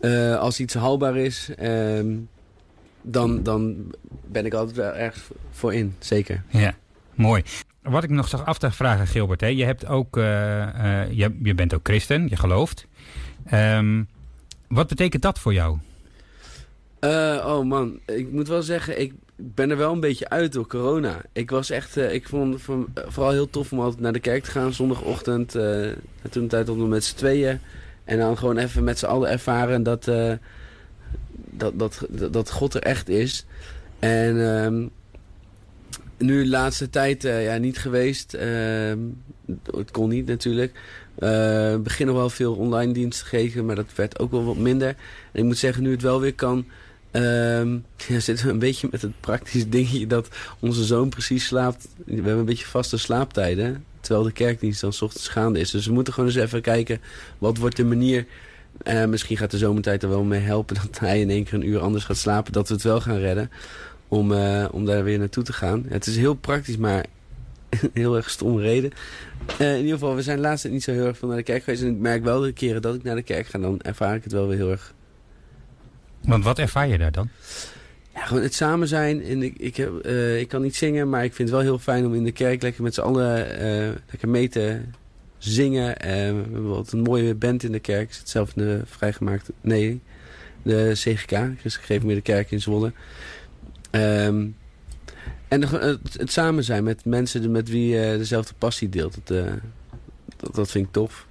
uh, 0.00 0.38
als 0.38 0.60
iets 0.60 0.74
haalbaar 0.74 1.16
is, 1.16 1.50
um, 1.62 2.28
dan, 3.02 3.42
dan 3.42 3.76
ben 4.26 4.46
ik 4.46 4.54
altijd 4.54 4.76
wel 4.76 4.92
ergens 4.92 5.24
voor 5.50 5.74
in, 5.74 5.94
zeker. 5.98 6.42
Ja, 6.48 6.74
mooi. 7.18 7.42
Wat 7.82 8.04
ik 8.04 8.10
nog 8.10 8.28
zag 8.28 8.44
af 8.44 8.58
te 8.58 8.70
vragen, 8.70 9.06
Gilbert. 9.06 9.40
Hè? 9.40 9.46
Je, 9.46 9.64
hebt 9.64 9.86
ook, 9.86 10.16
uh, 10.16 10.24
uh, 10.24 11.12
je, 11.42 11.54
bent 11.54 11.74
ook 11.74 11.80
christen, 11.82 12.28
je 12.28 12.36
gelooft. 12.36 12.86
Um, 13.52 14.08
wat 14.68 14.88
betekent 14.88 15.22
dat 15.22 15.38
voor 15.38 15.52
jou? 15.52 15.78
Uh, 17.00 17.44
oh 17.46 17.64
man, 17.64 18.00
ik 18.06 18.32
moet 18.32 18.48
wel 18.48 18.62
zeggen, 18.62 19.00
ik 19.00 19.12
ben 19.36 19.70
er 19.70 19.76
wel 19.76 19.92
een 19.92 20.00
beetje 20.00 20.28
uit 20.28 20.52
door 20.52 20.66
corona. 20.66 21.22
Ik 21.32 21.50
was 21.50 21.70
echt, 21.70 21.96
ik 21.96 22.28
vond 22.28 22.54
het 22.54 22.86
vooral 23.12 23.32
heel 23.32 23.50
tof 23.50 23.72
om 23.72 23.80
altijd 23.80 24.00
naar 24.00 24.12
de 24.12 24.20
kerk 24.20 24.44
te 24.44 24.50
gaan 24.50 24.72
zondagochtend. 24.72 25.50
toen 26.30 26.42
de 26.42 26.46
tijd 26.46 26.68
op 26.68 26.76
met 26.76 27.04
z'n 27.04 27.16
tweeën. 27.16 27.60
En 28.04 28.18
dan 28.18 28.38
gewoon 28.38 28.56
even 28.58 28.84
met 28.84 28.98
z'n 28.98 29.06
allen 29.06 29.30
ervaren 29.30 29.82
dat, 29.82 30.04
dat, 31.50 31.72
dat, 31.74 32.06
dat 32.30 32.50
God 32.50 32.74
er 32.74 32.82
echt 32.82 33.08
is. 33.08 33.46
En 33.98 34.36
uh, 34.36 34.86
nu 36.18 36.42
de 36.42 36.48
laatste 36.48 36.90
tijd 36.90 37.24
uh, 37.24 37.44
ja, 37.44 37.56
niet 37.56 37.78
geweest. 37.78 38.32
het 39.76 39.90
kon 39.90 40.08
niet 40.08 40.26
natuurlijk. 40.26 40.72
We 41.14 41.80
beginnen 41.82 42.14
wel 42.14 42.30
veel 42.30 42.54
online 42.54 42.92
diensten 42.92 43.24
te 43.24 43.36
geven, 43.36 43.66
maar 43.66 43.76
dat 43.76 43.94
werd 43.94 44.18
ook 44.18 44.30
wel 44.30 44.44
wat 44.44 44.56
minder. 44.56 44.88
En 45.32 45.40
ik 45.40 45.44
moet 45.44 45.58
zeggen, 45.58 45.82
nu 45.82 45.90
het 45.90 46.02
wel 46.02 46.20
weer 46.20 46.34
kan... 46.34 46.66
Um, 47.12 47.84
ja, 48.08 48.20
zitten 48.20 48.46
we 48.46 48.52
een 48.52 48.58
beetje 48.58 48.88
met 48.90 49.02
het 49.02 49.20
praktische 49.20 49.68
dingetje 49.68 50.06
dat 50.06 50.28
onze 50.60 50.84
zoon 50.84 51.08
precies 51.08 51.46
slaapt. 51.46 51.88
We 52.04 52.14
hebben 52.14 52.38
een 52.38 52.44
beetje 52.44 52.66
vaste 52.66 52.98
slaaptijden. 52.98 53.84
Terwijl 54.00 54.24
de 54.26 54.32
kerkdienst 54.32 54.80
dan 54.80 54.92
's 54.92 55.02
ochtends 55.02 55.28
gaande 55.28 55.60
is. 55.60 55.70
Dus 55.70 55.86
we 55.86 55.92
moeten 55.92 56.12
gewoon 56.12 56.28
eens 56.28 56.38
even 56.38 56.62
kijken. 56.62 57.00
Wat 57.38 57.56
wordt 57.56 57.76
de 57.76 57.84
manier... 57.84 58.26
Uh, 58.82 59.04
misschien 59.04 59.36
gaat 59.36 59.50
de 59.50 59.58
zomertijd 59.58 60.02
er 60.02 60.08
wel 60.08 60.22
mee 60.22 60.40
helpen... 60.40 60.76
dat 60.82 60.98
hij 60.98 61.20
in 61.20 61.30
één 61.30 61.44
keer 61.44 61.54
een 61.54 61.68
uur 61.68 61.80
anders 61.80 62.04
gaat 62.04 62.16
slapen. 62.16 62.52
Dat 62.52 62.68
we 62.68 62.74
het 62.74 62.82
wel 62.82 63.00
gaan 63.00 63.18
redden. 63.18 63.50
Om, 64.08 64.32
uh, 64.32 64.68
om 64.70 64.84
daar 64.84 65.04
weer 65.04 65.18
naartoe 65.18 65.42
te 65.42 65.52
gaan. 65.52 65.82
Ja, 65.86 65.92
het 65.92 66.06
is 66.06 66.16
heel 66.16 66.34
praktisch, 66.34 66.76
maar 66.76 67.04
heel 67.92 68.16
erg 68.16 68.30
stom 68.30 68.58
reden. 68.58 68.90
Uh, 69.60 69.72
in 69.72 69.78
ieder 69.78 69.92
geval, 69.92 70.14
we 70.14 70.22
zijn 70.22 70.40
laatst 70.40 70.68
niet 70.68 70.82
zo 70.82 70.92
heel 70.92 71.06
erg 71.06 71.18
van 71.18 71.28
naar 71.28 71.36
de 71.36 71.42
kerk 71.42 71.64
geweest. 71.64 71.82
En 71.82 71.88
ik 71.88 71.98
merk 71.98 72.24
wel 72.24 72.40
de 72.40 72.52
keren 72.52 72.82
dat 72.82 72.94
ik 72.94 73.02
naar 73.02 73.14
de 73.14 73.22
kerk 73.22 73.46
ga... 73.46 73.58
dan 73.58 73.80
ervaar 73.80 74.14
ik 74.14 74.24
het 74.24 74.32
wel 74.32 74.48
weer 74.48 74.56
heel 74.56 74.70
erg 74.70 74.94
want 76.20 76.44
wat 76.44 76.58
ervaar 76.58 76.88
je 76.88 76.98
daar 76.98 77.12
dan? 77.12 77.28
Ja, 78.14 78.24
gewoon 78.24 78.42
het 78.42 78.54
samen 78.54 78.88
zijn. 78.88 79.24
En 79.24 79.42
ik, 79.42 79.54
ik, 79.58 79.76
heb, 79.76 80.06
uh, 80.06 80.40
ik 80.40 80.48
kan 80.48 80.62
niet 80.62 80.76
zingen, 80.76 81.08
maar 81.08 81.24
ik 81.24 81.34
vind 81.34 81.48
het 81.48 81.56
wel 81.58 81.66
heel 81.66 81.78
fijn 81.78 82.06
om 82.06 82.14
in 82.14 82.24
de 82.24 82.32
kerk 82.32 82.62
lekker 82.62 82.82
met 82.82 82.94
z'n 82.94 83.00
allen 83.00 83.36
lekker 84.10 84.28
mee 84.28 84.48
te 84.48 84.80
zingen. 85.38 85.86
We 85.86 86.06
hebben 86.06 86.68
wat 86.68 86.92
een 86.92 87.02
mooie 87.02 87.34
band 87.34 87.62
in 87.62 87.72
de 87.72 87.80
kerk. 87.80 88.08
Ik 88.08 88.14
zit 88.14 88.28
zelf 88.28 88.52
in 88.56 88.64
de 88.64 88.80
vrijgemaakte... 88.84 89.52
Nee, 89.60 90.00
de 90.62 90.90
CGK. 90.94 91.30
Christelijk 91.30 91.84
Gereformeerde 91.84 92.22
Kerk 92.22 92.50
in 92.50 92.60
Zwolle. 92.60 92.92
Um, 93.90 94.56
en 95.48 95.60
de, 95.60 95.66
het, 95.66 96.14
het, 96.18 96.32
samen 96.32 96.64
zijn 96.64 96.84
met 96.84 97.04
mensen 97.04 97.50
met 97.50 97.68
wie 97.68 97.88
je 97.88 98.16
dezelfde 98.18 98.54
passie 98.58 98.88
deelt. 98.88 99.18
Dat, 99.24 99.44
dat, 100.36 100.54
dat, 100.54 100.70
vind 100.70 100.86
ik 100.86 100.92
tof. 100.92 101.26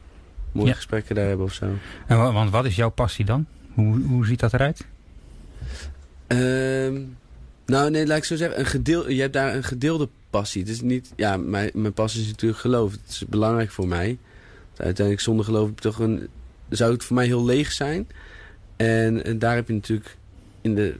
Mooie 0.51 0.67
ja. 0.67 0.73
gesprekken 0.73 1.15
daar 1.15 1.27
hebben 1.27 1.45
of 1.45 1.53
zo. 1.53 1.65
En, 2.07 2.17
want 2.17 2.51
wat 2.51 2.65
is 2.65 2.75
jouw 2.75 2.89
passie 2.89 3.25
dan? 3.25 3.45
Hoe, 3.73 4.01
hoe 4.01 4.25
ziet 4.25 4.39
dat 4.39 4.53
eruit? 4.53 4.85
Um, 6.27 7.17
nou, 7.65 7.89
nee, 7.89 8.07
laat 8.07 8.17
ik 8.17 8.23
zo 8.23 8.35
zeggen. 8.35 8.59
Een 8.59 8.65
gedeel, 8.65 9.09
je 9.09 9.21
hebt 9.21 9.33
daar 9.33 9.55
een 9.55 9.63
gedeelde 9.63 10.09
passie. 10.29 10.61
Het 10.61 10.71
is 10.71 10.81
niet... 10.81 11.11
Ja, 11.15 11.37
mijn, 11.37 11.71
mijn 11.73 11.93
passie 11.93 12.21
is 12.21 12.27
natuurlijk 12.27 12.61
geloof. 12.61 12.91
Het 12.91 13.01
is 13.09 13.25
belangrijk 13.27 13.71
voor 13.71 13.87
mij. 13.87 14.17
Uiteindelijk 14.77 15.25
zonder 15.25 15.45
geloof 15.45 15.71
toch 15.75 15.99
een... 15.99 16.27
Zou 16.69 16.93
het 16.93 17.03
voor 17.03 17.15
mij 17.15 17.25
heel 17.25 17.45
leeg 17.45 17.71
zijn. 17.71 18.07
En, 18.75 19.23
en 19.23 19.39
daar 19.39 19.55
heb 19.55 19.67
je 19.67 19.73
natuurlijk 19.73 20.17
in 20.61 20.75
de 20.75 20.99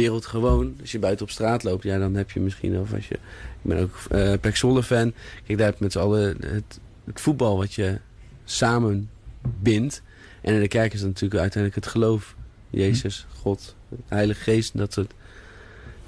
wereld 0.00 0.26
gewoon... 0.26 0.74
Als 0.80 0.92
je 0.92 0.98
buiten 0.98 1.26
op 1.26 1.30
straat 1.30 1.62
loopt, 1.62 1.82
ja, 1.82 1.98
dan 1.98 2.14
heb 2.14 2.30
je 2.30 2.40
misschien... 2.40 2.78
Of 2.78 2.94
als 2.94 3.08
je... 3.08 3.14
Ik 3.14 3.20
ben 3.62 3.78
ook 3.78 3.96
uh, 4.12 4.82
fan. 4.82 5.12
Kijk, 5.46 5.58
daar 5.58 5.66
heb 5.66 5.78
je 5.78 5.84
met 5.84 5.92
z'n 5.92 5.98
allen 5.98 6.36
het, 6.40 6.80
het 7.04 7.20
voetbal 7.20 7.56
wat 7.56 7.74
je 7.74 7.98
samen 8.44 9.10
bindt. 9.42 10.02
En 10.40 10.54
in 10.54 10.60
de 10.60 10.68
kerk 10.68 10.92
is 10.92 11.02
natuurlijk 11.02 11.40
uiteindelijk 11.40 11.84
het 11.84 11.92
geloof. 11.92 12.36
Jezus, 12.70 13.26
God, 13.36 13.74
de 13.88 13.96
Heilige 14.08 14.40
Geest. 14.40 14.78
Dat, 14.78 14.92
soort, 14.92 15.12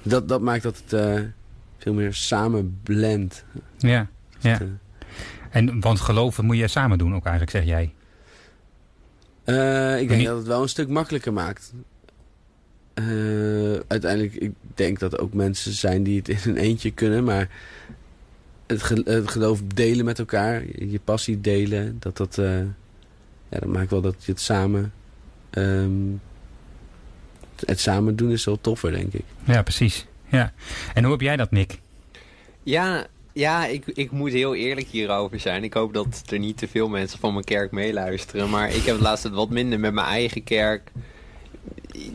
dat, 0.01 0.27
dat 0.27 0.41
maakt 0.41 0.63
dat 0.63 0.81
het 0.85 0.93
uh, 0.93 1.21
veel 1.77 1.93
meer 1.93 2.13
samen 2.13 2.79
blendt. 2.83 3.45
Ja, 3.77 4.07
ja. 4.39 4.51
Het, 4.51 4.61
uh, 4.61 4.67
en, 5.49 5.79
want 5.79 5.99
geloven 5.99 6.45
moet 6.45 6.57
je 6.57 6.67
samen 6.67 6.97
doen 6.97 7.15
ook 7.15 7.25
eigenlijk, 7.25 7.51
zeg 7.51 7.65
jij? 7.65 7.93
Uh, 9.45 10.01
ik 10.01 10.07
denk 10.07 10.19
niet... 10.19 10.27
dat 10.27 10.37
het 10.37 10.47
wel 10.47 10.61
een 10.61 10.69
stuk 10.69 10.89
makkelijker 10.89 11.33
maakt. 11.33 11.73
Uiteindelijk, 13.87 14.33
ik 14.33 14.51
denk 14.73 14.99
dat 14.99 15.13
er 15.13 15.19
ook 15.19 15.33
mensen 15.33 15.71
zijn 15.71 16.03
die 16.03 16.17
het 16.17 16.29
in 16.29 16.37
een 16.43 16.57
eentje 16.57 16.91
kunnen. 16.91 17.23
Maar 17.23 17.49
het, 18.67 18.83
ge 18.83 19.01
het 19.05 19.29
geloof 19.29 19.61
delen 19.75 20.05
met 20.05 20.19
elkaar, 20.19 20.63
je 20.85 20.99
passie 21.03 21.41
delen, 21.41 21.97
dat 21.99 22.17
dat 22.17 22.35
ja, 23.49 23.59
dat 23.59 23.65
maakt 23.65 23.89
wel 23.89 24.01
dat 24.01 24.15
je 24.25 24.31
het 24.31 24.41
samen... 24.41 24.93
Um, 25.51 26.21
het 27.65 27.79
samen 27.79 28.15
doen 28.15 28.31
is 28.31 28.45
wel 28.45 28.61
toffer, 28.61 28.91
denk 28.91 29.13
ik. 29.13 29.23
Ja, 29.43 29.61
precies. 29.61 30.05
Ja. 30.27 30.53
En 30.93 31.03
hoe 31.03 31.11
heb 31.11 31.21
jij 31.21 31.35
dat, 31.35 31.51
Nick? 31.51 31.79
Ja, 32.63 33.07
ja, 33.33 33.65
ik, 33.65 33.85
ik 33.85 34.11
moet 34.11 34.31
heel 34.31 34.55
eerlijk 34.55 34.87
hierover 34.87 35.39
zijn. 35.39 35.63
Ik 35.63 35.73
hoop 35.73 35.93
dat 35.93 36.23
er 36.29 36.39
niet 36.39 36.57
te 36.57 36.67
veel 36.67 36.89
mensen 36.89 37.19
van 37.19 37.33
mijn 37.33 37.45
kerk 37.45 37.71
meeluisteren. 37.71 38.49
Maar 38.49 38.69
ik 38.69 38.83
heb 38.83 38.95
het 38.95 39.03
laatst 39.03 39.29
wat 39.29 39.49
minder 39.49 39.79
met 39.79 39.93
mijn 39.93 40.07
eigen 40.07 40.43
kerk. 40.43 40.91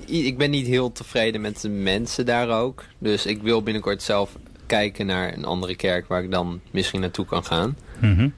Ik 0.06 0.38
ben 0.38 0.50
niet 0.50 0.66
heel 0.66 0.92
tevreden 0.92 1.40
met 1.40 1.60
de 1.60 1.68
mensen 1.68 2.26
daar 2.26 2.48
ook. 2.48 2.84
Dus 2.98 3.26
ik 3.26 3.42
wil 3.42 3.62
binnenkort 3.62 4.02
zelf 4.02 4.36
kijken 4.66 5.06
naar 5.06 5.32
een 5.32 5.44
andere 5.44 5.76
kerk 5.76 6.08
waar 6.08 6.22
ik 6.22 6.30
dan 6.30 6.60
misschien 6.70 7.00
naartoe 7.00 7.24
kan 7.24 7.44
gaan. 7.44 7.76
Mhm. 7.98 8.28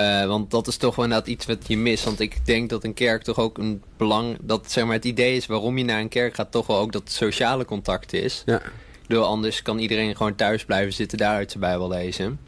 Uh, 0.00 0.26
want 0.26 0.50
dat 0.50 0.66
is 0.66 0.76
toch 0.76 0.96
wel 0.96 1.04
inderdaad 1.04 1.28
iets 1.28 1.46
wat 1.46 1.68
je 1.68 1.76
mist. 1.76 2.04
Want 2.04 2.20
ik 2.20 2.46
denk 2.46 2.70
dat 2.70 2.84
een 2.84 2.94
kerk 2.94 3.22
toch 3.22 3.38
ook 3.38 3.58
een 3.58 3.82
belang... 3.96 4.36
Dat 4.40 4.70
zeg 4.70 4.84
maar 4.84 4.94
het 4.94 5.04
idee 5.04 5.36
is 5.36 5.46
waarom 5.46 5.78
je 5.78 5.84
naar 5.84 6.00
een 6.00 6.08
kerk 6.08 6.34
gaat... 6.34 6.50
toch 6.50 6.66
wel 6.66 6.78
ook 6.78 6.92
dat 6.92 7.10
sociale 7.10 7.64
contact 7.64 8.12
is. 8.12 8.42
Ja. 8.46 8.60
Door 9.06 9.24
anders 9.24 9.62
kan 9.62 9.78
iedereen 9.78 10.16
gewoon 10.16 10.34
thuis 10.34 10.64
blijven 10.64 10.92
zitten... 10.92 11.18
daaruit 11.18 11.50
zijn 11.50 11.62
Bijbel 11.62 11.88
lezen. 11.88 12.38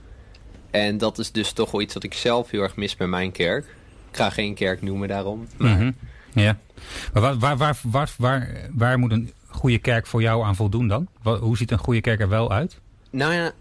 En 0.71 0.99
dat 0.99 1.19
is 1.19 1.33
dus 1.33 1.53
toch 1.53 1.71
wel 1.71 1.81
iets 1.81 1.95
wat 1.95 2.05
ik 2.05 2.15
zelf 2.15 2.51
heel 2.51 2.63
erg 2.63 2.77
mis 2.77 2.97
bij 2.97 3.07
mijn 3.07 3.33
kerk. 3.33 3.65
Ik 4.11 4.17
ga 4.17 4.31
geen 4.31 4.55
kerk 4.55 4.83
noemen 4.83 5.09
daarom. 5.09 5.47
Maar... 5.57 5.77
Mhm. 5.77 5.91
Ja. 6.35 6.59
Maar 7.13 7.23
waar, 7.23 7.39
waar, 7.39 7.57
waar, 7.57 7.79
waar, 7.83 8.15
waar, 8.19 8.69
waar 8.73 8.99
moet 8.99 9.13
een 9.13 9.33
goede 9.49 9.79
kerk 9.79 10.07
voor 10.07 10.23
jou 10.23 10.45
aan 10.45 10.57
voldoen 10.57 10.89
dan? 10.89 11.09
Hoe 11.23 11.57
ziet 11.57 11.71
een 11.71 11.79
goede 11.79 12.01
kerk 12.01 12.21
er 12.21 12.29
wel 12.29 12.53
uit? 12.53 12.79
Nou 13.11 13.33
ja, 13.33 13.53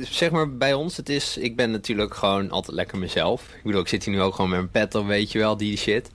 zeg 0.00 0.30
maar 0.30 0.56
bij 0.56 0.74
ons, 0.74 0.96
het 0.96 1.08
is, 1.08 1.36
ik 1.36 1.56
ben 1.56 1.70
natuurlijk 1.70 2.14
gewoon 2.14 2.50
altijd 2.50 2.76
lekker 2.76 2.98
mezelf. 2.98 3.42
Ik 3.42 3.62
bedoel, 3.62 3.80
ik 3.80 3.88
zit 3.88 4.04
hier 4.04 4.14
nu 4.14 4.20
ook 4.20 4.34
gewoon 4.34 4.50
met 4.50 4.58
mijn 4.58 4.70
pet 4.70 4.94
op, 4.94 5.06
weet 5.06 5.32
je 5.32 5.38
wel, 5.38 5.56
die 5.56 5.76
shit. 5.76 6.10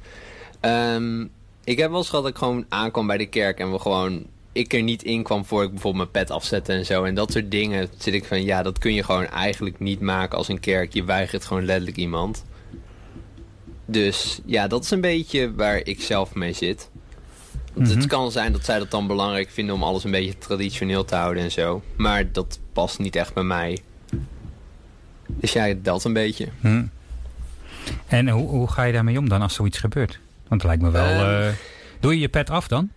Ehm, 0.59 1.21
ik 1.63 1.77
heb 1.77 1.89
wel 1.89 1.97
eens 1.97 2.09
gehad 2.09 2.23
dat 2.23 2.33
ik 2.33 2.37
gewoon 2.37 2.65
aankwam 2.69 3.07
bij 3.07 3.17
de 3.17 3.25
kerk 3.25 3.59
en 3.59 3.71
we 3.71 3.79
gewoon, 3.79 4.25
ik 4.51 4.73
er 4.73 4.81
niet 4.81 5.03
in 5.03 5.23
kwam 5.23 5.45
voor 5.45 5.63
ik 5.63 5.69
bijvoorbeeld 5.69 6.11
mijn 6.13 6.25
pet 6.25 6.35
afzette 6.35 6.73
en 6.73 6.85
zo. 6.85 7.03
En 7.03 7.15
dat 7.15 7.31
soort 7.31 7.51
dingen 7.51 7.89
zit 7.97 8.13
ik 8.13 8.25
van, 8.25 8.43
ja, 8.43 8.63
dat 8.63 8.79
kun 8.79 8.93
je 8.93 9.03
gewoon 9.03 9.25
eigenlijk 9.25 9.79
niet 9.79 9.99
maken 9.99 10.37
als 10.37 10.47
een 10.47 10.59
kerk. 10.59 10.93
Je 10.93 11.03
weigert 11.03 11.45
gewoon 11.45 11.65
letterlijk 11.65 11.97
iemand. 11.97 12.43
Dus 13.85 14.39
ja, 14.45 14.67
dat 14.67 14.83
is 14.83 14.91
een 14.91 15.01
beetje 15.01 15.53
waar 15.55 15.77
ik 15.77 16.01
zelf 16.01 16.33
mee 16.33 16.53
zit. 16.53 16.89
Want 17.73 17.87
Mhm. 17.87 17.97
Het 17.97 18.07
kan 18.07 18.31
zijn 18.31 18.51
dat 18.51 18.65
zij 18.65 18.79
dat 18.79 18.91
dan 18.91 19.07
belangrijk 19.07 19.49
vinden 19.49 19.75
om 19.75 19.83
alles 19.83 20.03
een 20.03 20.11
beetje 20.11 20.37
traditioneel 20.37 21.05
te 21.05 21.15
houden 21.15 21.43
en 21.43 21.51
zo. 21.51 21.81
Maar 21.95 22.31
dat 22.31 22.59
past 22.73 22.99
niet 22.99 23.15
echt 23.15 23.33
bij 23.33 23.43
mij. 23.43 23.79
Dus 25.27 25.53
ja, 25.53 25.73
dat 25.73 26.03
een 26.03 26.13
beetje. 26.13 26.47
Hm. 26.61 26.83
En 28.07 28.29
hoe, 28.29 28.47
hoe 28.49 28.67
ga 28.67 28.83
je 28.83 28.93
daarmee 28.93 29.17
om 29.17 29.29
dan 29.29 29.41
als 29.41 29.53
zoiets 29.53 29.77
gebeurt? 29.77 30.19
Want 30.47 30.61
het 30.61 30.63
lijkt 30.63 30.81
me 30.81 30.91
wel... 30.91 31.05
Ehm. 31.25 31.47
eh, 31.47 31.53
doe 31.99 32.13
je 32.13 32.19
je 32.19 32.29
pet 32.29 32.49
af 32.49 32.67
dan? 32.67 32.89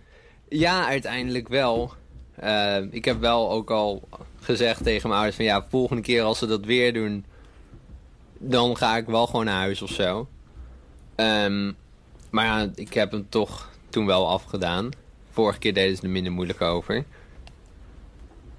Ja, 0.49 0.87
uiteindelijk 0.87 1.47
wel. 1.47 1.93
Eh, 2.35 2.77
ik 2.91 3.05
heb 3.05 3.19
wel 3.19 3.51
ook 3.51 3.71
al 3.71 4.07
gezegd 4.41 4.83
tegen 4.83 5.01
mijn 5.01 5.13
ouders 5.19 5.35
van 5.35 5.45
ja, 5.45 5.65
volgende 5.69 6.01
keer 6.01 6.23
als 6.23 6.37
ze 6.37 6.45
dat 6.45 6.65
weer 6.65 6.93
doen, 6.93 7.25
dan 8.39 8.77
ga 8.77 8.97
ik 8.97 9.05
wel 9.05 9.25
gewoon 9.25 9.45
naar 9.45 9.55
huis 9.59 9.81
of 9.81 9.89
zo. 9.89 10.27
Ehm, 11.17 11.71
maar 12.29 12.45
ja, 12.45 12.71
ik 12.75 12.93
heb 12.93 13.11
hem 13.11 13.25
toch 13.29 13.69
toen 13.89 14.05
wel 14.05 14.29
afgedaan. 14.29 14.89
Vorige 15.31 15.59
keer 15.59 15.73
deden 15.73 15.95
ze 15.95 16.03
er 16.03 16.09
minder 16.09 16.31
moeilijk 16.31 16.61
over. 16.61 17.05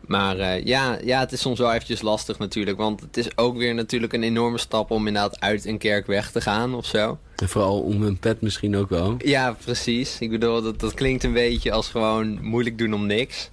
Maar 0.01 0.39
eh, 0.39 0.65
ja, 0.65 0.99
ja, 1.05 1.21
het 1.21 1.33
is 1.33 1.41
soms 1.41 1.59
wel 1.59 1.73
eventjes 1.73 2.03
lastig 2.03 2.39
natuurlijk. 2.39 2.77
Want 2.77 3.01
het 3.01 3.17
is 3.17 3.37
ook 3.37 3.57
weer 3.57 3.75
natuurlijk 3.75 4.13
een 4.13 4.23
enorme 4.23 4.59
stap 4.59 4.91
om 4.91 5.07
inderdaad 5.07 5.41
uit 5.41 5.65
een 5.65 5.79
kerk 5.79 6.07
weg 6.07 6.31
te 6.31 6.41
gaan 6.41 6.75
of 6.75 6.87
zo. 6.87 7.19
En 7.37 7.49
vooral 7.49 7.81
om 7.81 8.03
hun 8.03 8.19
pet 8.19 8.41
misschien 8.41 8.77
ook 8.77 8.89
wel. 8.89 9.15
Ja, 9.19 9.57
precies. 9.65 10.21
Ik 10.21 10.31
bedoel, 10.31 10.63
dat, 10.63 10.81
dat 10.81 10.95
klinkt 10.95 11.25
een 11.25 11.33
beetje 11.33 11.73
als 11.73 11.89
gewoon 11.89 12.43
moeilijk 12.43 12.79
doen 12.79 12.95
om 12.95 13.07
niks. 13.07 13.49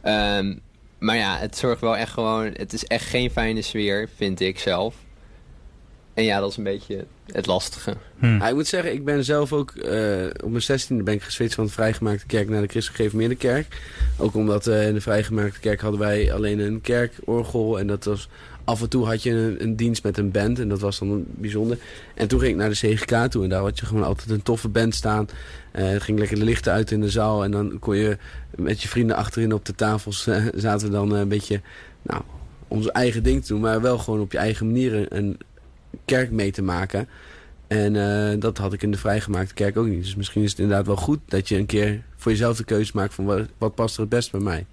Ehm, 0.00 0.54
maar 0.98 1.16
ja, 1.16 1.36
het 1.36 1.56
zorgt 1.56 1.80
wel 1.80 1.96
echt 1.96 2.12
gewoon... 2.12 2.44
Het 2.52 2.72
is 2.72 2.84
echt 2.84 3.08
geen 3.08 3.30
fijne 3.30 3.62
sfeer, 3.62 4.08
vind 4.16 4.40
ik 4.40 4.58
zelf. 4.58 4.94
En 6.14 6.24
ja, 6.24 6.40
dat 6.40 6.50
is 6.50 6.56
een 6.56 6.64
beetje 6.64 7.06
het 7.32 7.46
lastige. 7.46 7.94
Hm. 8.18 8.26
Ja, 8.26 8.48
ik 8.48 8.54
moet 8.54 8.66
zeggen, 8.66 8.92
ik 8.92 9.04
ben 9.04 9.24
zelf 9.24 9.52
ook 9.52 9.70
eh, 9.70 10.26
op 10.44 10.50
mijn 10.50 10.62
16e 10.62 11.04
ben 11.04 11.14
ik 11.14 11.22
geswitcht 11.22 11.54
van 11.54 11.64
de 11.64 11.72
vrijgemaakte 11.72 12.26
kerk 12.26 12.48
naar 12.48 12.60
de 12.60 12.68
christelijk 12.68 12.96
gereformeerde 12.96 13.34
kerk. 13.36 13.82
Ook 14.16 14.34
omdat 14.34 14.66
eh, 14.66 14.86
in 14.86 14.94
de 14.94 15.00
vrijgemaakte 15.00 15.60
kerk 15.60 15.80
hadden 15.80 16.00
wij 16.00 16.32
alleen 16.32 16.58
een 16.58 16.80
kerkorgel 16.80 17.78
en 17.78 17.86
dat 17.86 18.04
was 18.04 18.28
af 18.64 18.82
en 18.82 18.88
toe 18.88 19.06
had 19.06 19.22
je 19.22 19.30
een, 19.30 19.62
een 19.62 19.76
dienst 19.76 20.02
met 20.02 20.18
een 20.18 20.30
band 20.30 20.58
en 20.58 20.68
dat 20.68 20.80
was 20.80 20.98
dan 20.98 21.24
bijzonder. 21.26 21.78
En 22.14 22.28
toen 22.28 22.38
ging 22.40 22.52
ik 22.52 22.58
naar 22.58 22.68
de 22.68 22.74
CGK 22.74 23.30
toe 23.30 23.42
en 23.42 23.48
daar 23.48 23.62
had 23.62 23.78
je 23.78 23.86
gewoon 23.86 24.04
altijd 24.04 24.30
een 24.30 24.42
toffe 24.42 24.68
band 24.68 24.94
staan. 24.94 25.28
Eh 25.72 25.92
er 25.92 26.00
ging 26.00 26.18
lekker 26.18 26.38
de 26.38 26.44
lichten 26.44 26.72
uit 26.72 26.90
in 26.90 27.00
de 27.00 27.10
zaal 27.10 27.44
en 27.44 27.50
dan 27.50 27.78
kon 27.78 27.96
je 27.96 28.18
met 28.56 28.82
je 28.82 28.88
vrienden 28.88 29.16
achterin 29.16 29.54
op 29.54 29.64
de 29.64 29.74
tafels 29.74 30.28
zaten 30.54 30.86
we 30.86 30.92
dan 30.92 31.12
een 31.12 31.28
beetje, 31.28 31.60
nou, 32.02 32.22
onze 32.68 32.92
eigen 32.92 33.22
ding 33.22 33.42
te 33.42 33.48
doen, 33.48 33.60
maar 33.60 33.80
wel 33.80 33.98
gewoon 33.98 34.20
op 34.20 34.32
je 34.32 34.38
eigen 34.38 34.66
manier 34.66 34.94
een, 34.94 35.06
een 35.10 35.38
kerk 36.04 36.30
mee 36.30 36.50
te 36.50 36.62
maken. 36.62 37.08
En 37.66 37.96
eh, 37.96 38.40
dat 38.40 38.58
had 38.58 38.72
ik 38.72 38.82
in 38.82 38.90
de 38.90 38.98
vrijgemaakte 38.98 39.54
kerk 39.54 39.76
ook 39.76 39.86
niet. 39.86 40.02
Dus 40.02 40.16
misschien 40.16 40.42
is 40.42 40.50
het 40.50 40.58
inderdaad 40.58 40.86
wel 40.86 40.96
goed 40.96 41.20
dat 41.26 41.48
je 41.48 41.56
een 41.56 41.66
keer 41.66 42.02
voor 42.16 42.32
jezelf 42.32 42.56
de 42.56 42.64
keuze 42.64 42.92
maakt 42.94 43.14
van 43.14 43.24
wat, 43.24 43.46
wat 43.58 43.74
past 43.74 43.94
er 43.94 44.00
het 44.00 44.10
best 44.10 44.30
bij 44.30 44.40
mij. 44.40 44.66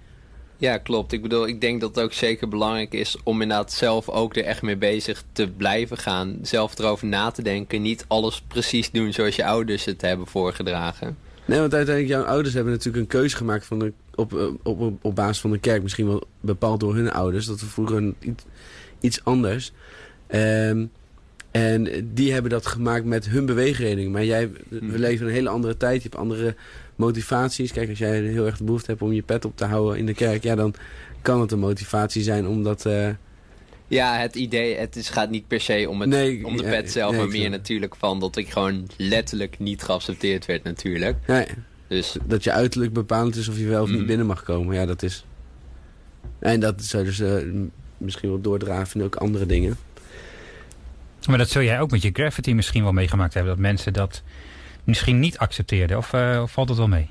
Ja, 0.62 0.78
klopt. 0.78 1.12
Ik 1.12 1.22
bedoel, 1.22 1.46
ik 1.46 1.60
denk 1.60 1.80
dat 1.80 1.94
het 1.94 2.04
ook 2.04 2.12
zeker 2.12 2.48
belangrijk 2.48 2.92
is 2.92 3.16
om 3.24 3.42
inderdaad 3.42 3.72
zelf 3.72 4.08
ook 4.08 4.36
er 4.36 4.44
echt 4.44 4.62
mee 4.62 4.76
bezig 4.76 5.24
te 5.32 5.48
blijven 5.48 5.96
gaan. 5.96 6.38
Zelf 6.42 6.78
erover 6.78 7.06
na 7.06 7.30
te 7.30 7.42
denken. 7.42 7.82
Niet 7.82 8.04
alles 8.08 8.40
precies 8.40 8.90
doen 8.90 9.12
zoals 9.12 9.36
je 9.36 9.44
ouders 9.44 9.84
het 9.84 10.00
hebben 10.00 10.26
voorgedragen. 10.26 11.16
Nee, 11.44 11.58
want 11.60 11.74
uiteindelijk 11.74 12.14
jouw 12.14 12.24
ouders 12.24 12.54
hebben 12.54 12.72
natuurlijk 12.72 13.02
een 13.02 13.18
keuze 13.18 13.36
gemaakt 13.36 13.66
van 13.66 13.78
de, 13.78 13.92
op, 14.14 14.36
eh, 14.38 14.46
op, 14.62 14.80
op, 14.80 15.04
op 15.04 15.14
basis 15.14 15.40
van 15.40 15.50
de 15.50 15.58
kerk. 15.58 15.82
Misschien 15.82 16.06
wel 16.06 16.22
bepaald 16.40 16.80
door 16.80 16.94
hun 16.94 17.12
ouders. 17.12 17.46
Dat 17.46 17.60
we 17.60 17.66
vroeger 17.66 17.96
een, 17.96 18.16
iets, 18.20 18.44
iets 19.00 19.24
anders. 19.24 19.72
Ehm, 20.26 20.86
en 21.52 22.10
die 22.14 22.32
hebben 22.32 22.50
dat 22.50 22.66
gemaakt 22.66 23.04
met 23.04 23.28
hun 23.28 23.46
beweegreding. 23.46 24.12
Maar 24.12 24.24
jij, 24.24 24.50
we 24.68 24.78
Mhm. 24.80 24.96
leven 24.96 25.26
een 25.26 25.32
hele 25.32 25.48
andere 25.48 25.76
tijd. 25.76 25.96
Je 26.02 26.08
hebt 26.08 26.20
andere 26.20 26.54
motivaties. 26.96 27.72
Kijk, 27.72 27.88
als 27.88 27.98
jij 27.98 28.20
heel 28.20 28.46
erg 28.46 28.56
de 28.56 28.64
behoefte 28.64 28.90
hebt 28.90 29.02
om 29.02 29.12
je 29.12 29.22
pet 29.22 29.44
op 29.44 29.56
te 29.56 29.64
houden 29.64 29.98
in 29.98 30.06
de 30.06 30.14
kerk. 30.14 30.42
Ja, 30.42 30.54
dan 30.54 30.74
kan 31.22 31.40
het 31.40 31.52
een 31.52 31.58
motivatie 31.58 32.22
zijn 32.22 32.46
om 32.46 32.62
dat... 32.62 32.86
eh, 32.86 33.08
Ja, 33.88 34.16
het 34.18 34.34
idee, 34.36 34.76
het 34.76 34.96
is, 34.96 35.08
gaat 35.08 35.30
niet 35.30 35.46
per 35.48 35.60
se 35.60 35.86
om, 35.88 36.00
het, 36.00 36.08
Nee, 36.10 36.46
om 36.46 36.56
de 36.56 36.62
ja, 36.62 36.68
pet 36.70 36.92
zelf, 36.92 37.10
nee, 37.10 37.20
maar 37.20 37.28
meer 37.28 37.50
natuurlijk 37.50 37.96
van 37.96 38.20
dat 38.20 38.36
ik 38.36 38.48
gewoon 38.50 38.88
letterlijk 38.96 39.58
niet 39.58 39.82
geaccepteerd 39.82 40.46
werd 40.46 40.62
natuurlijk. 40.64 41.16
nee, 41.26 41.46
Dus 41.88 42.16
dat 42.26 42.44
je 42.44 42.52
uiterlijk 42.52 42.92
bepalend 42.92 43.36
is 43.36 43.48
of 43.48 43.58
je 43.58 43.66
wel 43.66 43.82
of 43.82 43.88
niet 43.88 43.98
Mhm. 43.98 44.06
binnen 44.06 44.26
mag 44.26 44.42
komen. 44.42 44.74
Ja, 44.74 44.86
dat 44.86 45.02
is... 45.02 45.24
En 46.38 46.60
dat 46.60 46.82
zou 46.84 47.04
dus 47.04 47.20
eh, 47.20 47.34
misschien 47.98 48.28
wel 48.28 48.40
doordraven 48.40 49.00
in 49.00 49.06
ook 49.06 49.16
andere 49.16 49.46
dingen. 49.46 49.76
Maar 51.26 51.38
dat 51.38 51.48
zul 51.48 51.62
jij 51.62 51.80
ook 51.80 51.90
met 51.90 52.02
je 52.02 52.10
graffiti 52.12 52.54
misschien 52.54 52.82
wel 52.82 52.92
meegemaakt 52.92 53.34
hebben. 53.34 53.52
Dat 53.52 53.62
mensen 53.62 53.92
dat 53.92 54.22
misschien 54.84 55.20
niet 55.20 55.38
accepteerden. 55.38 55.96
Of, 55.96 56.12
eh, 56.12 56.46
valt 56.46 56.68
het 56.68 56.78
wel 56.78 56.88
mee? 56.88 57.10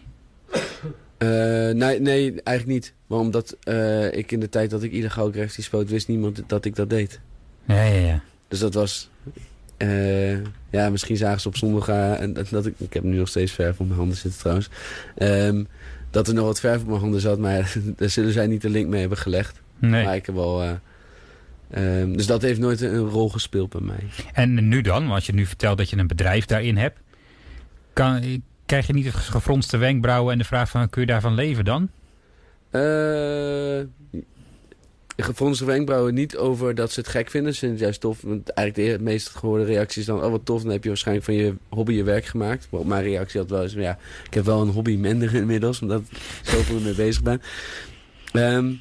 Eh, 1.17 1.27
nee, 1.69 1.99
nee, 1.99 2.41
eigenlijk 2.43 2.65
niet. 2.65 2.93
Maar 3.07 3.19
omdat 3.19 3.57
eh, 3.63 4.13
ik 4.13 4.31
in 4.31 4.39
de 4.39 4.49
tijd 4.49 4.69
dat 4.69 4.83
ik 4.83 4.91
illegaal 4.91 5.31
graffiti 5.31 5.61
spoot, 5.61 5.89
wist 5.89 6.07
niemand 6.07 6.43
dat 6.47 6.65
ik 6.65 6.75
dat 6.75 6.89
deed. 6.89 7.19
Ja, 7.65 7.83
ja, 7.83 8.07
ja. 8.07 8.21
Dus 8.47 8.59
dat 8.59 8.73
was... 8.73 9.09
ja, 10.69 10.89
misschien 10.89 11.17
zagen 11.17 11.41
ze 11.41 11.47
op 11.47 11.57
zondag... 11.57 11.87
en 11.87 12.33
dat, 12.33 12.49
dat 12.49 12.65
ik, 12.65 12.73
ik 12.77 12.93
heb 12.93 13.03
nu 13.03 13.17
nog 13.17 13.27
steeds 13.27 13.51
verf 13.51 13.79
op 13.79 13.85
mijn 13.85 13.99
handen 13.99 14.17
zitten 14.17 14.39
trouwens. 14.39 14.69
Ehm, 15.15 15.63
dat 16.09 16.27
er 16.27 16.33
nog 16.33 16.45
wat 16.45 16.59
verf 16.59 16.81
op 16.81 16.87
mijn 16.87 16.99
handen 16.99 17.21
zat, 17.21 17.39
maar 17.39 17.73
daar 17.97 18.09
zullen 18.09 18.33
zij 18.33 18.47
niet 18.47 18.61
de 18.61 18.69
link 18.69 18.87
mee 18.87 18.99
hebben 18.99 19.17
gelegd. 19.17 19.61
Nee. 19.79 20.03
Maar 20.05 20.15
ik 20.15 20.25
heb 20.25 20.35
wel... 20.35 20.79
eh, 21.71 22.01
ehm, 22.01 22.13
dus 22.13 22.25
dat 22.25 22.41
heeft 22.41 22.59
nooit 22.59 22.81
een, 22.81 22.93
een 22.93 23.09
rol 23.09 23.29
gespeeld 23.29 23.69
bij 23.69 23.81
mij. 23.81 24.03
En 24.33 24.67
nu 24.67 24.81
dan, 24.81 25.01
want 25.01 25.13
als 25.13 25.25
je 25.25 25.33
nu 25.33 25.45
vertelt 25.45 25.77
dat 25.77 25.89
je 25.89 25.97
een 25.97 26.07
bedrijf 26.07 26.45
daarin 26.45 26.77
hebt. 26.77 26.99
Kan, 27.93 28.43
krijg 28.65 28.87
je 28.87 28.93
niet 28.93 29.05
het 29.05 29.15
gefronste 29.15 29.77
wenkbrauwen 29.77 30.33
en 30.33 30.37
de 30.37 30.45
vraag 30.45 30.69
van 30.69 30.89
kun 30.89 31.01
je 31.01 31.07
daarvan 31.07 31.33
leven 31.33 31.65
dan? 31.65 31.89
Eh 32.69 33.81
gefronste 35.23 35.65
wenkbrauwen 35.65 36.13
niet 36.13 36.37
over 36.37 36.75
dat 36.75 36.91
ze 36.91 36.99
het 36.99 37.09
gek 37.09 37.29
vinden. 37.29 37.53
Ze 37.53 37.59
vinden 37.59 37.77
het 37.77 37.85
juist 37.85 38.01
tof. 38.01 38.21
Want 38.21 38.49
eigenlijk 38.49 38.97
de 38.97 39.03
meest 39.03 39.29
gehoorde 39.29 39.63
reactie 39.63 40.01
is 40.01 40.07
dan... 40.07 40.23
oh, 40.23 40.31
wat 40.31 40.45
tof, 40.45 40.61
dan 40.61 40.71
heb 40.71 40.83
je 40.83 40.89
waarschijnlijk 40.89 41.25
van 41.25 41.35
je 41.35 41.55
hobby 41.69 41.93
je 41.93 42.03
werk 42.03 42.25
gemaakt. 42.25 42.67
Maar 42.69 42.85
mijn 42.85 43.03
reactie 43.03 43.39
had 43.39 43.49
wel 43.49 43.63
eens... 43.63 43.73
ja, 43.73 43.97
ik 44.25 44.33
heb 44.33 44.45
wel 44.45 44.61
een 44.61 44.69
hobby 44.69 44.95
minder 44.95 45.35
inmiddels... 45.41 45.81
omdat 45.81 46.01
ik 46.01 46.17
zoveel 46.41 46.75
ermee 46.75 46.95
bezig 46.95 47.23
ben. 47.23 47.41
Ehm, 48.31 48.73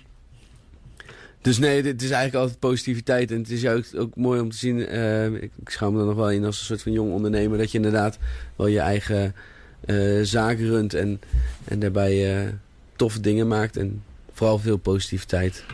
dus 1.43 1.59
nee, 1.59 1.83
het 1.83 2.03
is 2.03 2.11
eigenlijk 2.11 2.35
altijd 2.35 2.59
positiviteit. 2.59 3.31
En 3.31 3.39
het 3.39 3.51
is 3.51 3.61
juist 3.61 3.97
ook 3.97 4.17
mooi 4.17 4.41
om 4.41 4.51
te 4.51 4.57
zien... 4.57 4.87
eh, 4.87 5.27
ik, 5.27 5.51
ik 5.61 5.71
schouw 5.71 5.91
me 5.91 6.01
er 6.01 6.07
nog 6.07 6.15
wel 6.15 6.31
in 6.31 6.45
als 6.45 6.59
een 6.59 6.65
soort 6.65 6.83
van 6.83 6.93
jong 6.93 7.13
ondernemer... 7.13 7.59
dat 7.59 7.71
je 7.71 7.77
inderdaad 7.77 8.19
wel 8.57 8.67
je 8.67 8.79
eigen 8.79 9.35
eh 9.81 10.21
zaak 10.23 10.59
runt... 10.59 10.95
en, 10.95 11.21
en 11.65 11.79
daarbij 11.79 12.37
eh, 12.37 12.49
toffe 12.97 13.21
dingen 13.21 13.49
maakt... 13.49 13.77
en 13.77 14.03
vooral 14.33 14.59
veel 14.59 14.77
positiviteit. 14.77 15.65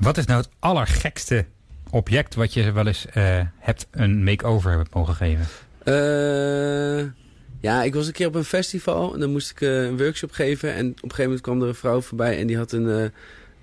Wat 0.00 0.16
is 0.16 0.24
nou 0.24 0.40
het 0.40 0.50
allergekste 0.58 1.44
object 1.90 2.34
wat 2.34 2.54
je 2.54 2.72
wel 2.72 2.86
eens 2.86 3.06
hebt 3.58 3.86
een 3.90 4.24
make-over 4.24 4.68
hebben 4.68 4.88
mogen 4.92 5.14
geven? 5.14 5.46
Ja, 7.60 7.82
ik 7.82 7.94
was 7.94 8.06
een 8.06 8.12
keer 8.12 8.26
op 8.26 8.34
een 8.34 8.44
festival 8.44 9.14
en 9.14 9.20
dan 9.20 9.30
moest 9.30 9.50
ik 9.50 9.60
een 9.60 9.98
workshop 9.98 10.32
geven. 10.32 10.74
En 10.74 10.88
op 10.88 10.94
een 10.94 11.00
gegeven 11.00 11.24
moment 11.24 11.40
kwam 11.40 11.62
er 11.62 11.68
een 11.68 11.74
vrouw 11.74 12.00
voorbij 12.00 12.38
en 12.38 12.46
die 12.46 12.56
had 12.56 12.72
een, 12.72 13.12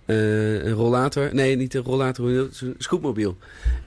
een 0.05 0.71
rollator. 0.71 1.29
Nee, 1.33 1.55
niet 1.55 1.73
een 1.73 1.83
rollator, 1.83 2.29
een 2.29 2.75
scootmobiel. 2.77 3.37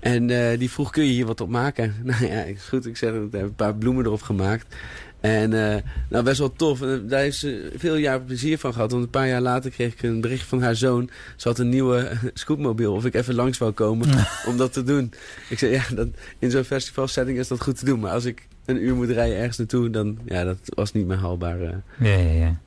En 0.00 0.26
die 0.58 0.70
vroeg, 0.70 0.90
kun 0.90 1.04
je 1.04 1.12
hier 1.12 1.26
wat 1.26 1.40
op 1.40 1.48
maken? 1.48 1.94
Nou 2.04 2.26
ja, 2.26 2.42
is 2.42 2.64
goed. 2.68 2.86
Ik 2.86 2.96
zeg, 2.96 3.12
ik 3.12 3.32
heb 3.32 3.42
een 3.42 3.54
paar 3.54 3.74
bloemen 3.74 4.04
erop 4.04 4.22
gemaakt. 4.22 4.66
En 5.20 5.52
uh, 5.52 5.76
nou, 6.08 6.24
best 6.24 6.38
wel 6.38 6.52
tof. 6.52 6.82
En 6.82 7.08
daar 7.08 7.20
heeft 7.20 7.38
ze 7.38 7.72
veel 7.76 7.96
jaar 7.96 8.20
plezier 8.20 8.58
van 8.58 8.72
gehad. 8.72 8.90
Want 8.90 9.04
een 9.04 9.10
paar 9.10 9.28
jaar 9.28 9.40
later 9.40 9.70
kreeg 9.70 9.92
ik 9.92 10.02
een 10.02 10.20
bericht 10.20 10.46
van 10.46 10.62
haar 10.62 10.76
zoon. 10.76 11.10
Ze 11.36 11.48
had 11.48 11.58
een 11.58 11.68
nieuwe 11.68 12.10
scootmobiel. 12.34 12.92
Of 12.92 13.04
ik 13.04 13.14
even 13.14 13.34
langs 13.34 13.58
wou 13.58 13.72
komen 13.72 14.08
om 14.48 14.56
dat 14.56 14.72
te 14.72 14.82
doen. 14.82 15.12
Ik 15.48 15.58
zei, 15.58 15.72
ja, 15.72 15.82
dat, 15.94 16.08
in 16.38 16.50
zo'n 16.50 16.64
festivalsetting 16.64 17.38
is 17.38 17.48
dat 17.48 17.62
goed 17.62 17.78
te 17.78 17.84
doen. 17.84 18.00
Maar 18.00 18.12
als 18.12 18.24
ik 18.24 18.48
een 18.64 18.82
uur 18.82 18.94
moet 18.94 19.10
rijden 19.10 19.36
ergens 19.36 19.58
naartoe, 19.58 19.90
dan 19.90 20.18
ja, 20.24 20.44
dat 20.44 20.58
was 20.64 20.92
niet 20.92 21.06
meer 21.06 21.16
haalbaar. 21.16 21.60
Uh. 21.60 21.68
Ja, 22.00 22.16
ja, 22.16 22.32
ja. 22.32 22.60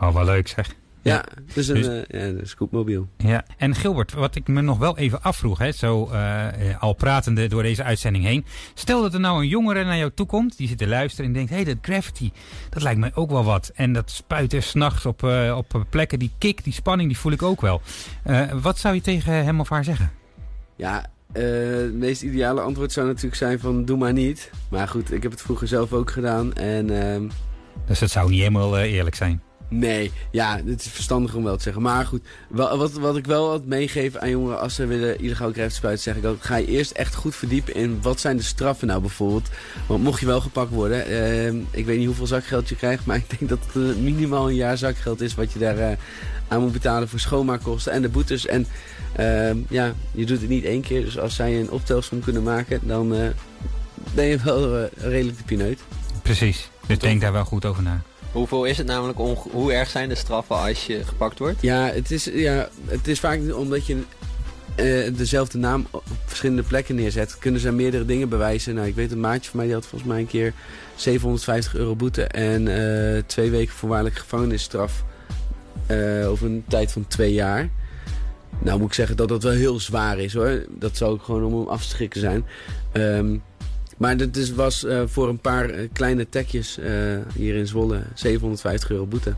Oh, 0.00 0.14
wel 0.14 0.24
leuk 0.24 0.48
zeg. 0.48 0.74
Ja, 1.02 1.24
dus 1.54 1.68
een, 1.68 1.74
dus, 1.74 1.86
uh, 1.86 1.94
ja, 1.94 2.26
een 2.26 2.40
scootmobiel. 2.42 3.08
Ja, 3.16 3.44
en 3.56 3.74
Gilbert, 3.74 4.12
wat 4.12 4.34
ik 4.34 4.48
me 4.48 4.60
nog 4.60 4.78
wel 4.78 4.98
even 4.98 5.22
afvroeg, 5.22 5.58
hè, 5.58 5.72
zo 5.72 6.10
uh, 6.12 6.46
al 6.78 6.92
pratende 6.92 7.46
door 7.46 7.62
deze 7.62 7.82
uitzending 7.82 8.24
heen. 8.24 8.44
Stel 8.74 9.02
dat 9.02 9.14
er 9.14 9.20
nou 9.20 9.40
een 9.40 9.48
jongere 9.48 9.84
naar 9.84 9.96
jou 9.96 10.10
toe 10.14 10.26
komt, 10.26 10.56
die 10.56 10.68
zit 10.68 10.78
te 10.78 10.86
luisteren 10.86 11.26
en 11.26 11.32
denkt, 11.32 11.50
hé, 11.50 11.56
hey, 11.56 11.64
dat 11.64 11.76
graffiti, 11.80 12.32
dat 12.70 12.82
lijkt 12.82 13.00
mij 13.00 13.10
ook 13.14 13.30
wel 13.30 13.44
wat. 13.44 13.70
En 13.74 13.92
dat 13.92 14.10
spuiten 14.10 14.62
s'nachts 14.62 15.06
op, 15.06 15.22
uh, 15.22 15.56
op 15.56 15.84
plekken, 15.90 16.18
die 16.18 16.30
kick, 16.38 16.64
die 16.64 16.72
spanning, 16.72 17.08
die 17.08 17.18
voel 17.18 17.32
ik 17.32 17.42
ook 17.42 17.60
wel. 17.60 17.80
wat 18.60 18.78
zou 18.78 18.94
je 18.94 19.00
tegen 19.00 19.32
hem 19.32 19.60
of 19.60 19.68
haar 19.68 19.84
zeggen? 19.84 20.10
Ja, 20.76 21.10
het 21.32 21.94
meest 21.94 22.22
ideale 22.22 22.60
antwoord 22.60 22.92
zou 22.92 23.06
natuurlijk 23.06 23.34
zijn 23.34 23.58
van, 23.58 23.84
doe 23.84 23.96
maar 23.96 24.12
niet. 24.12 24.50
Maar 24.68 24.88
goed, 24.88 25.12
ik 25.12 25.22
heb 25.22 25.32
het 25.32 25.42
vroeger 25.42 25.68
zelf 25.68 25.92
ook 25.92 26.10
gedaan 26.10 26.54
en... 26.54 27.02
Ehm, 27.02 27.28
dus 27.86 27.98
dat 27.98 28.10
zou 28.10 28.30
niet 28.30 28.38
helemaal 28.38 28.78
eerlijk 28.78 29.16
zijn? 29.16 29.42
Nee, 29.70 30.12
ja, 30.30 30.60
het 30.66 30.80
is 30.80 30.90
verstandig 30.90 31.34
om 31.34 31.44
wel 31.44 31.56
te 31.56 31.62
zeggen. 31.62 31.82
Maar 31.82 32.06
goed, 32.06 32.22
wat, 32.48 32.92
wat 32.92 33.16
ik 33.16 33.26
wel 33.26 33.48
wat 33.48 33.64
meegeef 33.64 34.16
aan 34.16 34.30
jongeren 34.30 34.60
als 34.60 34.74
ze 34.74 34.86
willen 34.86 35.20
illegaal 35.20 35.50
krijgen 35.50 35.74
spuiten, 35.74 36.02
zeg 36.02 36.16
ik 36.16 36.24
ook, 36.24 36.44
ga 36.44 36.56
je 36.56 36.66
eerst 36.66 36.90
echt 36.90 37.14
goed 37.14 37.36
verdiepen 37.36 37.74
in 37.74 37.98
wat 38.02 38.20
zijn 38.20 38.36
de 38.36 38.42
straffen 38.42 38.86
nou 38.86 39.00
bijvoorbeeld. 39.00 39.48
Want 39.86 40.02
mocht 40.02 40.20
je 40.20 40.26
wel 40.26 40.40
gepakt 40.40 40.70
worden, 40.70 41.06
eh, 41.06 41.52
ik 41.70 41.86
weet 41.86 41.98
niet 41.98 42.06
hoeveel 42.06 42.26
zakgeld 42.26 42.68
je 42.68 42.76
krijgt, 42.76 43.06
maar 43.06 43.16
ik 43.28 43.38
denk 43.38 43.50
dat 43.50 43.58
het 43.66 43.74
uh, 43.74 43.96
minimaal 43.96 44.48
een 44.48 44.54
jaar 44.54 44.78
zakgeld 44.78 45.20
is 45.20 45.34
wat 45.34 45.52
je 45.52 45.58
daar 45.58 45.78
uh, 45.78 45.90
aan 46.48 46.60
moet 46.60 46.72
betalen 46.72 47.08
voor 47.08 47.20
schoonmaakkosten 47.20 47.92
en 47.92 48.02
de 48.02 48.08
boetes. 48.08 48.46
En 48.46 48.66
ehm, 49.16 49.56
ja, 49.68 49.94
je 50.12 50.26
doet 50.26 50.40
het 50.40 50.48
niet 50.48 50.64
één 50.64 50.82
keer, 50.82 51.04
dus 51.04 51.18
als 51.18 51.34
zij 51.34 51.60
een 51.60 51.70
optelsom 51.70 52.20
kunnen 52.20 52.42
maken, 52.42 52.80
dan 52.82 53.14
eh, 53.14 53.28
ben 54.14 54.24
je 54.24 54.38
wel 54.44 54.88
redelijk 54.96 55.38
de 55.38 55.44
pineut. 55.44 55.80
Precies, 56.22 56.70
dus 56.86 56.98
denk 56.98 57.20
daar 57.20 57.32
wel 57.32 57.44
goed 57.44 57.64
over 57.64 57.82
na. 57.82 58.02
Hoeveel 58.38 58.64
is 58.64 58.78
het 58.78 58.86
namelijk, 58.86 59.18
hoe 59.50 59.72
erg 59.72 59.90
zijn 59.90 60.08
de 60.08 60.14
straffen 60.14 60.56
als 60.56 60.86
je 60.86 61.04
gepakt 61.04 61.38
wordt? 61.38 61.62
Ja, 61.62 61.90
het 61.92 62.10
is, 62.10 62.24
ja, 62.24 62.68
het 62.84 63.08
is 63.08 63.20
vaak 63.20 63.40
omdat 63.54 63.86
je 63.86 63.96
uh, 64.76 65.16
dezelfde 65.16 65.58
naam 65.58 65.86
op 65.90 66.02
verschillende 66.26 66.62
plekken 66.62 66.94
neerzet. 66.94 67.38
Kunnen 67.38 67.60
ze 67.60 67.72
meerdere 67.72 68.04
dingen 68.04 68.28
bewijzen. 68.28 68.74
Nou, 68.74 68.86
ik 68.86 68.94
weet 68.94 69.12
een 69.12 69.20
maatje 69.20 69.50
van 69.50 69.56
mij 69.56 69.66
die 69.66 69.74
had 69.74 69.86
volgens 69.86 70.10
mij 70.10 70.20
een 70.20 70.26
keer 70.26 70.52
750 70.94 71.74
euro 71.74 71.96
boete 71.96 72.24
en 72.24 72.66
uh, 72.66 73.22
twee 73.26 73.50
weken 73.50 73.74
voorwaardelijke 73.74 74.20
gevangenisstraf 74.20 75.04
uh, 75.90 76.30
over 76.30 76.46
een 76.46 76.64
tijd 76.68 76.92
van 76.92 77.06
twee 77.06 77.32
jaar. 77.32 77.68
Nou 78.58 78.78
moet 78.78 78.88
ik 78.88 78.94
zeggen 78.94 79.16
dat 79.16 79.28
dat 79.28 79.42
wel 79.42 79.52
heel 79.52 79.80
zwaar 79.80 80.18
is 80.18 80.34
hoor. 80.34 80.64
Dat 80.68 80.96
zou 80.96 81.12
ook 81.12 81.22
gewoon 81.22 81.44
om 81.44 81.58
hem 81.58 81.68
af 81.68 81.82
te 81.82 81.88
schrikken 81.88 82.20
zijn. 82.20 82.44
Um, 82.92 83.42
maar 83.98 84.16
dat 84.16 84.36
is, 84.36 84.52
was 84.52 84.84
uh, 84.84 85.02
voor 85.06 85.28
een 85.28 85.40
paar 85.40 85.70
uh, 85.70 85.88
kleine 85.92 86.28
tekjes 86.28 86.78
uh, 86.78 86.86
hier 87.34 87.54
in 87.54 87.66
Zwolle 87.66 88.02
750 88.14 88.90
euro 88.90 89.06
boete. 89.06 89.34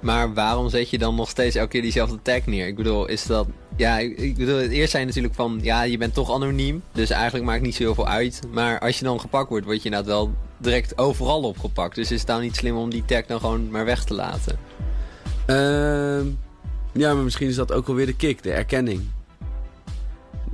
Maar 0.00 0.34
waarom 0.34 0.68
zet 0.68 0.90
je 0.90 0.98
dan 0.98 1.14
nog 1.14 1.28
steeds 1.28 1.56
elke 1.56 1.70
keer 1.70 1.82
diezelfde 1.82 2.18
tag 2.22 2.46
neer? 2.46 2.66
Ik 2.66 2.76
bedoel, 2.76 3.06
is 3.06 3.26
dat... 3.26 3.46
Ja, 3.76 3.98
ik 3.98 4.36
bedoel, 4.36 4.56
het 4.56 4.70
eerst 4.70 4.90
zijn 4.90 5.06
natuurlijk 5.06 5.34
van... 5.34 5.58
Ja, 5.62 5.82
je 5.82 5.98
bent 5.98 6.14
toch 6.14 6.32
anoniem. 6.32 6.82
Dus 6.92 7.10
eigenlijk 7.10 7.44
maakt 7.44 7.62
niet 7.62 7.74
zo 7.74 7.82
heel 7.82 7.94
veel 7.94 8.08
uit. 8.08 8.40
Maar 8.52 8.78
als 8.78 8.98
je 8.98 9.04
dan 9.04 9.20
gepakt 9.20 9.48
wordt, 9.48 9.64
word 9.64 9.78
je 9.78 9.84
inderdaad 9.84 10.08
wel 10.08 10.34
direct 10.58 10.98
overal 10.98 11.42
opgepakt. 11.42 11.94
Dus 11.94 12.10
is 12.10 12.18
het 12.18 12.26
dan 12.26 12.40
niet 12.40 12.56
slim 12.56 12.76
om 12.76 12.90
die 12.90 13.04
tag 13.04 13.26
dan 13.26 13.40
gewoon 13.40 13.70
maar 13.70 13.84
weg 13.84 14.04
te 14.04 14.14
laten? 14.14 14.58
Ehm, 15.46 16.26
ja, 16.92 17.14
maar 17.14 17.24
misschien 17.24 17.48
is 17.48 17.54
dat 17.54 17.72
ook 17.72 17.86
wel 17.86 17.96
weer 17.96 18.06
de 18.06 18.16
kick, 18.16 18.42
de 18.42 18.52
erkenning. 18.52 19.02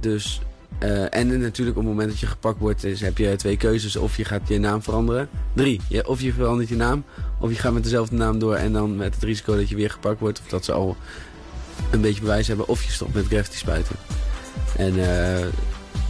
Dus 0.00 0.40
uh, 0.84 1.14
en 1.14 1.40
natuurlijk 1.40 1.76
op 1.76 1.82
het 1.82 1.92
moment 1.92 2.10
dat 2.10 2.20
je 2.20 2.26
gepakt 2.26 2.58
wordt, 2.58 2.84
is, 2.84 3.00
heb 3.00 3.18
je 3.18 3.36
twee 3.36 3.56
keuzes. 3.56 3.96
Of 3.96 4.16
je 4.16 4.24
gaat 4.24 4.48
je 4.48 4.58
naam 4.58 4.82
veranderen. 4.82 5.28
Drie. 5.52 5.80
Of 6.04 6.20
je 6.20 6.32
verandert 6.32 6.68
je 6.68 6.76
naam. 6.76 7.04
Of 7.40 7.50
je 7.50 7.56
gaat 7.56 7.72
met 7.72 7.82
dezelfde 7.82 8.16
naam 8.16 8.38
door 8.38 8.54
en 8.54 8.72
dan 8.72 8.96
met 8.96 9.14
het 9.14 9.22
risico 9.22 9.56
dat 9.56 9.68
je 9.68 9.76
weer 9.76 9.90
gepakt 9.90 10.20
wordt. 10.20 10.40
Of 10.40 10.48
dat 10.48 10.64
ze 10.64 10.72
al 10.72 10.96
een 11.90 12.00
beetje 12.00 12.20
bewijs 12.20 12.46
hebben. 12.46 12.68
Of 12.68 12.82
je 12.82 12.90
stopt 12.90 13.14
met 13.14 13.26
graffiti 13.26 13.56
spuiten. 13.56 13.96
En 14.76 14.94
uh, 14.94 15.46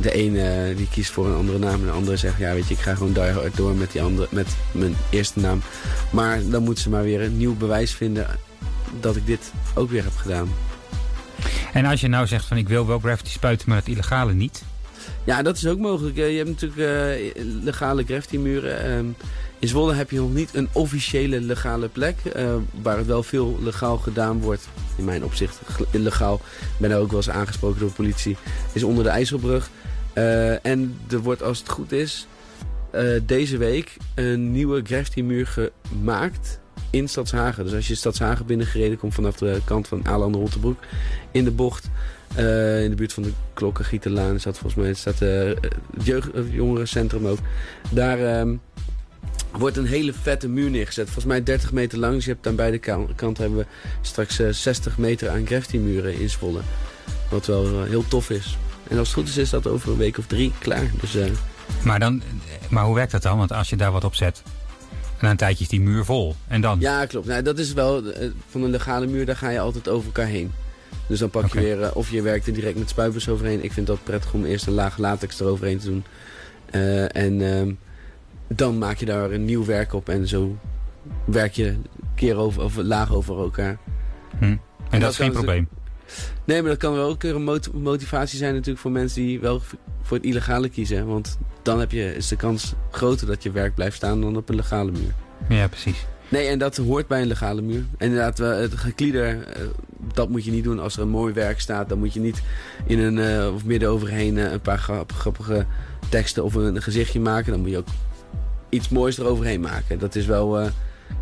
de 0.00 0.12
ene 0.12 0.74
die 0.76 0.88
kiest 0.88 1.10
voor 1.10 1.26
een 1.26 1.36
andere 1.36 1.58
naam. 1.58 1.80
En 1.80 1.84
de 1.84 1.90
andere 1.90 2.16
zegt, 2.16 2.38
ja 2.38 2.54
weet 2.54 2.68
je, 2.68 2.74
ik 2.74 2.80
ga 2.80 2.94
gewoon 2.94 3.12
daar 3.12 3.34
door 3.54 3.74
met, 3.74 3.92
die 3.92 4.02
andere, 4.02 4.28
met 4.30 4.56
mijn 4.72 4.96
eerste 5.10 5.40
naam. 5.40 5.62
Maar 6.12 6.40
dan 6.48 6.62
moeten 6.62 6.82
ze 6.82 6.90
maar 6.90 7.02
weer 7.02 7.20
een 7.20 7.36
nieuw 7.36 7.56
bewijs 7.56 7.92
vinden 7.92 8.26
dat 9.00 9.16
ik 9.16 9.26
dit 9.26 9.52
ook 9.74 9.90
weer 9.90 10.04
heb 10.04 10.16
gedaan. 10.16 10.48
En 11.72 11.84
als 11.84 12.00
je 12.00 12.08
nou 12.08 12.26
zegt 12.26 12.44
van 12.44 12.56
ik 12.56 12.68
wil 12.68 12.86
wel 12.86 12.98
graffiti 12.98 13.30
spuiten, 13.30 13.68
maar 13.68 13.78
het 13.78 13.88
illegale 13.88 14.32
niet? 14.32 14.62
Ja, 15.24 15.42
dat 15.42 15.56
is 15.56 15.66
ook 15.66 15.78
mogelijk. 15.78 16.16
Je 16.16 16.22
hebt 16.22 16.48
natuurlijk 16.48 16.80
uh, 16.80 17.44
legale 17.62 18.04
graffiti 18.04 18.38
muren. 18.38 18.84
Ehm, 18.84 19.06
in 19.58 19.68
Zwolle 19.68 19.94
heb 19.94 20.10
je 20.10 20.16
nog 20.16 20.32
niet 20.32 20.54
een 20.54 20.68
officiële 20.72 21.40
legale 21.40 21.88
plek. 21.88 22.16
Uh, 22.36 22.54
waar 22.82 22.96
het 22.96 23.06
wel 23.06 23.22
veel 23.22 23.58
legaal 23.62 23.96
gedaan 23.96 24.40
wordt. 24.40 24.68
In 24.96 25.04
mijn 25.04 25.24
opzicht 25.24 25.60
illegaal. 25.90 26.34
Ik 26.60 26.78
ben 26.78 26.90
er 26.90 26.98
ook 26.98 27.08
wel 27.08 27.16
eens 27.16 27.30
aangesproken 27.30 27.78
door 27.78 27.88
de 27.88 27.94
politie. 27.94 28.36
Is 28.72 28.82
onder 28.82 29.04
de 29.04 29.10
IJsselbrug. 29.10 29.70
Uh, 30.14 30.66
en 30.66 30.98
er 31.10 31.18
wordt 31.18 31.42
als 31.42 31.58
het 31.58 31.68
goed 31.68 31.92
is 31.92 32.26
deze 33.22 33.56
week 33.56 33.96
een 34.14 34.52
nieuwe 34.52 34.82
graffiti 34.84 35.22
muur 35.22 35.46
gemaakt 35.46 36.60
in 36.94 37.08
Stadshagen. 37.08 37.64
Dus 37.64 37.74
als 37.74 37.88
je 37.88 37.94
Stadshagen 37.94 38.46
binnengereden 38.46 38.98
komt 38.98 39.14
vanaf 39.14 39.36
de 39.36 39.60
kant 39.64 39.88
van 39.88 40.06
Aalande 40.06 40.38
Rottebroek 40.38 40.78
in 41.30 41.44
de 41.44 41.50
bocht. 41.50 41.90
Uh, 42.38 42.82
in 42.82 42.90
de 42.90 42.96
buurt 42.96 43.12
van 43.12 43.22
de 43.22 43.32
Klokkengieterlaan 43.52 44.40
staat 44.40 44.58
volgens 44.58 44.82
mij 44.82 44.94
staat 44.94 45.22
uh, 45.22 45.30
het 45.38 46.04
jeugd, 46.04 46.28
jongerencentrum 46.50 47.26
ook. 47.26 47.38
Daar 47.90 48.46
uh, 48.46 48.56
wordt 49.50 49.76
een 49.76 49.86
hele 49.86 50.12
vette 50.12 50.48
muur 50.48 50.70
neergezet. 50.70 51.04
Volgens 51.04 51.24
mij 51.24 51.42
30 51.42 51.72
meter 51.72 51.98
lang. 51.98 52.14
Dus 52.14 52.24
je 52.24 52.30
hebt 52.30 52.46
aan 52.46 52.56
beide 52.56 52.78
kanten 53.14 53.42
hebben 53.42 53.58
we 53.58 53.66
straks 54.00 54.40
60 54.50 54.98
meter 54.98 55.30
aan 55.30 55.46
graffiti 55.46 55.78
muren 55.78 56.20
in 56.20 56.30
Zwolle. 56.30 56.60
Wat 57.30 57.46
wel 57.46 57.82
heel 57.82 58.08
tof 58.08 58.30
is. 58.30 58.58
En 58.88 58.98
als 58.98 59.08
het 59.08 59.16
goed 59.16 59.28
is, 59.28 59.36
is 59.36 59.50
dat 59.50 59.66
over 59.66 59.90
een 59.90 59.96
week 59.96 60.18
of 60.18 60.26
drie 60.26 60.52
klaar. 60.58 60.90
Dus, 61.00 61.16
maar, 61.82 61.98
dan, 61.98 62.22
maar 62.68 62.84
hoe 62.84 62.94
werkt 62.94 63.12
dat 63.12 63.22
dan? 63.22 63.38
Want 63.38 63.52
als 63.52 63.70
je 63.70 63.76
daar 63.76 63.92
wat 63.92 64.04
op 64.04 64.14
zet, 64.14 64.42
na 65.24 65.30
een 65.30 65.36
tijdje 65.36 65.64
is 65.64 65.70
die 65.70 65.80
muur 65.80 66.04
vol. 66.04 66.34
En 66.48 66.60
dan? 66.60 66.80
Ja, 66.80 67.06
klopt. 67.06 67.26
Nou, 67.26 67.42
dat 67.42 67.58
is 67.58 67.72
wel, 67.72 68.12
eh, 68.12 68.28
van 68.48 68.62
een 68.62 68.70
legale 68.70 69.06
muur, 69.06 69.26
daar 69.26 69.36
ga 69.36 69.48
je 69.48 69.60
altijd 69.60 69.88
over 69.88 70.06
elkaar 70.06 70.26
heen. 70.26 70.52
Dus 71.06 71.18
dan 71.18 71.30
pak 71.30 71.52
je 71.52 71.60
weer, 71.60 71.80
uh, 71.80 71.90
of 71.94 72.10
je 72.10 72.22
werkt 72.22 72.46
er 72.46 72.52
direct 72.52 72.78
met 72.78 72.88
spuitbus 72.88 73.28
overheen. 73.28 73.64
Ik 73.64 73.72
vind 73.72 73.86
dat 73.86 74.04
prettig 74.04 74.32
om 74.32 74.44
eerst 74.44 74.66
een 74.66 74.72
laag 74.72 74.98
latex 74.98 75.40
eroverheen 75.40 75.78
te 75.78 75.86
doen. 75.86 76.04
Uh, 76.70 77.16
en 77.16 77.40
uh, 77.40 77.72
dan 78.48 78.78
maak 78.78 78.96
je 78.96 79.04
daar 79.04 79.30
een 79.30 79.44
nieuw 79.44 79.64
werk 79.64 79.92
op 79.92 80.08
en 80.08 80.28
zo 80.28 80.56
werk 81.24 81.52
je 81.52 81.76
keer 82.14 82.36
over, 82.36 82.62
of 82.62 82.76
laag 82.76 83.14
over 83.14 83.38
elkaar. 83.38 83.78
Hm. 84.38 84.44
En, 84.44 84.60
en, 84.90 85.00
dat, 85.00 85.10
is 85.10 85.16
geen 85.16 85.32
probleem? 85.32 85.68
Nee, 86.44 86.60
maar 86.60 86.70
dat 86.70 86.78
kan 86.78 86.94
wel 86.94 87.08
ook 87.08 87.22
een 87.22 87.60
motivatie 87.72 88.38
zijn 88.38 88.52
natuurlijk 88.52 88.80
voor 88.80 88.90
mensen 88.90 89.22
die 89.22 89.40
wel 89.40 89.62
voor 90.02 90.16
het 90.16 90.26
illegale 90.26 90.68
kiezen. 90.68 91.06
Want 91.06 91.38
dan 91.62 91.80
heb 91.80 91.90
je, 91.90 92.14
is 92.14 92.28
de 92.28 92.36
kans 92.36 92.74
groter 92.90 93.26
dat 93.26 93.42
je 93.42 93.50
werk 93.50 93.74
blijft 93.74 93.96
staan 93.96 94.20
dan 94.20 94.36
op 94.36 94.48
een 94.48 94.56
legale 94.56 94.90
muur. 94.90 95.14
Ja, 95.48 95.68
precies. 95.68 96.06
Nee, 96.28 96.46
en 96.46 96.58
dat 96.58 96.76
hoort 96.76 97.06
bij 97.06 97.20
een 97.20 97.26
legale 97.26 97.62
muur. 97.62 97.84
En 97.98 98.08
inderdaad, 98.08 98.38
het 98.38 98.74
geklieder, 98.74 99.42
eh, 99.42 99.62
dat 100.12 100.28
moet 100.28 100.44
je 100.44 100.50
niet 100.50 100.64
doen. 100.64 100.78
Als 100.78 100.96
er 100.96 101.02
een 101.02 101.08
mooi 101.08 101.32
werk 101.32 101.60
staat, 101.60 101.88
dan 101.88 101.98
moet 101.98 102.14
je 102.14 102.20
niet 102.20 102.42
in 102.86 102.98
een, 102.98 103.16
uh, 103.16 103.54
of 103.54 103.64
midden 103.64 103.88
overheen 103.88 104.36
uh, 104.36 104.52
een 104.52 104.60
paar 104.60 105.06
grappige 105.06 105.66
teksten 106.08 106.44
of 106.44 106.54
een, 106.54 106.82
gezichtje 106.82 107.20
maken. 107.20 107.52
Dan 107.52 107.60
moet 107.60 107.70
je 107.70 107.78
ook 107.78 107.86
iets 108.68 108.88
moois 108.88 109.18
eroverheen 109.18 109.60
maken. 109.60 109.98
Dat 109.98 110.14
is 110.14 110.26
wel, 110.26 110.60
uh, 110.60 110.66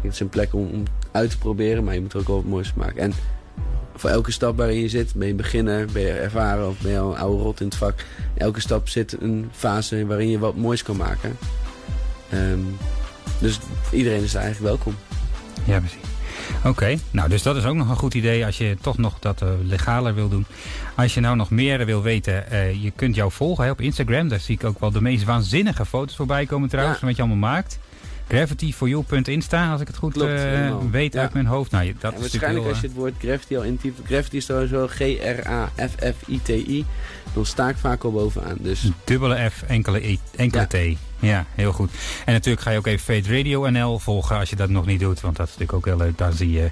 het 0.03 0.13
is 0.13 0.21
een 0.21 0.29
plek 0.29 0.55
om, 0.55 0.71
om, 0.73 0.83
uit 1.11 1.31
te 1.31 1.39
proberen, 1.39 1.85
maar 1.85 1.95
je 1.95 2.01
moet 2.01 2.13
er 2.13 2.19
ook 2.19 2.27
wel 2.27 2.37
wat 2.37 2.45
moois 2.45 2.75
maken. 2.75 2.99
En 3.03 3.13
voor 4.03 4.11
elke 4.11 4.33
stap 4.33 4.57
waarin 4.57 4.81
je 4.81 4.89
zit, 4.89 5.15
ben 5.15 5.27
je 5.27 5.35
beginner, 5.35 5.87
ben 5.93 6.03
je 6.03 6.13
ervaren 6.13 6.69
of 6.69 6.81
ben 6.81 6.93
je 6.93 6.99
al 6.99 7.11
een 7.11 7.21
oude 7.21 7.43
rot 7.43 7.61
in 7.61 7.67
het 7.67 7.77
vak. 7.77 8.05
Elke 8.35 8.61
stap 8.61 8.89
zit 8.89 9.17
een 9.21 9.51
fase 9.53 10.07
waarin 10.07 10.29
je 10.29 10.39
wat 10.39 10.57
moois 10.57 10.83
kan 10.83 10.97
maken. 10.97 11.37
Um, 12.35 12.77
dus 13.39 13.59
iedereen 13.93 14.23
is 14.23 14.35
eigenlijk 14.35 14.65
welkom. 14.65 14.95
Ja, 15.65 15.79
precies. 15.79 15.99
Oké, 16.65 16.99
nou 17.11 17.29
dus 17.29 17.43
dat 17.43 17.57
is 17.57 17.65
ook 17.65 17.75
nog 17.75 17.89
een 17.89 17.97
goed 17.97 18.15
idee 18.15 18.45
als 18.45 18.59
je 18.59 18.77
toch 18.81 18.99
nog 18.99 19.19
dat 19.19 19.43
uh, 19.43 19.49
legaler 19.63 20.15
wil 20.15 20.29
doen. 20.29 20.47
Als 20.97 21.15
je 21.15 21.21
nou 21.21 21.37
nog 21.37 21.51
meer 21.51 21.87
wil 21.87 22.03
weten, 22.03 22.45
uh, 22.53 22.83
je 22.83 22.91
kunt 22.91 23.15
jou 23.15 23.33
volgen 23.33 23.65
hè, 23.65 23.71
op 23.71 23.81
Instagram. 23.81 24.29
Daar 24.29 24.41
zie 24.41 24.55
ik 24.55 24.65
ook 24.65 24.81
wel 24.81 24.91
de 24.91 25.03
meest 25.03 25.25
waanzinnige 25.25 25.87
foto's 25.87 26.17
voorbij 26.17 26.47
komen 26.47 26.69
trouwens, 26.69 27.01
ja. 27.01 27.07
wat 27.07 27.17
je 27.17 27.23
allemaal 27.23 27.51
maakt. 27.51 27.79
gravityforyou.insta, 28.29 29.71
als 29.73 29.81
ik 29.81 29.87
het 29.87 29.97
goed 29.97 30.13
Klopt, 30.13 30.31
uh, 30.31 30.37
helemaal. 30.39 30.91
weet 30.91 31.13
Ja. 31.15 31.21
uit 31.21 31.33
mijn 31.33 31.47
hoofd. 31.47 31.71
Nou, 31.71 31.95
dat 32.01 32.15
waarschijnlijk 32.19 32.67
als 32.67 32.81
je 32.81 32.87
het 32.87 32.97
woord 32.97 33.15
Gravity 33.19 33.57
al 33.57 33.63
intypt. 33.63 34.01
Gravity 34.07 34.37
is 34.37 34.45
sowieso 34.45 34.87
G-R-A-F-F-I-T-I. 34.87 36.85
Dan 37.35 37.47
sta 37.47 37.69
ik 37.69 37.77
vaak 37.77 38.05
al 38.05 38.13
bovenaan. 38.13 38.57
Dus 38.61 38.85
eh, 38.85 38.91
dubbele 39.05 39.51
F, 39.51 39.63
enkele, 39.63 40.09
E- 40.09 40.17
enkele 40.37 40.67
T. 40.67 40.99
Ja, 41.19 41.45
heel 41.55 41.73
goed. 41.73 41.91
En 42.25 42.33
natuurlijk 42.33 42.63
ga 42.63 42.71
je 42.71 42.79
ook 42.79 42.87
even 42.87 43.15
Fate 43.15 43.37
Radio 43.37 43.69
NL 43.71 43.99
volgen 43.99 44.37
als 44.39 44.51
je 44.51 44.57
dat 44.57 44.69
nog 44.69 44.87
niet 44.87 45.01
doet. 45.01 45.21
Want 45.21 45.37
dat 45.37 45.47
is 45.49 45.53
natuurlijk 45.53 45.79
ook 45.79 45.95
heel 45.95 46.07
leuk. 46.07 46.19
Daar 46.19 46.33
zie 46.33 46.51
je 46.51 46.71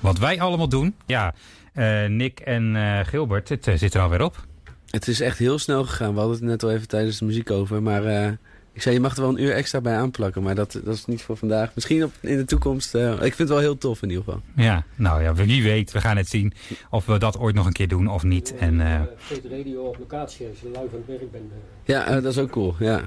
wat 0.00 0.18
wij 0.18 0.40
allemaal 0.40 0.68
doen. 0.68 0.94
Ja, 1.06 1.34
eh, 1.72 2.04
Nick 2.06 2.40
en 2.40 2.76
eh, 2.76 3.06
Gilbert, 3.06 3.48
het 3.48 3.66
eh, 3.66 3.74
zit 3.76 3.94
er 3.94 4.00
alweer 4.00 4.22
op. 4.22 4.46
het 4.90 5.08
is 5.08 5.20
echt 5.20 5.38
heel 5.38 5.58
snel 5.58 5.84
gegaan. 5.84 6.12
We 6.12 6.18
hadden 6.18 6.36
het 6.36 6.44
net 6.46 6.62
al 6.62 6.70
even 6.72 6.88
tijdens 6.88 7.18
de 7.18 7.24
muziek 7.24 7.50
over. 7.50 7.82
Maar 7.82 8.04
eh, 8.04 8.30
ik 8.76 8.82
zei, 8.82 8.94
je 8.94 9.00
mag 9.00 9.14
er 9.16 9.20
wel 9.20 9.30
een 9.30 9.42
uur 9.42 9.52
extra 9.52 9.80
bij 9.80 9.96
aanplakken. 9.96 10.42
Maar 10.42 10.54
dat, 10.54 10.80
dat 10.84 10.94
is 10.94 11.04
niet 11.06 11.22
voor 11.22 11.36
vandaag. 11.36 11.70
Misschien 11.74 12.04
op, 12.04 12.12
in 12.20 12.36
de 12.36 12.44
toekomst. 12.44 12.94
eh, 12.94 13.10
ik 13.12 13.18
vind 13.18 13.38
het 13.38 13.48
wel 13.48 13.58
heel 13.58 13.78
tof 13.78 14.02
in 14.02 14.08
ieder 14.08 14.24
geval. 14.24 14.40
Ja, 14.56 14.84
nou 14.94 15.22
ja, 15.22 15.34
wie 15.34 15.62
weet. 15.62 15.92
We 15.92 16.00
gaan 16.00 16.16
het 16.16 16.28
zien 16.28 16.52
of 16.90 17.06
we 17.06 17.18
dat 17.18 17.38
ooit 17.38 17.54
nog 17.54 17.66
een 17.66 17.72
keer 17.72 17.88
doen 17.88 18.08
of 18.08 18.22
niet. 18.22 18.54
En 18.58 18.80
eh, 18.80 19.00
Fate 19.18 19.48
Radio 19.48 19.82
op 19.82 19.96
locatie 19.98 20.46
als 20.48 20.60
je 20.60 20.66
live 20.66 20.78
aan 20.78 20.88
het 20.92 21.06
werk 21.06 21.30
bent. 21.32 21.44
eh. 21.50 21.56
Ja, 21.84 22.06
eh, 22.06 22.12
dat 22.14 22.24
is 22.24 22.38
ook 22.38 22.50
cool. 22.50 22.74
Ja. 22.78 23.00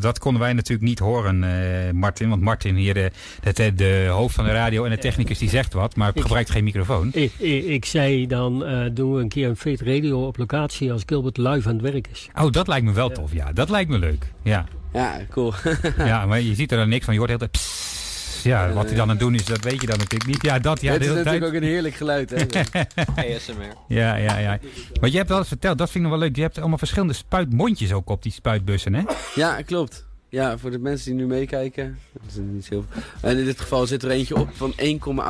Dat 0.00 0.18
konden 0.18 0.40
wij 0.40 0.52
natuurlijk 0.52 0.88
niet 0.88 0.98
horen, 0.98 1.44
eh, 1.44 1.90
Martin. 1.92 2.28
Want 2.28 2.42
Martin 2.42 2.74
hier, 2.74 2.94
de, 2.94 3.10
de, 3.54 3.74
de 3.74 4.06
hoofd 4.10 4.34
van 4.34 4.44
de 4.44 4.50
radio 4.52 4.84
en 4.84 4.90
de 4.90 4.98
technicus, 4.98 5.38
die 5.38 5.48
zegt 5.48 5.72
wat, 5.72 5.96
maar 5.96 6.10
Ik- 6.14 6.22
gebruikt 6.22 6.50
geen 6.50 6.64
microfoon. 6.64 7.08
Ik, 7.12 7.32
ik, 7.38 7.64
ik 7.64 7.84
zei 7.84 8.26
dan 8.26 8.64
eh, 8.64 8.84
doen 8.92 9.14
we 9.14 9.20
een 9.20 9.28
keer 9.28 9.48
een 9.48 9.56
Fate 9.56 9.84
Radio 9.84 10.26
op 10.26 10.36
locatie 10.36 10.92
als 10.92 11.02
Gilbert 11.06 11.36
live 11.36 11.68
aan 11.68 11.74
het 11.74 11.92
werk 11.92 12.08
is. 12.12 12.28
Oh, 12.40 12.50
dat 12.50 12.66
lijkt 12.68 12.86
me 12.86 12.92
wel 12.92 13.10
tof, 13.10 13.32
ja. 13.32 13.52
Dat 13.52 13.70
lijkt 13.70 13.90
me 13.90 13.98
leuk. 13.98 14.32
Ja, 14.42 14.66
ja, 14.94 15.20
cool. 15.30 15.52
ja 15.98 16.26
maar 16.26 16.40
je 16.40 16.54
ziet 16.54 16.72
er 16.72 16.78
dan 16.78 16.88
niks 16.88 17.04
van. 17.04 17.14
Je 17.14 17.20
hoort 17.20 17.30
heel 17.30 17.38
de. 17.38 17.50
Ja, 18.42 18.72
wat 18.72 18.84
hij 18.84 18.94
dan 18.94 19.02
aan 19.02 19.08
het 19.08 19.18
doen 19.18 19.34
is, 19.34 19.44
dat 19.44 19.64
weet 19.64 19.80
je 19.80 19.86
dan 19.86 19.98
natuurlijk 19.98 20.30
niet. 20.30 20.42
Ja, 20.42 20.58
dat, 20.58 20.80
ja, 20.80 20.92
het 20.92 21.00
de 21.00 21.06
is 21.06 21.14
natuurlijk 21.14 21.40
tijd. 21.40 21.54
ook 21.54 21.60
een 21.60 21.68
heerlijk 21.68 21.94
geluid. 21.94 22.30
Hè? 22.30 22.36
ASMR. 23.36 23.74
Ja, 23.88 24.16
ja, 24.16 24.38
ja. 24.38 24.58
Maar 25.00 25.10
je 25.10 25.16
hebt 25.16 25.28
wel 25.28 25.38
eens 25.38 25.48
verteld, 25.48 25.78
dat 25.78 25.90
vind 25.90 26.04
ik 26.04 26.10
nog 26.10 26.18
wel 26.18 26.28
leuk. 26.28 26.36
Je 26.36 26.42
hebt 26.42 26.58
allemaal 26.58 26.78
verschillende 26.78 27.14
spuitmondjes 27.14 27.92
ook 27.92 28.10
op 28.10 28.22
die 28.22 28.32
spuitbussen, 28.32 28.94
hè? 28.94 29.02
ja, 29.34 29.62
klopt. 29.62 30.06
Ja, 30.28 30.58
voor 30.58 30.70
de 30.70 30.78
mensen 30.78 31.10
die 31.10 31.20
nu 31.20 31.26
meekijken. 31.26 31.98
Dat 32.12 32.22
is 32.28 32.36
niet 32.42 32.64
zo. 32.64 32.84
En 33.20 33.38
in 33.38 33.44
dit 33.44 33.60
geval 33.60 33.86
zit 33.86 34.02
er 34.02 34.10
eentje 34.10 34.36
op 34.36 34.48
van 34.52 34.72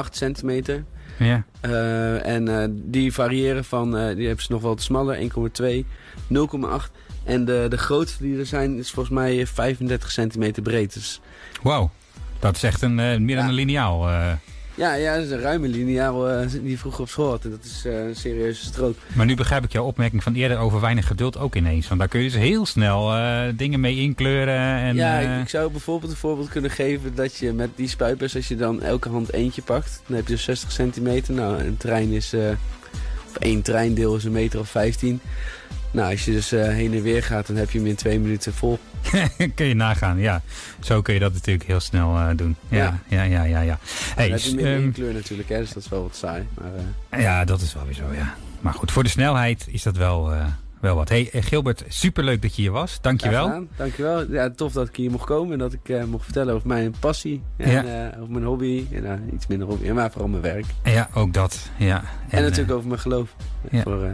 1,8 0.06 0.10
centimeter. 0.10 0.84
Ja. 1.18 1.44
Eh, 1.60 2.26
en 2.26 2.60
eh, 2.60 2.68
die 2.72 3.12
variëren 3.12 3.64
van, 3.64 3.96
eh, 3.96 4.16
die 4.16 4.26
hebben 4.26 4.44
ze 4.44 4.52
nog 4.52 4.60
wel 4.60 4.70
wat 4.70 4.82
smaller, 4.82 5.16
1,2, 5.16 5.86
0,8. 6.28 6.90
En 7.24 7.44
de, 7.44 7.66
de 7.68 7.78
grootste 7.78 8.22
die 8.22 8.38
er 8.38 8.46
zijn 8.46 8.78
is 8.78 8.90
volgens 8.90 9.14
mij 9.14 9.46
35 9.46 10.10
centimeter 10.10 10.62
breed. 10.62 10.94
Dus 10.94 11.20
Wauw. 11.62 11.90
Dat 12.38 12.56
is 12.56 12.62
echt 12.62 12.82
een, 12.82 12.98
eh, 12.98 13.16
meer 13.18 13.36
dan 13.36 13.44
Ja. 13.44 13.48
een 13.48 13.54
lineaal. 13.54 14.08
eh. 14.08 14.32
ja, 14.74 14.94
ja, 14.94 15.14
dat 15.14 15.24
is 15.24 15.30
een 15.30 15.40
ruime 15.40 15.68
lineaal 15.68 16.28
eh, 16.30 16.46
die 16.62 16.78
vroeger 16.78 17.00
op 17.00 17.08
school 17.08 17.30
had. 17.30 17.44
En 17.44 17.50
dat 17.50 17.64
is 17.64 17.82
eh, 17.84 18.04
een 18.06 18.16
serieuze 18.16 18.64
strook. 18.64 18.96
Maar 19.14 19.26
nu 19.26 19.34
begrijp 19.34 19.64
ik 19.64 19.72
jouw 19.72 19.84
opmerking 19.84 20.22
van 20.22 20.34
eerder 20.34 20.58
over 20.58 20.80
weinig 20.80 21.06
geduld 21.06 21.38
ook 21.38 21.54
ineens. 21.54 21.88
Want 21.88 22.00
daar 22.00 22.08
kun 22.08 22.20
je 22.20 22.30
dus 22.30 22.38
heel 22.40 22.66
snel 22.66 23.14
eh, 23.14 23.42
dingen 23.56 23.80
mee 23.80 23.96
inkleuren. 23.96 24.58
En, 24.78 24.96
ja, 24.96 25.20
eh, 25.22 25.36
ik, 25.36 25.42
ik 25.42 25.48
zou 25.48 25.70
bijvoorbeeld 25.70 26.10
een 26.12 26.18
voorbeeld 26.18 26.48
kunnen 26.48 26.70
geven 26.70 27.14
dat 27.14 27.36
je 27.36 27.52
met 27.52 27.70
die 27.74 27.88
spuitbus, 27.88 28.36
als 28.36 28.48
je 28.48 28.56
dan 28.56 28.82
elke 28.82 29.08
hand 29.08 29.32
eentje 29.32 29.62
pakt, 29.62 30.02
dan 30.06 30.16
heb 30.16 30.26
je 30.28 30.34
dus 30.34 30.44
60 30.44 30.72
centimeter. 30.72 31.34
Nou, 31.34 31.58
een 31.64 31.76
trein 31.76 32.10
is, 32.10 32.32
eh, 32.32 32.40
of 33.28 33.36
één 33.38 33.62
treindeel 33.62 34.16
is 34.16 34.24
een 34.24 34.32
meter 34.32 34.60
of 34.60 34.68
15. 34.68 35.20
Nou, 35.94 36.10
als 36.10 36.24
je 36.24 36.32
dus 36.32 36.52
eh, 36.52 36.68
heen 36.68 36.94
en 36.94 37.02
weer 37.02 37.22
gaat, 37.22 37.46
dan 37.46 37.56
heb 37.56 37.70
je 37.70 37.78
hem 37.78 37.86
in 37.86 37.94
twee 37.94 38.20
minuten 38.20 38.54
vol. 38.54 38.78
kun 39.54 39.66
je 39.66 39.74
nagaan, 39.74 40.18
ja. 40.18 40.42
Zo 40.80 41.02
kun 41.02 41.14
je 41.14 41.20
dat 41.20 41.32
natuurlijk 41.32 41.66
heel 41.66 41.80
snel 41.80 42.16
eh, 42.16 42.28
doen. 42.36 42.56
Ja, 42.68 42.98
ja, 43.08 43.22
ja, 43.22 43.42
ja. 43.44 43.60
ja. 43.60 43.78
Hey, 44.14 44.28
dan 44.28 44.38
heb 44.38 44.46
je 44.46 44.54
meer 44.54 44.76
ehm, 44.76 44.90
kleur 44.92 45.12
natuurlijk, 45.12 45.48
hè, 45.48 45.58
dus 45.58 45.72
dat 45.72 45.82
is 45.82 45.88
wel 45.88 46.02
wat 46.02 46.16
saai. 46.16 46.46
Maar, 46.54 46.70
eh, 47.08 47.22
ja, 47.22 47.44
dat 47.44 47.60
is 47.60 47.74
wel 47.74 47.84
weer 47.84 47.94
zo, 47.94 48.12
ja. 48.12 48.34
Maar 48.60 48.74
goed, 48.74 48.92
voor 48.92 49.02
de 49.02 49.08
snelheid 49.08 49.66
is 49.68 49.82
dat 49.82 49.96
wel, 49.96 50.32
wel 50.80 50.96
wat. 50.96 51.08
Hey, 51.08 51.28
Gilbert, 51.32 51.84
superleuk 51.88 52.42
dat 52.42 52.56
je 52.56 52.62
hier 52.62 52.70
was. 52.70 52.98
Dankjewel. 53.00 53.44
gedaan. 53.44 53.68
Dankjewel. 53.76 54.32
Ja, 54.32 54.50
tof 54.50 54.72
dat 54.72 54.88
ik 54.88 54.96
hier 54.96 55.10
mocht 55.10 55.26
komen 55.26 55.52
en 55.52 55.58
dat 55.58 55.72
ik 55.72 56.06
mocht 56.06 56.24
vertellen 56.24 56.54
over 56.54 56.68
mijn 56.68 56.94
passie 57.00 57.42
en 57.56 57.70
Ja. 57.70 58.12
over 58.20 58.32
mijn 58.32 58.44
hobby. 58.44 58.86
En 58.92 59.30
iets 59.34 59.46
minder 59.46 59.68
hobby, 59.68 59.90
maar 59.90 60.10
vooral 60.10 60.28
mijn 60.28 60.42
werk. 60.42 60.64
Ja, 60.84 61.08
ook 61.14 61.32
dat. 61.32 61.70
Ja. 61.76 62.02
En, 62.28 62.42
natuurlijk 62.42 62.72
over 62.72 62.88
mijn 62.88 63.00
geloof. 63.00 63.34
ja. 63.70 63.82
Voor, 63.82 64.08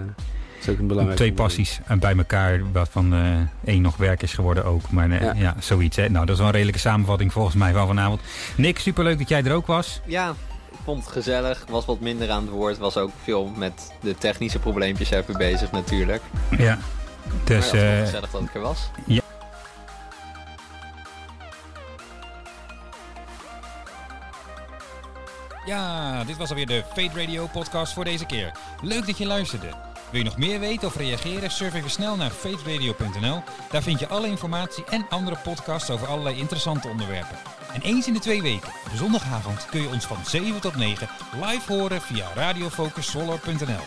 is 0.61 0.69
ook 0.69 0.79
een 0.79 0.87
belangrijk 0.87 1.19
Twee 1.19 1.33
passies 1.33 1.81
en 1.87 1.99
bij 1.99 2.17
elkaar, 2.17 2.73
waarvan 2.73 3.15
eh 3.15 3.21
één 3.65 3.83
nog 3.83 3.97
werk 3.97 4.23
is 4.23 4.33
geworden 4.33 4.65
ook. 4.65 4.91
Maar 4.91 5.11
eh, 5.11 5.21
ja. 5.21 5.33
Ja. 5.35 5.55
zoiets. 5.59 5.97
Hè. 5.97 6.09
Nou, 6.09 6.27
dat 6.27 6.35
is 6.35 6.39
wel 6.39 6.47
een 6.47 6.53
redelijke 6.53 6.81
samenvatting 6.81 7.33
volgens 7.33 7.57
mij 7.57 7.73
van 7.73 7.87
vanavond. 7.87 8.21
Nick, 8.57 8.79
superleuk 8.79 9.19
dat 9.19 9.29
jij 9.29 9.45
er 9.45 9.55
ook 9.55 9.67
was. 9.67 10.01
Ja, 10.07 10.31
ik 10.71 10.79
vond 10.85 11.05
het 11.05 11.13
gezellig. 11.13 11.65
Was 11.69 11.85
wat 11.85 12.01
minder 12.01 12.31
aan 12.31 12.43
het 12.43 12.51
woord. 12.51 12.79
Was 12.79 12.97
ook 12.97 13.11
veel 13.23 13.53
met 13.57 13.93
de 14.01 14.15
technische 14.15 14.59
probleempjes 14.59 15.11
even 15.11 15.37
bezig 15.37 15.73
natuurlijk. 15.73 16.23
Ja. 16.59 16.79
Dus, 17.45 17.57
maar 17.57 17.57
het 17.57 17.71
was 17.71 17.81
eh, 17.83 18.01
gezellig 18.01 18.31
dat 18.31 18.43
ik 18.43 18.55
er 18.55 18.61
was. 18.61 18.91
Ja, 25.67 26.25
dit 26.25 26.37
was 26.37 26.49
alweer 26.49 26.67
de 26.67 26.83
Fate 26.95 27.21
Radio 27.21 27.47
podcast 27.47 27.93
voor 27.93 28.05
deze 28.05 28.27
keer. 28.27 28.53
Leuk 28.83 29.07
dat 29.07 29.19
je 29.19 29.27
luisterde. 29.27 29.90
Wil 30.11 30.19
je 30.19 30.25
nog 30.25 30.39
meer 30.39 30.61
weten 30.61 30.89
of 30.89 30.97
reageren? 30.97 31.51
Surf 31.51 31.75
even 31.75 31.91
snel 31.91 32.17
naar 32.17 32.31
fateradio.nl. 32.31 33.43
Daar 33.71 33.83
vind 33.83 34.01
je 34.01 34.09
alle 34.09 34.27
informatie 34.27 34.85
en 34.85 35.07
andere 35.09 35.37
podcasts 35.43 35.91
over 35.91 36.07
allerlei 36.07 36.39
interessante 36.39 36.89
onderwerpen. 36.89 37.39
En 37.73 37.81
eens 37.81 38.07
in 38.07 38.13
de 38.13 38.19
twee 38.19 38.43
weken, 38.43 38.69
op 38.69 38.97
zondagavond, 38.97 39.67
kun 39.67 39.81
je 39.83 39.89
ons 39.89 40.05
van 40.05 40.25
7 40.25 40.61
tot 40.61 40.77
9 40.77 41.09
live 41.43 41.73
horen 41.73 42.01
via 42.01 42.33
radiofocussolar.nl. 42.35 43.85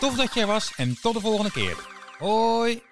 Tof 0.00 0.16
dat 0.16 0.34
je 0.34 0.40
er 0.40 0.46
was 0.46 0.72
en 0.76 0.98
tot 1.00 1.14
de 1.14 1.20
volgende 1.20 1.52
keer. 1.52 1.76
Hoi! 2.18 2.87